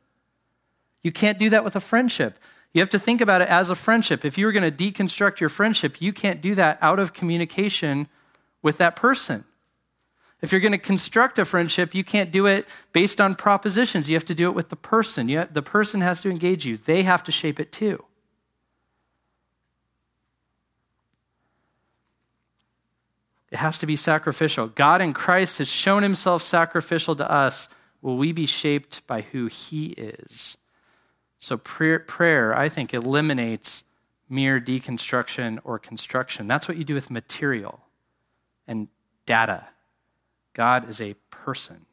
You 1.03 1.11
can't 1.11 1.39
do 1.39 1.49
that 1.49 1.63
with 1.63 1.75
a 1.75 1.79
friendship. 1.79 2.37
You 2.73 2.81
have 2.81 2.89
to 2.89 2.99
think 2.99 3.21
about 3.21 3.41
it 3.41 3.47
as 3.47 3.69
a 3.69 3.75
friendship. 3.75 4.25
If 4.25 4.37
you 4.37 4.45
were 4.45 4.51
going 4.51 4.69
to 4.69 4.91
deconstruct 4.91 5.39
your 5.39 5.49
friendship, 5.49 6.01
you 6.01 6.13
can't 6.13 6.41
do 6.41 6.53
that 6.55 6.77
out 6.81 6.99
of 6.99 7.13
communication 7.13 8.07
with 8.61 8.77
that 8.77 8.95
person. 8.95 9.45
If 10.41 10.51
you're 10.51 10.61
going 10.61 10.73
to 10.73 10.77
construct 10.77 11.39
a 11.39 11.45
friendship, 11.45 11.95
you 11.95 12.03
can't 12.03 12.31
do 12.31 12.45
it 12.45 12.67
based 12.93 13.19
on 13.19 13.35
propositions. 13.35 14.09
You 14.09 14.15
have 14.15 14.25
to 14.25 14.35
do 14.35 14.47
it 14.47 14.53
with 14.53 14.69
the 14.69 14.75
person. 14.75 15.29
Have, 15.29 15.53
the 15.53 15.63
person 15.63 16.01
has 16.01 16.21
to 16.21 16.29
engage 16.29 16.65
you, 16.65 16.77
they 16.77 17.03
have 17.03 17.23
to 17.23 17.31
shape 17.31 17.59
it 17.59 17.71
too. 17.71 18.03
It 23.49 23.57
has 23.57 23.79
to 23.79 23.85
be 23.85 23.95
sacrificial. 23.95 24.67
God 24.67 25.01
in 25.01 25.13
Christ 25.13 25.59
has 25.59 25.69
shown 25.69 26.03
himself 26.03 26.43
sacrificial 26.43 27.15
to 27.15 27.31
us. 27.31 27.69
Will 28.01 28.17
we 28.17 28.33
be 28.33 28.45
shaped 28.45 29.07
by 29.07 29.21
who 29.21 29.47
he 29.47 29.87
is? 29.87 30.57
So, 31.39 31.57
prayer, 31.57 31.99
prayer, 31.99 32.57
I 32.57 32.69
think, 32.69 32.93
eliminates 32.93 33.83
mere 34.29 34.59
deconstruction 34.59 35.59
or 35.63 35.79
construction. 35.79 36.47
That's 36.47 36.67
what 36.67 36.77
you 36.77 36.83
do 36.83 36.93
with 36.93 37.09
material 37.09 37.81
and 38.67 38.87
data. 39.25 39.67
God 40.53 40.89
is 40.89 40.99
a 40.99 41.15
person. 41.29 41.85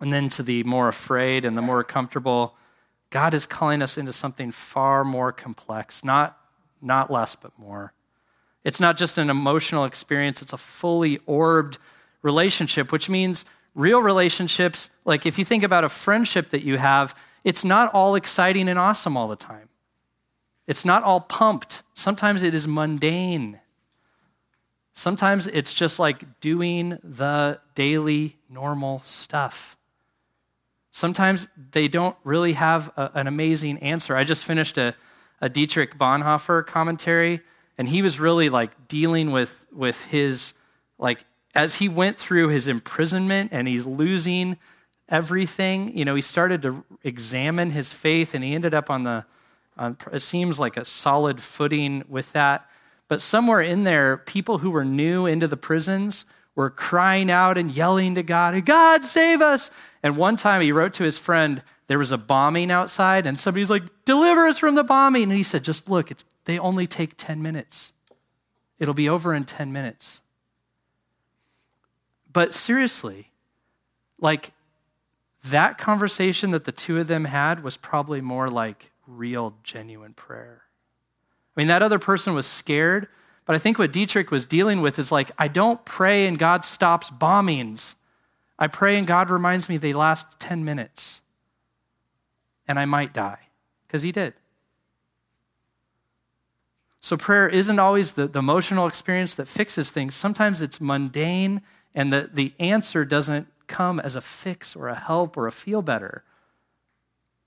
and 0.00 0.12
then 0.12 0.28
to 0.28 0.42
the 0.42 0.64
more 0.64 0.88
afraid 0.88 1.44
and 1.44 1.56
the 1.56 1.62
more 1.62 1.84
comfortable, 1.84 2.56
God 3.10 3.32
is 3.32 3.46
calling 3.46 3.80
us 3.80 3.96
into 3.96 4.12
something 4.12 4.50
far 4.50 5.04
more 5.04 5.30
complex, 5.30 6.02
not, 6.04 6.36
not 6.82 7.12
less, 7.12 7.36
but 7.36 7.56
more. 7.56 7.92
It's 8.64 8.80
not 8.80 8.96
just 8.96 9.18
an 9.18 9.30
emotional 9.30 9.84
experience, 9.84 10.42
it's 10.42 10.52
a 10.52 10.56
fully 10.56 11.20
orbed 11.26 11.78
relationship, 12.22 12.90
which 12.90 13.08
means 13.08 13.44
real 13.74 14.00
relationships, 14.00 14.90
like 15.04 15.26
if 15.26 15.38
you 15.38 15.44
think 15.44 15.62
about 15.62 15.84
a 15.84 15.88
friendship 15.88 16.48
that 16.48 16.64
you 16.64 16.76
have, 16.76 17.14
it's 17.44 17.64
not 17.64 17.92
all 17.94 18.14
exciting 18.14 18.68
and 18.68 18.78
awesome 18.78 19.16
all 19.16 19.28
the 19.28 19.36
time. 19.36 19.68
It's 20.66 20.84
not 20.84 21.02
all 21.02 21.20
pumped. 21.20 21.82
Sometimes 21.92 22.42
it 22.42 22.54
is 22.54 22.66
mundane. 22.66 23.60
Sometimes 24.94 25.46
it's 25.48 25.74
just 25.74 25.98
like 25.98 26.40
doing 26.40 26.98
the 27.02 27.60
daily 27.74 28.36
normal 28.48 29.00
stuff. 29.00 29.76
Sometimes 30.90 31.48
they 31.72 31.88
don't 31.88 32.16
really 32.24 32.52
have 32.52 32.90
a, 32.96 33.10
an 33.14 33.26
amazing 33.26 33.78
answer. 33.80 34.16
I 34.16 34.24
just 34.24 34.44
finished 34.44 34.78
a, 34.78 34.94
a 35.40 35.48
Dietrich 35.48 35.98
Bonhoeffer 35.98 36.64
commentary, 36.64 37.40
and 37.76 37.88
he 37.88 38.00
was 38.00 38.20
really 38.20 38.48
like 38.48 38.88
dealing 38.88 39.32
with, 39.32 39.66
with 39.72 40.04
his, 40.06 40.54
like, 40.96 41.24
as 41.54 41.76
he 41.76 41.88
went 41.88 42.16
through 42.16 42.48
his 42.48 42.68
imprisonment 42.68 43.50
and 43.52 43.66
he's 43.66 43.84
losing 43.84 44.56
everything, 45.08 45.96
you 45.96 46.04
know, 46.04 46.14
he 46.14 46.22
started 46.22 46.62
to 46.62 46.84
examine 47.02 47.70
his 47.70 47.92
faith 47.92 48.34
and 48.34 48.42
he 48.42 48.54
ended 48.54 48.74
up 48.74 48.90
on 48.90 49.04
the, 49.04 49.24
on, 49.76 49.96
it 50.12 50.20
seems 50.20 50.58
like 50.58 50.76
a 50.76 50.84
solid 50.84 51.42
footing 51.42 52.04
with 52.08 52.32
that. 52.32 52.68
But 53.08 53.20
somewhere 53.20 53.60
in 53.60 53.84
there, 53.84 54.16
people 54.16 54.58
who 54.58 54.70
were 54.70 54.84
new 54.84 55.26
into 55.26 55.46
the 55.46 55.56
prisons 55.56 56.24
were 56.54 56.70
crying 56.70 57.30
out 57.30 57.58
and 57.58 57.70
yelling 57.70 58.14
to 58.14 58.22
God, 58.22 58.64
God, 58.64 59.04
save 59.04 59.42
us. 59.42 59.70
And 60.02 60.16
one 60.16 60.36
time 60.36 60.62
he 60.62 60.72
wrote 60.72 60.94
to 60.94 61.04
his 61.04 61.18
friend, 61.18 61.62
there 61.86 61.98
was 61.98 62.12
a 62.12 62.18
bombing 62.18 62.70
outside, 62.70 63.26
and 63.26 63.38
somebody's 63.38 63.68
like, 63.68 63.82
deliver 64.04 64.46
us 64.46 64.58
from 64.58 64.74
the 64.74 64.84
bombing. 64.84 65.24
And 65.24 65.32
he 65.32 65.42
said, 65.42 65.64
just 65.64 65.90
look, 65.90 66.10
it's, 66.10 66.24
they 66.44 66.58
only 66.58 66.86
take 66.86 67.16
10 67.16 67.42
minutes. 67.42 67.92
It'll 68.78 68.94
be 68.94 69.08
over 69.08 69.34
in 69.34 69.44
10 69.44 69.72
minutes. 69.72 70.20
But 72.32 72.54
seriously, 72.54 73.30
like 74.18 74.52
that 75.44 75.78
conversation 75.78 76.50
that 76.52 76.64
the 76.64 76.72
two 76.72 76.98
of 76.98 77.06
them 77.06 77.26
had 77.26 77.62
was 77.62 77.76
probably 77.76 78.20
more 78.20 78.48
like 78.48 78.90
real, 79.06 79.54
genuine 79.62 80.14
prayer. 80.14 80.62
I 81.56 81.60
mean, 81.60 81.68
that 81.68 81.82
other 81.82 81.98
person 81.98 82.34
was 82.34 82.46
scared, 82.46 83.08
but 83.44 83.54
I 83.54 83.58
think 83.58 83.78
what 83.78 83.92
Dietrich 83.92 84.30
was 84.30 84.46
dealing 84.46 84.80
with 84.80 84.98
is 84.98 85.12
like, 85.12 85.30
I 85.38 85.48
don't 85.48 85.84
pray 85.84 86.26
and 86.26 86.38
God 86.38 86.64
stops 86.64 87.10
bombings. 87.10 87.94
I 88.58 88.66
pray 88.66 88.96
and 88.96 89.06
God 89.06 89.30
reminds 89.30 89.68
me 89.68 89.76
they 89.76 89.92
last 89.92 90.40
10 90.40 90.64
minutes 90.64 91.20
and 92.66 92.78
I 92.78 92.84
might 92.86 93.12
die, 93.12 93.38
because 93.86 94.02
He 94.02 94.12
did. 94.12 94.34
So, 97.00 97.18
prayer 97.18 97.46
isn't 97.46 97.78
always 97.78 98.12
the, 98.12 98.26
the, 98.26 98.38
emotional 98.38 98.86
experience 98.86 99.34
that 99.34 99.46
fixes 99.46 99.90
things. 99.90 100.14
Sometimes 100.14 100.62
it's 100.62 100.80
mundane, 100.80 101.60
and 101.94 102.10
the, 102.10 102.30
the 102.32 102.54
answer 102.58 103.04
doesn't 103.04 103.46
come 103.66 104.00
as 104.00 104.14
a 104.14 104.20
fix 104.20 104.74
or 104.74 104.88
a 104.88 104.94
help 104.98 105.36
or 105.36 105.46
a 105.46 105.52
feel 105.52 105.82
better. 105.82 106.24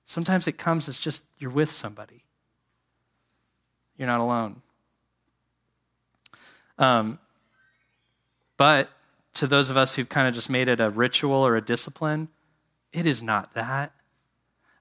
Sometimes 0.05 0.47
it 0.47 0.57
comes 0.57 0.87
as 0.87 0.99
just 0.99 1.23
you're 1.37 1.51
with 1.51 1.69
somebody, 1.69 2.23
you're 3.97 4.07
not 4.07 4.19
alone. 4.19 4.61
Um, 6.77 7.19
but 8.55 8.89
to 9.33 9.47
those 9.47 9.69
of 9.69 9.77
us 9.77 9.95
who've 9.95 10.09
kind 10.09 10.27
of 10.27 10.33
just 10.33 10.49
made 10.49 10.67
it 10.67 10.79
a 10.79 10.89
ritual 10.89 11.33
or 11.33 11.55
a 11.55 11.61
discipline, 11.61 12.29
it 12.91 13.05
is 13.05 13.21
not 13.21 13.53
that. 13.53 13.91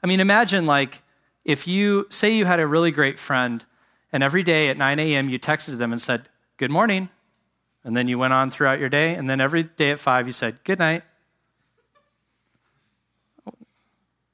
I 0.03 0.07
mean, 0.07 0.21
imagine 0.21 0.67
like 0.67 1.03
if 1.45 1.67
you 1.67 2.07
say 2.11 2.35
you 2.35 2.45
had 2.45 2.61
a 2.61 2.67
really 2.67 2.91
great 2.91 3.19
friend 3.19 3.65
and 4.13 4.23
every 4.23 4.43
day 4.43 4.69
at 4.69 4.77
9 4.77 4.99
a.m. 4.99 5.29
you 5.29 5.39
texted 5.39 5.79
them 5.79 5.93
and 5.93 6.01
said, 6.01 6.29
Good 6.57 6.71
morning. 6.71 7.11
And 7.85 7.97
then 7.97 8.09
you 8.09 8.19
went 8.19 8.33
on 8.33 8.51
throughout 8.51 8.81
your 8.81 8.89
day. 8.89 9.15
And 9.15 9.29
then 9.29 9.41
every 9.41 9.63
day 9.65 9.91
at 9.91 10.01
5 10.01 10.27
you 10.27 10.33
said, 10.33 10.63
Good 10.65 10.79
night. 10.79 11.03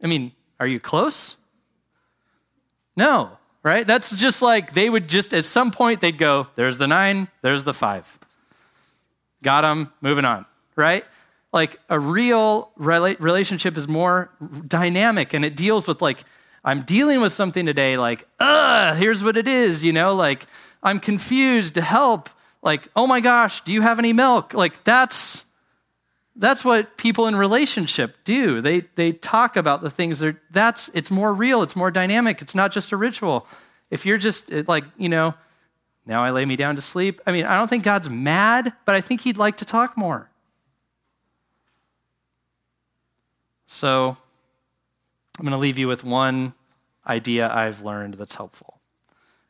I 0.03 0.07
mean, 0.07 0.32
are 0.61 0.66
you 0.66 0.80
close? 0.80 1.36
No 2.96 3.38
right? 3.62 3.86
That's 3.86 4.16
just 4.16 4.42
like 4.42 4.72
they 4.72 4.90
would 4.90 5.09
just, 5.09 5.32
at 5.32 5.44
some 5.44 5.70
point, 5.70 6.00
they'd 6.00 6.18
go, 6.18 6.48
there's 6.57 6.78
the 6.78 6.86
nine, 6.86 7.28
there's 7.42 7.64
the 7.64 7.74
five. 7.74 8.18
Got 9.42 9.62
them, 9.62 9.92
moving 10.00 10.24
on, 10.24 10.46
right? 10.76 11.05
Like 11.53 11.78
a 11.88 11.98
real 11.98 12.70
relationship 12.76 13.76
is 13.76 13.86
more 13.86 14.30
dynamic 14.66 15.34
and 15.34 15.44
it 15.44 15.57
deals 15.57 15.86
with 15.86 16.00
like, 16.03 16.24
I'm 16.64 16.82
dealing 16.82 17.20
with 17.20 17.32
something 17.32 17.66
today, 17.66 17.96
like, 17.96 18.26
uh, 18.38 18.94
here's 18.94 19.24
what 19.24 19.36
it 19.36 19.48
is, 19.48 19.82
you 19.82 19.92
know, 19.92 20.14
like, 20.14 20.46
I'm 20.82 21.00
confused, 21.00 21.74
to 21.74 21.80
help. 21.80 22.28
Like, 22.62 22.88
oh 22.94 23.09
my 23.09 23.20
gosh, 23.20 23.62
do 23.64 23.72
you 23.72 23.82
have 23.82 23.98
any 23.98 24.12
milk? 24.12 24.55
Like, 24.55 24.84
that's 24.84 25.46
that's 26.35 26.64
what 26.64 26.97
people 26.97 27.26
in 27.26 27.37
relationship 27.37 28.16
do. 28.24 28.61
They, 28.61 28.80
they 28.95 29.12
talk 29.12 29.57
about 29.57 29.83
the 29.83 29.91
things 29.91 30.20
that 30.20 30.37
that's, 30.51 30.89
it's 30.91 31.11
more 31.11 31.35
real, 31.35 31.62
it's 31.62 31.76
more 31.76 31.91
dynamic, 31.91 32.41
it's 32.41 32.55
not 32.55 32.72
just 32.72 32.93
a 32.93 32.97
ritual. 32.97 33.47
If 33.91 34.07
you're 34.07 34.18
just 34.18 34.51
eh, 34.51 34.62
like, 34.66 34.85
you 34.97 35.09
know, 35.09 35.35
now 36.07 36.24
I 36.24 36.30
lay 36.30 36.45
me 36.45 36.57
down 36.57 36.76
to 36.76 36.83
sleep, 36.83 37.20
I 37.26 37.33
mean, 37.33 37.45
I 37.45 37.57
don't 37.57 37.68
think 37.68 37.85
God's 37.85 38.09
mad, 38.09 38.72
but 38.85 38.95
I 38.95 39.01
think 39.01 39.20
He'd 39.22 39.37
like 39.37 39.59
to 39.59 39.64
talk 39.64 39.97
more. 39.97 40.30
So 43.66 44.16
I'm 45.39 45.45
going 45.45 45.53
to 45.53 45.59
leave 45.59 45.78
you 45.78 45.89
with 45.89 46.05
one 46.05 46.55
idea 47.07 47.51
I've 47.53 47.83
learned 47.83 48.14
that's 48.14 48.35
helpful. 48.35 48.80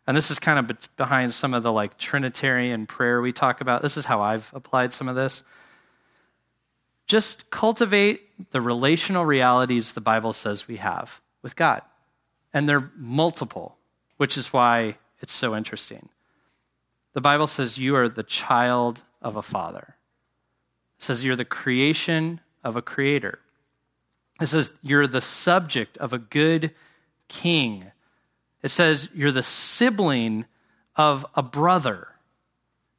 And 0.06 0.16
this 0.16 0.30
is 0.30 0.38
kind 0.38 0.58
of 0.58 0.96
behind 0.96 1.32
some 1.32 1.54
of 1.54 1.62
the 1.62 1.72
like 1.72 1.96
Trinitarian 1.96 2.86
prayer 2.86 3.20
we 3.20 3.32
talk 3.32 3.60
about. 3.60 3.82
This 3.82 3.96
is 3.96 4.06
how 4.06 4.20
I've 4.20 4.50
applied 4.54 4.92
some 4.92 5.08
of 5.08 5.14
this. 5.14 5.44
Just 7.12 7.50
cultivate 7.50 8.50
the 8.52 8.62
relational 8.62 9.26
realities 9.26 9.92
the 9.92 10.00
Bible 10.00 10.32
says 10.32 10.66
we 10.66 10.76
have 10.76 11.20
with 11.42 11.56
God. 11.56 11.82
And 12.54 12.66
they're 12.66 12.90
multiple, 12.96 13.76
which 14.16 14.38
is 14.38 14.50
why 14.50 14.96
it's 15.20 15.34
so 15.34 15.54
interesting. 15.54 16.08
The 17.12 17.20
Bible 17.20 17.46
says 17.46 17.76
you 17.76 17.94
are 17.96 18.08
the 18.08 18.22
child 18.22 19.02
of 19.20 19.36
a 19.36 19.42
father. 19.42 19.96
It 20.98 21.04
says 21.04 21.22
you're 21.22 21.36
the 21.36 21.44
creation 21.44 22.40
of 22.64 22.76
a 22.76 22.80
creator. 22.80 23.40
It 24.40 24.46
says 24.46 24.78
you're 24.82 25.06
the 25.06 25.20
subject 25.20 25.98
of 25.98 26.14
a 26.14 26.18
good 26.18 26.70
king. 27.28 27.92
It 28.62 28.70
says 28.70 29.10
you're 29.14 29.32
the 29.32 29.42
sibling 29.42 30.46
of 30.96 31.26
a 31.34 31.42
brother. 31.42 32.08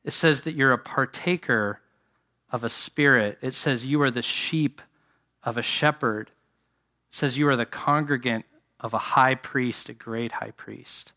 It 0.03 0.11
says 0.11 0.41
that 0.41 0.53
you're 0.53 0.71
a 0.71 0.77
partaker 0.77 1.79
of 2.53 2.63
a 2.63 2.69
spirit. 2.69 3.37
It 3.41 3.55
says, 3.55 3.85
You 3.85 4.01
are 4.03 4.11
the 4.11 4.21
sheep 4.21 4.81
of 5.43 5.57
a 5.57 5.63
shepherd. 5.63 6.27
It 7.09 7.15
says, 7.15 7.37
You 7.37 7.49
are 7.49 7.57
the 7.57 7.65
congregant 7.65 8.45
of 8.79 8.93
a 8.93 8.99
high 8.99 9.35
priest, 9.35 9.89
a 9.89 9.93
great 9.93 10.33
high 10.33 10.51
priest. 10.51 11.11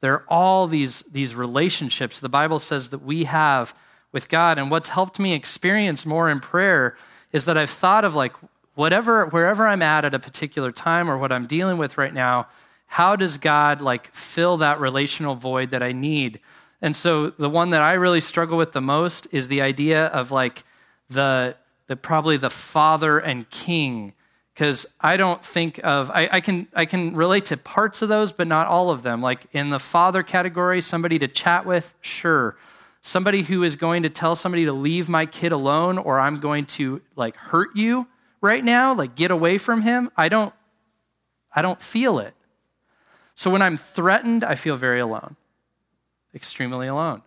There 0.00 0.12
are 0.12 0.24
all 0.28 0.66
these, 0.66 1.02
these 1.02 1.34
relationships 1.34 2.20
the 2.20 2.28
Bible 2.28 2.58
says 2.58 2.90
that 2.90 3.02
we 3.02 3.24
have 3.24 3.74
with 4.12 4.28
God. 4.28 4.58
And 4.58 4.70
what's 4.70 4.90
helped 4.90 5.18
me 5.18 5.32
experience 5.32 6.04
more 6.04 6.28
in 6.28 6.40
prayer 6.40 6.96
is 7.32 7.44
that 7.44 7.56
I've 7.56 7.70
thought 7.70 8.04
of 8.04 8.14
like, 8.14 8.34
whatever, 8.74 9.26
wherever 9.26 9.66
I'm 9.66 9.82
at 9.82 10.04
at 10.04 10.14
a 10.14 10.18
particular 10.18 10.72
time 10.72 11.08
or 11.08 11.16
what 11.16 11.32
I'm 11.32 11.46
dealing 11.46 11.78
with 11.78 11.96
right 11.96 12.12
now, 12.12 12.48
how 12.86 13.16
does 13.16 13.38
God 13.38 13.80
like 13.80 14.12
fill 14.12 14.56
that 14.58 14.80
relational 14.80 15.34
void 15.34 15.70
that 15.70 15.82
I 15.82 15.92
need? 15.92 16.40
And 16.86 16.94
so 16.94 17.30
the 17.30 17.50
one 17.50 17.70
that 17.70 17.82
I 17.82 17.94
really 17.94 18.20
struggle 18.20 18.56
with 18.56 18.70
the 18.70 18.80
most 18.80 19.26
is 19.32 19.48
the 19.48 19.60
idea 19.60 20.06
of 20.06 20.30
like 20.30 20.62
the, 21.08 21.56
the 21.88 21.96
probably 21.96 22.36
the 22.36 22.48
father 22.48 23.18
and 23.18 23.50
king. 23.50 24.12
Because 24.54 24.94
I 25.00 25.16
don't 25.16 25.44
think 25.44 25.80
of 25.82 26.12
I, 26.12 26.28
I 26.30 26.40
can 26.40 26.68
I 26.74 26.84
can 26.84 27.16
relate 27.16 27.46
to 27.46 27.56
parts 27.56 28.02
of 28.02 28.08
those, 28.08 28.32
but 28.32 28.46
not 28.46 28.68
all 28.68 28.90
of 28.90 29.02
them. 29.02 29.20
Like 29.20 29.46
in 29.52 29.70
the 29.70 29.80
father 29.80 30.22
category, 30.22 30.80
somebody 30.80 31.18
to 31.18 31.26
chat 31.26 31.66
with, 31.66 31.92
sure. 32.02 32.56
Somebody 33.02 33.42
who 33.42 33.64
is 33.64 33.74
going 33.74 34.04
to 34.04 34.08
tell 34.08 34.36
somebody 34.36 34.64
to 34.64 34.72
leave 34.72 35.08
my 35.08 35.26
kid 35.26 35.50
alone 35.50 35.98
or 35.98 36.20
I'm 36.20 36.38
going 36.38 36.66
to 36.66 37.02
like 37.16 37.34
hurt 37.34 37.70
you 37.74 38.06
right 38.40 38.62
now, 38.62 38.94
like 38.94 39.16
get 39.16 39.32
away 39.32 39.58
from 39.58 39.82
him. 39.82 40.08
I 40.16 40.28
don't 40.28 40.54
I 41.52 41.62
don't 41.62 41.82
feel 41.82 42.20
it. 42.20 42.34
So 43.34 43.50
when 43.50 43.60
I'm 43.60 43.76
threatened, 43.76 44.44
I 44.44 44.54
feel 44.54 44.76
very 44.76 45.00
alone 45.00 45.34
extremely 46.36 46.86
alone. 46.86 47.22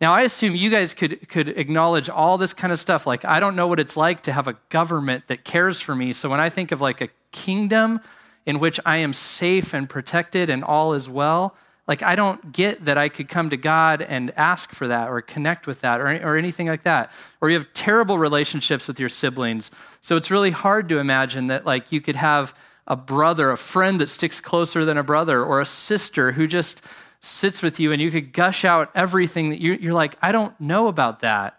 Now, 0.00 0.12
I 0.12 0.22
assume 0.22 0.54
you 0.54 0.70
guys 0.70 0.92
could, 0.92 1.28
could 1.28 1.48
acknowledge 1.48 2.10
all 2.10 2.36
this 2.36 2.52
kind 2.52 2.72
of 2.72 2.78
stuff. 2.78 3.06
Like, 3.06 3.24
I 3.24 3.40
don't 3.40 3.56
know 3.56 3.66
what 3.66 3.80
it's 3.80 3.96
like 3.96 4.20
to 4.24 4.32
have 4.32 4.46
a 4.46 4.56
government 4.68 5.28
that 5.28 5.44
cares 5.44 5.80
for 5.80 5.96
me. 5.96 6.12
So 6.12 6.28
when 6.28 6.40
I 6.40 6.50
think 6.50 6.70
of 6.70 6.80
like 6.80 7.00
a 7.00 7.08
kingdom 7.32 8.00
in 8.44 8.60
which 8.60 8.78
I 8.84 8.98
am 8.98 9.12
safe 9.12 9.74
and 9.74 9.88
protected 9.88 10.50
and 10.50 10.62
all 10.62 10.92
is 10.92 11.08
well, 11.08 11.56
Like, 11.88 12.02
I 12.02 12.16
don't 12.16 12.52
get 12.52 12.84
that 12.84 12.98
I 12.98 13.08
could 13.08 13.30
come 13.30 13.48
to 13.48 13.56
God 13.56 14.02
and 14.02 14.30
ask 14.36 14.72
for 14.72 14.86
that 14.88 15.08
or 15.08 15.22
connect 15.22 15.66
with 15.66 15.80
that 15.80 16.02
or, 16.02 16.06
or 16.22 16.36
anything 16.36 16.68
like 16.68 16.82
that. 16.82 17.10
Or 17.40 17.48
you 17.48 17.58
have 17.58 17.72
terrible 17.72 18.18
relationships 18.18 18.86
with 18.86 19.00
your 19.00 19.08
siblings. 19.08 19.70
So 20.02 20.14
it's 20.14 20.30
really 20.30 20.50
hard 20.50 20.90
to 20.90 20.98
imagine 20.98 21.46
that, 21.46 21.64
like, 21.64 21.90
you 21.90 22.02
could 22.02 22.16
have 22.16 22.54
a 22.86 22.94
brother, 22.94 23.50
a 23.50 23.56
friend 23.56 23.98
that 24.02 24.10
sticks 24.10 24.38
closer 24.38 24.84
than 24.84 24.98
a 24.98 25.02
brother, 25.02 25.42
or 25.42 25.62
a 25.62 25.66
sister 25.66 26.32
who 26.32 26.46
just 26.46 26.86
sits 27.20 27.62
with 27.62 27.80
you 27.80 27.92
and 27.92 28.00
you 28.00 28.10
could 28.10 28.32
gush 28.32 28.64
out 28.64 28.90
everything 28.94 29.50
that 29.50 29.60
you're, 29.60 29.92
like, 29.92 30.16
I 30.22 30.32
don't 30.32 30.58
know 30.60 30.88
about 30.88 31.20
that. 31.20 31.58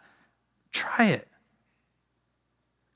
Try 0.72 1.07
it. 1.07 1.28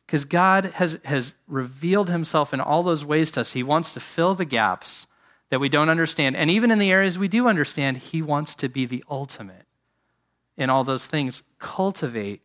Because 0.05 0.25
God 0.25 0.65
has, 0.75 1.01
has 1.05 1.33
revealed 1.47 2.09
himself 2.09 2.53
in 2.53 2.61
all 2.61 2.83
those 2.83 3.03
ways 3.03 3.31
to 3.31 3.41
us. 3.41 3.53
He 3.53 3.63
wants 3.63 3.91
to 3.93 3.99
fill 3.99 4.35
the 4.35 4.45
gaps 4.45 5.07
that 5.53 5.59
we 5.59 5.69
don't 5.69 5.89
understand. 5.89 6.35
And 6.35 6.49
even 6.49 6.71
in 6.71 6.79
the 6.79 6.91
areas 6.91 7.19
we 7.19 7.27
do 7.27 7.47
understand, 7.47 7.97
He 7.97 8.23
wants 8.23 8.55
to 8.55 8.67
be 8.67 8.87
the 8.87 9.03
ultimate 9.07 9.67
in 10.57 10.71
all 10.71 10.83
those 10.83 11.05
things. 11.05 11.43
Cultivate 11.59 12.41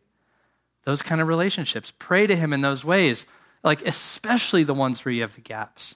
those 0.85 1.01
kind 1.01 1.19
of 1.19 1.27
relationships. 1.27 1.91
Pray 1.97 2.27
to 2.27 2.35
Him 2.35 2.53
in 2.53 2.61
those 2.61 2.85
ways, 2.85 3.25
like 3.63 3.81
especially 3.81 4.63
the 4.63 4.75
ones 4.75 5.03
where 5.03 5.11
you 5.11 5.21
have 5.21 5.33
the 5.33 5.41
gaps. 5.41 5.95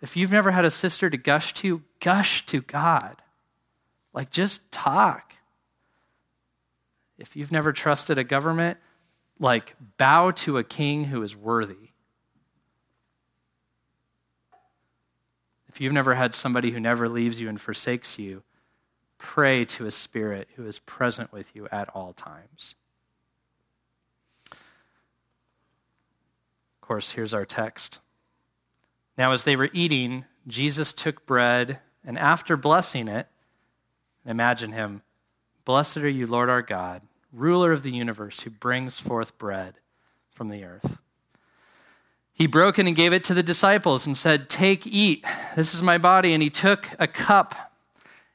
If 0.00 0.16
you've 0.16 0.32
never 0.32 0.52
had 0.52 0.64
a 0.64 0.70
sister 0.70 1.10
to 1.10 1.18
gush 1.18 1.52
to, 1.54 1.82
gush 2.00 2.46
to 2.46 2.62
God. 2.62 3.16
Like 4.12 4.30
just 4.30 4.70
talk. 4.72 5.34
If 7.18 7.36
you've 7.36 7.52
never 7.52 7.72
trusted 7.72 8.18
a 8.18 8.24
government, 8.24 8.78
like 9.38 9.74
bow 9.98 10.30
to 10.32 10.58
a 10.58 10.64
king 10.64 11.06
who 11.06 11.22
is 11.22 11.36
worthy. 11.36 11.90
If 15.68 15.80
you've 15.80 15.92
never 15.92 16.14
had 16.14 16.34
somebody 16.34 16.72
who 16.72 16.80
never 16.80 17.08
leaves 17.08 17.40
you 17.40 17.48
and 17.48 17.60
forsakes 17.60 18.18
you, 18.18 18.42
pray 19.18 19.64
to 19.66 19.86
a 19.86 19.90
spirit 19.90 20.48
who 20.56 20.66
is 20.66 20.78
present 20.80 21.32
with 21.32 21.54
you 21.54 21.68
at 21.70 21.88
all 21.90 22.12
times. 22.12 22.74
Of 24.50 24.58
course, 26.80 27.12
here's 27.12 27.32
our 27.32 27.44
text. 27.44 28.00
Now, 29.16 29.32
as 29.32 29.44
they 29.44 29.54
were 29.54 29.70
eating, 29.72 30.24
Jesus 30.48 30.92
took 30.92 31.24
bread, 31.24 31.80
and 32.04 32.18
after 32.18 32.56
blessing 32.56 33.06
it, 33.06 33.28
imagine 34.26 34.72
him, 34.72 35.02
Blessed 35.64 35.98
are 35.98 36.08
you, 36.08 36.26
Lord 36.26 36.48
our 36.48 36.62
God, 36.62 37.02
ruler 37.32 37.72
of 37.72 37.82
the 37.82 37.92
universe, 37.92 38.40
who 38.40 38.50
brings 38.50 38.98
forth 38.98 39.38
bread 39.38 39.74
from 40.30 40.48
the 40.48 40.64
earth. 40.64 40.98
He 42.32 42.46
broke 42.46 42.78
it 42.78 42.86
and 42.86 42.96
gave 42.96 43.12
it 43.12 43.22
to 43.24 43.34
the 43.34 43.42
disciples 43.42 44.06
and 44.06 44.16
said, 44.16 44.48
Take, 44.48 44.86
eat. 44.86 45.24
This 45.56 45.74
is 45.74 45.82
my 45.82 45.98
body. 45.98 46.32
And 46.32 46.42
he 46.42 46.48
took 46.48 46.88
a 46.98 47.06
cup. 47.06 47.54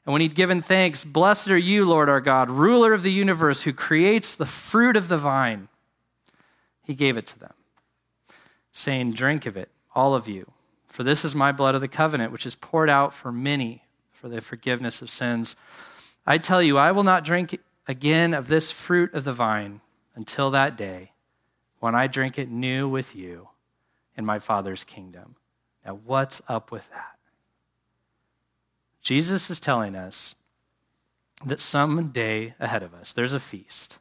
And 0.04 0.12
when 0.12 0.22
he'd 0.22 0.36
given 0.36 0.62
thanks, 0.62 1.02
Blessed 1.02 1.48
are 1.48 1.58
you, 1.58 1.84
Lord 1.84 2.08
our 2.08 2.20
God, 2.20 2.48
ruler 2.48 2.92
of 2.92 3.02
the 3.02 3.10
universe, 3.10 3.62
who 3.62 3.72
creates 3.72 4.36
the 4.36 4.46
fruit 4.46 4.96
of 4.96 5.08
the 5.08 5.18
vine. 5.18 5.66
He 6.84 6.94
gave 6.94 7.16
it 7.16 7.26
to 7.26 7.38
them, 7.40 7.54
saying, 8.70 9.14
Drink 9.14 9.44
of 9.44 9.56
it, 9.56 9.70
all 9.92 10.14
of 10.14 10.28
you, 10.28 10.52
for 10.86 11.02
this 11.02 11.24
is 11.24 11.34
my 11.34 11.50
blood 11.50 11.74
of 11.74 11.80
the 11.80 11.88
covenant, 11.88 12.30
which 12.30 12.46
is 12.46 12.54
poured 12.54 12.88
out 12.88 13.12
for 13.12 13.32
many 13.32 13.82
for 14.16 14.28
the 14.28 14.40
forgiveness 14.40 15.02
of 15.02 15.10
sins. 15.10 15.54
I 16.26 16.38
tell 16.38 16.62
you, 16.62 16.78
I 16.78 16.90
will 16.90 17.04
not 17.04 17.24
drink 17.24 17.60
again 17.86 18.34
of 18.34 18.48
this 18.48 18.72
fruit 18.72 19.12
of 19.14 19.24
the 19.24 19.32
vine 19.32 19.80
until 20.14 20.50
that 20.50 20.76
day 20.76 21.12
when 21.78 21.94
I 21.94 22.06
drink 22.06 22.38
it 22.38 22.50
new 22.50 22.88
with 22.88 23.14
you 23.14 23.48
in 24.16 24.24
my 24.24 24.38
Father's 24.38 24.82
kingdom. 24.82 25.36
Now, 25.84 26.00
what's 26.04 26.42
up 26.48 26.72
with 26.72 26.88
that? 26.90 27.18
Jesus 29.02 29.50
is 29.50 29.60
telling 29.60 29.94
us 29.94 30.34
that 31.44 31.60
some 31.60 32.08
day 32.08 32.54
ahead 32.58 32.82
of 32.82 32.94
us, 32.94 33.12
there's 33.12 33.34
a 33.34 33.38
feast 33.38 33.98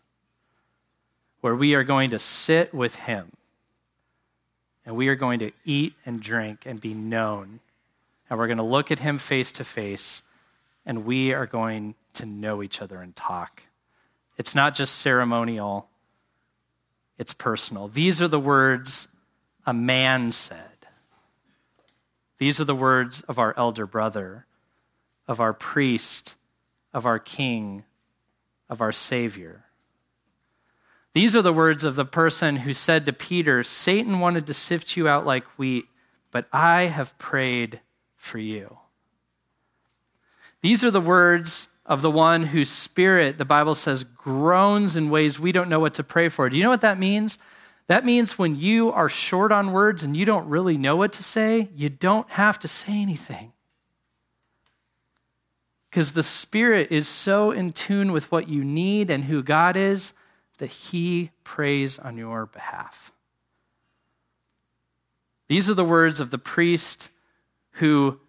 where 1.41 1.55
we 1.55 1.75
are 1.75 1.83
going 1.83 2.09
to 2.09 2.17
sit 2.17 2.73
with 2.73 2.95
Him 2.95 3.33
and 4.85 4.95
we 4.95 5.07
are 5.09 5.15
going 5.15 5.39
to 5.39 5.51
eat 5.63 5.93
and 6.05 6.21
drink 6.21 6.65
and 6.65 6.79
be 6.79 6.93
known. 6.93 7.59
And 8.29 8.39
we're 8.39 8.47
going 8.47 8.57
to 8.57 8.63
look 8.63 8.91
at 8.91 8.99
Him 8.99 9.17
face 9.17 9.51
to 9.53 9.63
face 9.63 10.23
and 10.85 11.05
we 11.05 11.33
are 11.33 11.47
going 11.47 11.95
to 12.13 12.25
know 12.25 12.61
each 12.61 12.81
other 12.81 13.01
and 13.01 13.15
talk. 13.15 13.63
It's 14.37 14.53
not 14.53 14.75
just 14.75 14.97
ceremonial, 14.97 15.89
it's 17.17 17.33
personal. 17.33 17.87
These 17.87 18.21
are 18.21 18.27
the 18.27 18.39
words 18.39 19.07
a 19.65 19.73
man 19.73 20.31
said. 20.31 20.59
These 22.37 22.59
are 22.59 22.65
the 22.65 22.75
words 22.75 23.21
of 23.21 23.39
our 23.39 23.53
elder 23.57 23.87
brother, 23.87 24.45
of 25.27 25.39
our 25.39 25.53
priest, 25.53 26.35
of 26.93 27.05
our 27.05 27.17
king, 27.17 27.85
of 28.69 28.81
our 28.81 28.91
Savior. 28.91 29.63
These 31.13 31.35
are 31.35 31.41
the 31.41 31.53
words 31.53 31.85
of 31.85 31.95
the 31.95 32.03
person 32.03 32.57
who 32.57 32.73
said 32.73 33.05
to 33.05 33.13
Peter, 33.13 33.63
Satan 33.63 34.19
wanted 34.19 34.45
to 34.47 34.53
sift 34.53 34.97
you 34.97 35.07
out 35.07 35.25
like 35.25 35.45
wheat, 35.57 35.85
but 36.29 36.47
I 36.51 36.83
have 36.83 37.17
prayed 37.17 37.79
for 38.25 38.39
you. 38.39 38.77
These 40.61 40.83
are 40.83 40.91
the 40.91 41.01
words 41.01 41.67
of 41.85 42.01
the 42.01 42.09
one 42.11 42.47
whose 42.47 42.69
spirit, 42.69 43.37
the 43.37 43.45
Bible 43.45 43.75
says, 43.75 44.03
groans 44.03 44.95
in 44.95 45.09
ways 45.09 45.39
we 45.39 45.51
don't 45.51 45.69
know 45.69 45.79
what 45.79 45.93
to 45.93 46.03
pray 46.03 46.29
for. 46.29 46.49
Do 46.49 46.57
you 46.57 46.63
know 46.63 46.71
what 46.71 46.81
that 46.81 46.97
means? 46.97 47.37
That 47.87 48.03
means 48.03 48.39
when 48.39 48.55
you 48.55 48.91
are 48.91 49.09
short 49.09 49.51
on 49.51 49.71
words 49.71 50.01
and 50.01 50.17
you 50.17 50.25
don't 50.25 50.49
really 50.49 50.75
know 50.75 50.95
what 50.95 51.13
to 51.13 51.23
say, 51.23 51.69
you 51.75 51.89
don't 51.89 52.27
have 52.31 52.57
to 52.59 52.67
say 52.67 52.99
anything. 52.99 53.53
Because 55.91 56.13
the 56.13 56.23
Spirit 56.23 56.91
is 56.91 57.07
so 57.07 57.51
in 57.51 57.71
tune 57.71 58.11
with 58.11 58.31
what 58.31 58.49
you 58.49 58.63
need 58.63 59.11
and 59.11 59.25
who 59.25 59.43
God 59.43 59.77
is 59.77 60.13
that 60.57 60.71
He 60.71 61.29
prays 61.43 61.99
on 61.99 62.17
your 62.17 62.47
behalf. 62.47 63.11
These 65.47 65.69
are 65.69 65.75
the 65.75 65.85
words 65.85 66.19
of 66.19 66.31
the 66.31 66.39
priest 66.39 67.09
who 67.75 68.19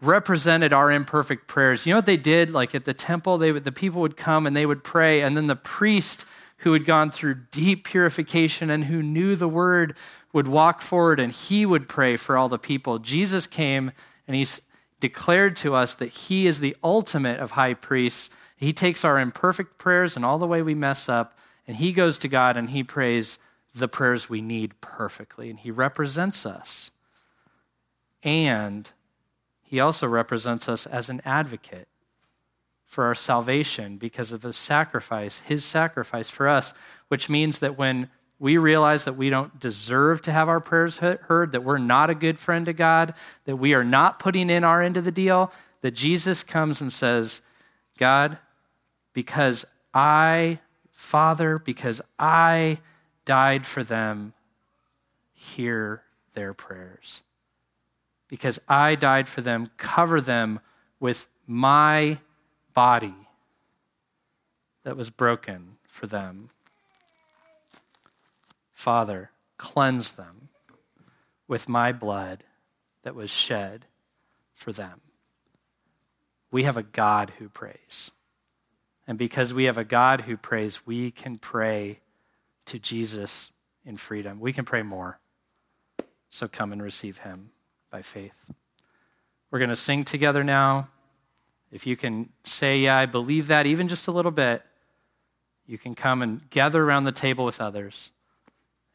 represented 0.00 0.72
our 0.72 0.90
imperfect 0.90 1.46
prayers. 1.46 1.86
You 1.86 1.92
know 1.92 1.98
what 1.98 2.06
they 2.06 2.16
did? 2.16 2.50
Like 2.50 2.74
at 2.74 2.84
the 2.84 2.94
temple, 2.94 3.38
they 3.38 3.52
would, 3.52 3.64
the 3.64 3.72
people 3.72 4.00
would 4.00 4.16
come 4.16 4.46
and 4.46 4.56
they 4.56 4.66
would 4.66 4.82
pray, 4.82 5.22
and 5.22 5.36
then 5.36 5.46
the 5.46 5.56
priest 5.56 6.26
who 6.58 6.72
had 6.72 6.84
gone 6.84 7.10
through 7.10 7.34
deep 7.50 7.84
purification 7.84 8.70
and 8.70 8.84
who 8.84 9.02
knew 9.02 9.34
the 9.34 9.48
word 9.48 9.96
would 10.32 10.46
walk 10.46 10.80
forward 10.80 11.18
and 11.18 11.32
he 11.32 11.66
would 11.66 11.88
pray 11.88 12.16
for 12.16 12.36
all 12.36 12.48
the 12.48 12.58
people. 12.58 12.98
Jesus 12.98 13.46
came 13.46 13.90
and 14.26 14.36
he 14.36 14.46
declared 15.00 15.56
to 15.56 15.74
us 15.74 15.94
that 15.96 16.10
he 16.10 16.46
is 16.46 16.60
the 16.60 16.76
ultimate 16.82 17.40
of 17.40 17.52
high 17.52 17.74
priests. 17.74 18.30
He 18.56 18.72
takes 18.72 19.04
our 19.04 19.18
imperfect 19.18 19.76
prayers 19.76 20.14
and 20.14 20.24
all 20.24 20.38
the 20.38 20.46
way 20.46 20.62
we 20.62 20.74
mess 20.74 21.08
up, 21.08 21.36
and 21.66 21.76
he 21.76 21.92
goes 21.92 22.16
to 22.18 22.28
God 22.28 22.56
and 22.56 22.70
he 22.70 22.84
prays 22.84 23.38
the 23.74 23.88
prayers 23.88 24.28
we 24.28 24.40
need 24.40 24.80
perfectly. 24.80 25.50
And 25.50 25.58
he 25.58 25.70
represents 25.70 26.46
us. 26.46 26.92
And 28.24 28.90
he 29.62 29.80
also 29.80 30.06
represents 30.06 30.68
us 30.68 30.86
as 30.86 31.08
an 31.08 31.20
advocate 31.24 31.88
for 32.84 33.04
our 33.04 33.14
salvation 33.14 33.96
because 33.96 34.32
of 34.32 34.42
his 34.42 34.56
sacrifice, 34.56 35.38
his 35.38 35.64
sacrifice 35.64 36.28
for 36.28 36.46
us, 36.46 36.74
which 37.08 37.30
means 37.30 37.58
that 37.60 37.78
when 37.78 38.10
we 38.38 38.58
realize 38.58 39.04
that 39.04 39.16
we 39.16 39.30
don't 39.30 39.58
deserve 39.58 40.20
to 40.20 40.32
have 40.32 40.48
our 40.48 40.60
prayers 40.60 40.98
heard, 40.98 41.52
that 41.52 41.64
we're 41.64 41.78
not 41.78 42.10
a 42.10 42.14
good 42.14 42.38
friend 42.38 42.66
to 42.66 42.72
God, 42.72 43.14
that 43.44 43.56
we 43.56 43.72
are 43.72 43.84
not 43.84 44.18
putting 44.18 44.50
in 44.50 44.62
our 44.62 44.82
end 44.82 44.96
of 44.96 45.04
the 45.04 45.10
deal, 45.12 45.52
that 45.80 45.92
Jesus 45.92 46.42
comes 46.42 46.80
and 46.80 46.92
says, 46.92 47.42
God, 47.96 48.38
because 49.12 49.64
I, 49.94 50.58
Father, 50.90 51.58
because 51.58 52.02
I 52.18 52.78
died 53.24 53.66
for 53.66 53.82
them, 53.82 54.32
hear 55.32 56.02
their 56.34 56.52
prayers. 56.52 57.22
Because 58.32 58.58
I 58.66 58.94
died 58.94 59.28
for 59.28 59.42
them, 59.42 59.68
cover 59.76 60.18
them 60.18 60.60
with 60.98 61.28
my 61.46 62.16
body 62.72 63.28
that 64.84 64.96
was 64.96 65.10
broken 65.10 65.76
for 65.86 66.06
them. 66.06 66.48
Father, 68.72 69.32
cleanse 69.58 70.12
them 70.12 70.48
with 71.46 71.68
my 71.68 71.92
blood 71.92 72.44
that 73.02 73.14
was 73.14 73.28
shed 73.28 73.84
for 74.54 74.72
them. 74.72 75.02
We 76.50 76.62
have 76.62 76.78
a 76.78 76.82
God 76.82 77.34
who 77.38 77.50
prays. 77.50 78.12
And 79.06 79.18
because 79.18 79.52
we 79.52 79.64
have 79.64 79.76
a 79.76 79.84
God 79.84 80.22
who 80.22 80.38
prays, 80.38 80.86
we 80.86 81.10
can 81.10 81.36
pray 81.36 82.00
to 82.64 82.78
Jesus 82.78 83.52
in 83.84 83.98
freedom. 83.98 84.40
We 84.40 84.54
can 84.54 84.64
pray 84.64 84.80
more. 84.80 85.18
So 86.30 86.48
come 86.48 86.72
and 86.72 86.82
receive 86.82 87.18
him 87.18 87.50
by 87.92 88.02
faith. 88.02 88.50
We're 89.52 89.60
going 89.60 89.68
to 89.68 89.76
sing 89.76 90.02
together 90.02 90.42
now. 90.42 90.88
If 91.70 91.86
you 91.86 91.96
can 91.96 92.30
say, 92.42 92.80
Yeah, 92.80 92.96
I 92.96 93.06
believe 93.06 93.46
that, 93.46 93.66
even 93.66 93.86
just 93.86 94.08
a 94.08 94.10
little 94.10 94.32
bit, 94.32 94.62
you 95.64 95.78
can 95.78 95.94
come 95.94 96.20
and 96.20 96.50
gather 96.50 96.82
around 96.82 97.04
the 97.04 97.12
table 97.12 97.44
with 97.44 97.60
others 97.60 98.10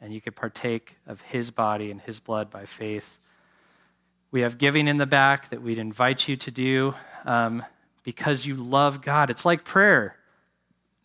and 0.02 0.14
you 0.14 0.20
can 0.20 0.34
partake 0.34 0.98
of 1.08 1.22
his 1.22 1.50
body 1.50 1.90
and 1.90 2.02
his 2.02 2.20
blood 2.20 2.50
by 2.50 2.66
faith. 2.66 3.18
We 4.30 4.42
have 4.42 4.58
giving 4.58 4.90
in 4.90 4.98
the 4.98 5.06
back 5.06 5.50
that 5.50 5.62
we'd 5.62 5.78
invite 5.78 6.28
you 6.28 6.36
to 6.36 6.52
do. 6.52 6.94
Um, 7.24 7.64
because 8.08 8.46
you 8.46 8.56
love 8.56 9.02
God. 9.02 9.30
It's 9.30 9.44
like 9.44 9.66
prayer. 9.66 10.16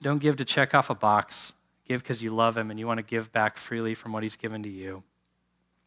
Don't 0.01 0.21
give 0.21 0.37
to 0.37 0.45
check 0.45 0.73
off 0.73 0.89
a 0.89 0.95
box. 0.95 1.53
Give 1.85 2.01
because 2.01 2.23
you 2.23 2.33
love 2.33 2.57
Him 2.57 2.71
and 2.71 2.79
you 2.79 2.87
want 2.87 2.99
to 2.99 3.03
give 3.03 3.33
back 3.33 3.57
freely 3.57 3.93
from 3.93 4.13
what 4.13 4.23
He's 4.23 4.37
given 4.37 4.63
to 4.63 4.69
you. 4.69 5.03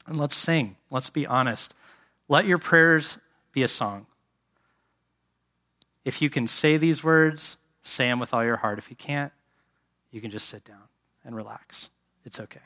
And 0.06 0.18
let's 0.18 0.36
sing. 0.36 0.76
Let's 0.92 1.10
be 1.10 1.26
honest. 1.26 1.74
Let 2.28 2.46
your 2.46 2.58
prayers 2.58 3.20
be 3.52 3.64
a 3.64 3.68
song. 3.68 4.08
If 6.04 6.22
you 6.22 6.30
can 6.30 6.48
say 6.48 6.78
these 6.78 7.04
words, 7.04 7.58
say 7.82 8.08
them 8.08 8.20
with 8.20 8.34
all 8.34 8.44
your 8.44 8.58
heart. 8.58 8.78
If 8.78 8.90
you 8.90 8.96
can't, 8.96 9.32
you 10.12 10.22
can 10.22 10.32
just 10.32 10.48
sit 10.48 10.64
down 10.64 10.84
and 11.24 11.36
relax. 11.36 11.90
It's 12.24 12.40
okay. 12.40 12.62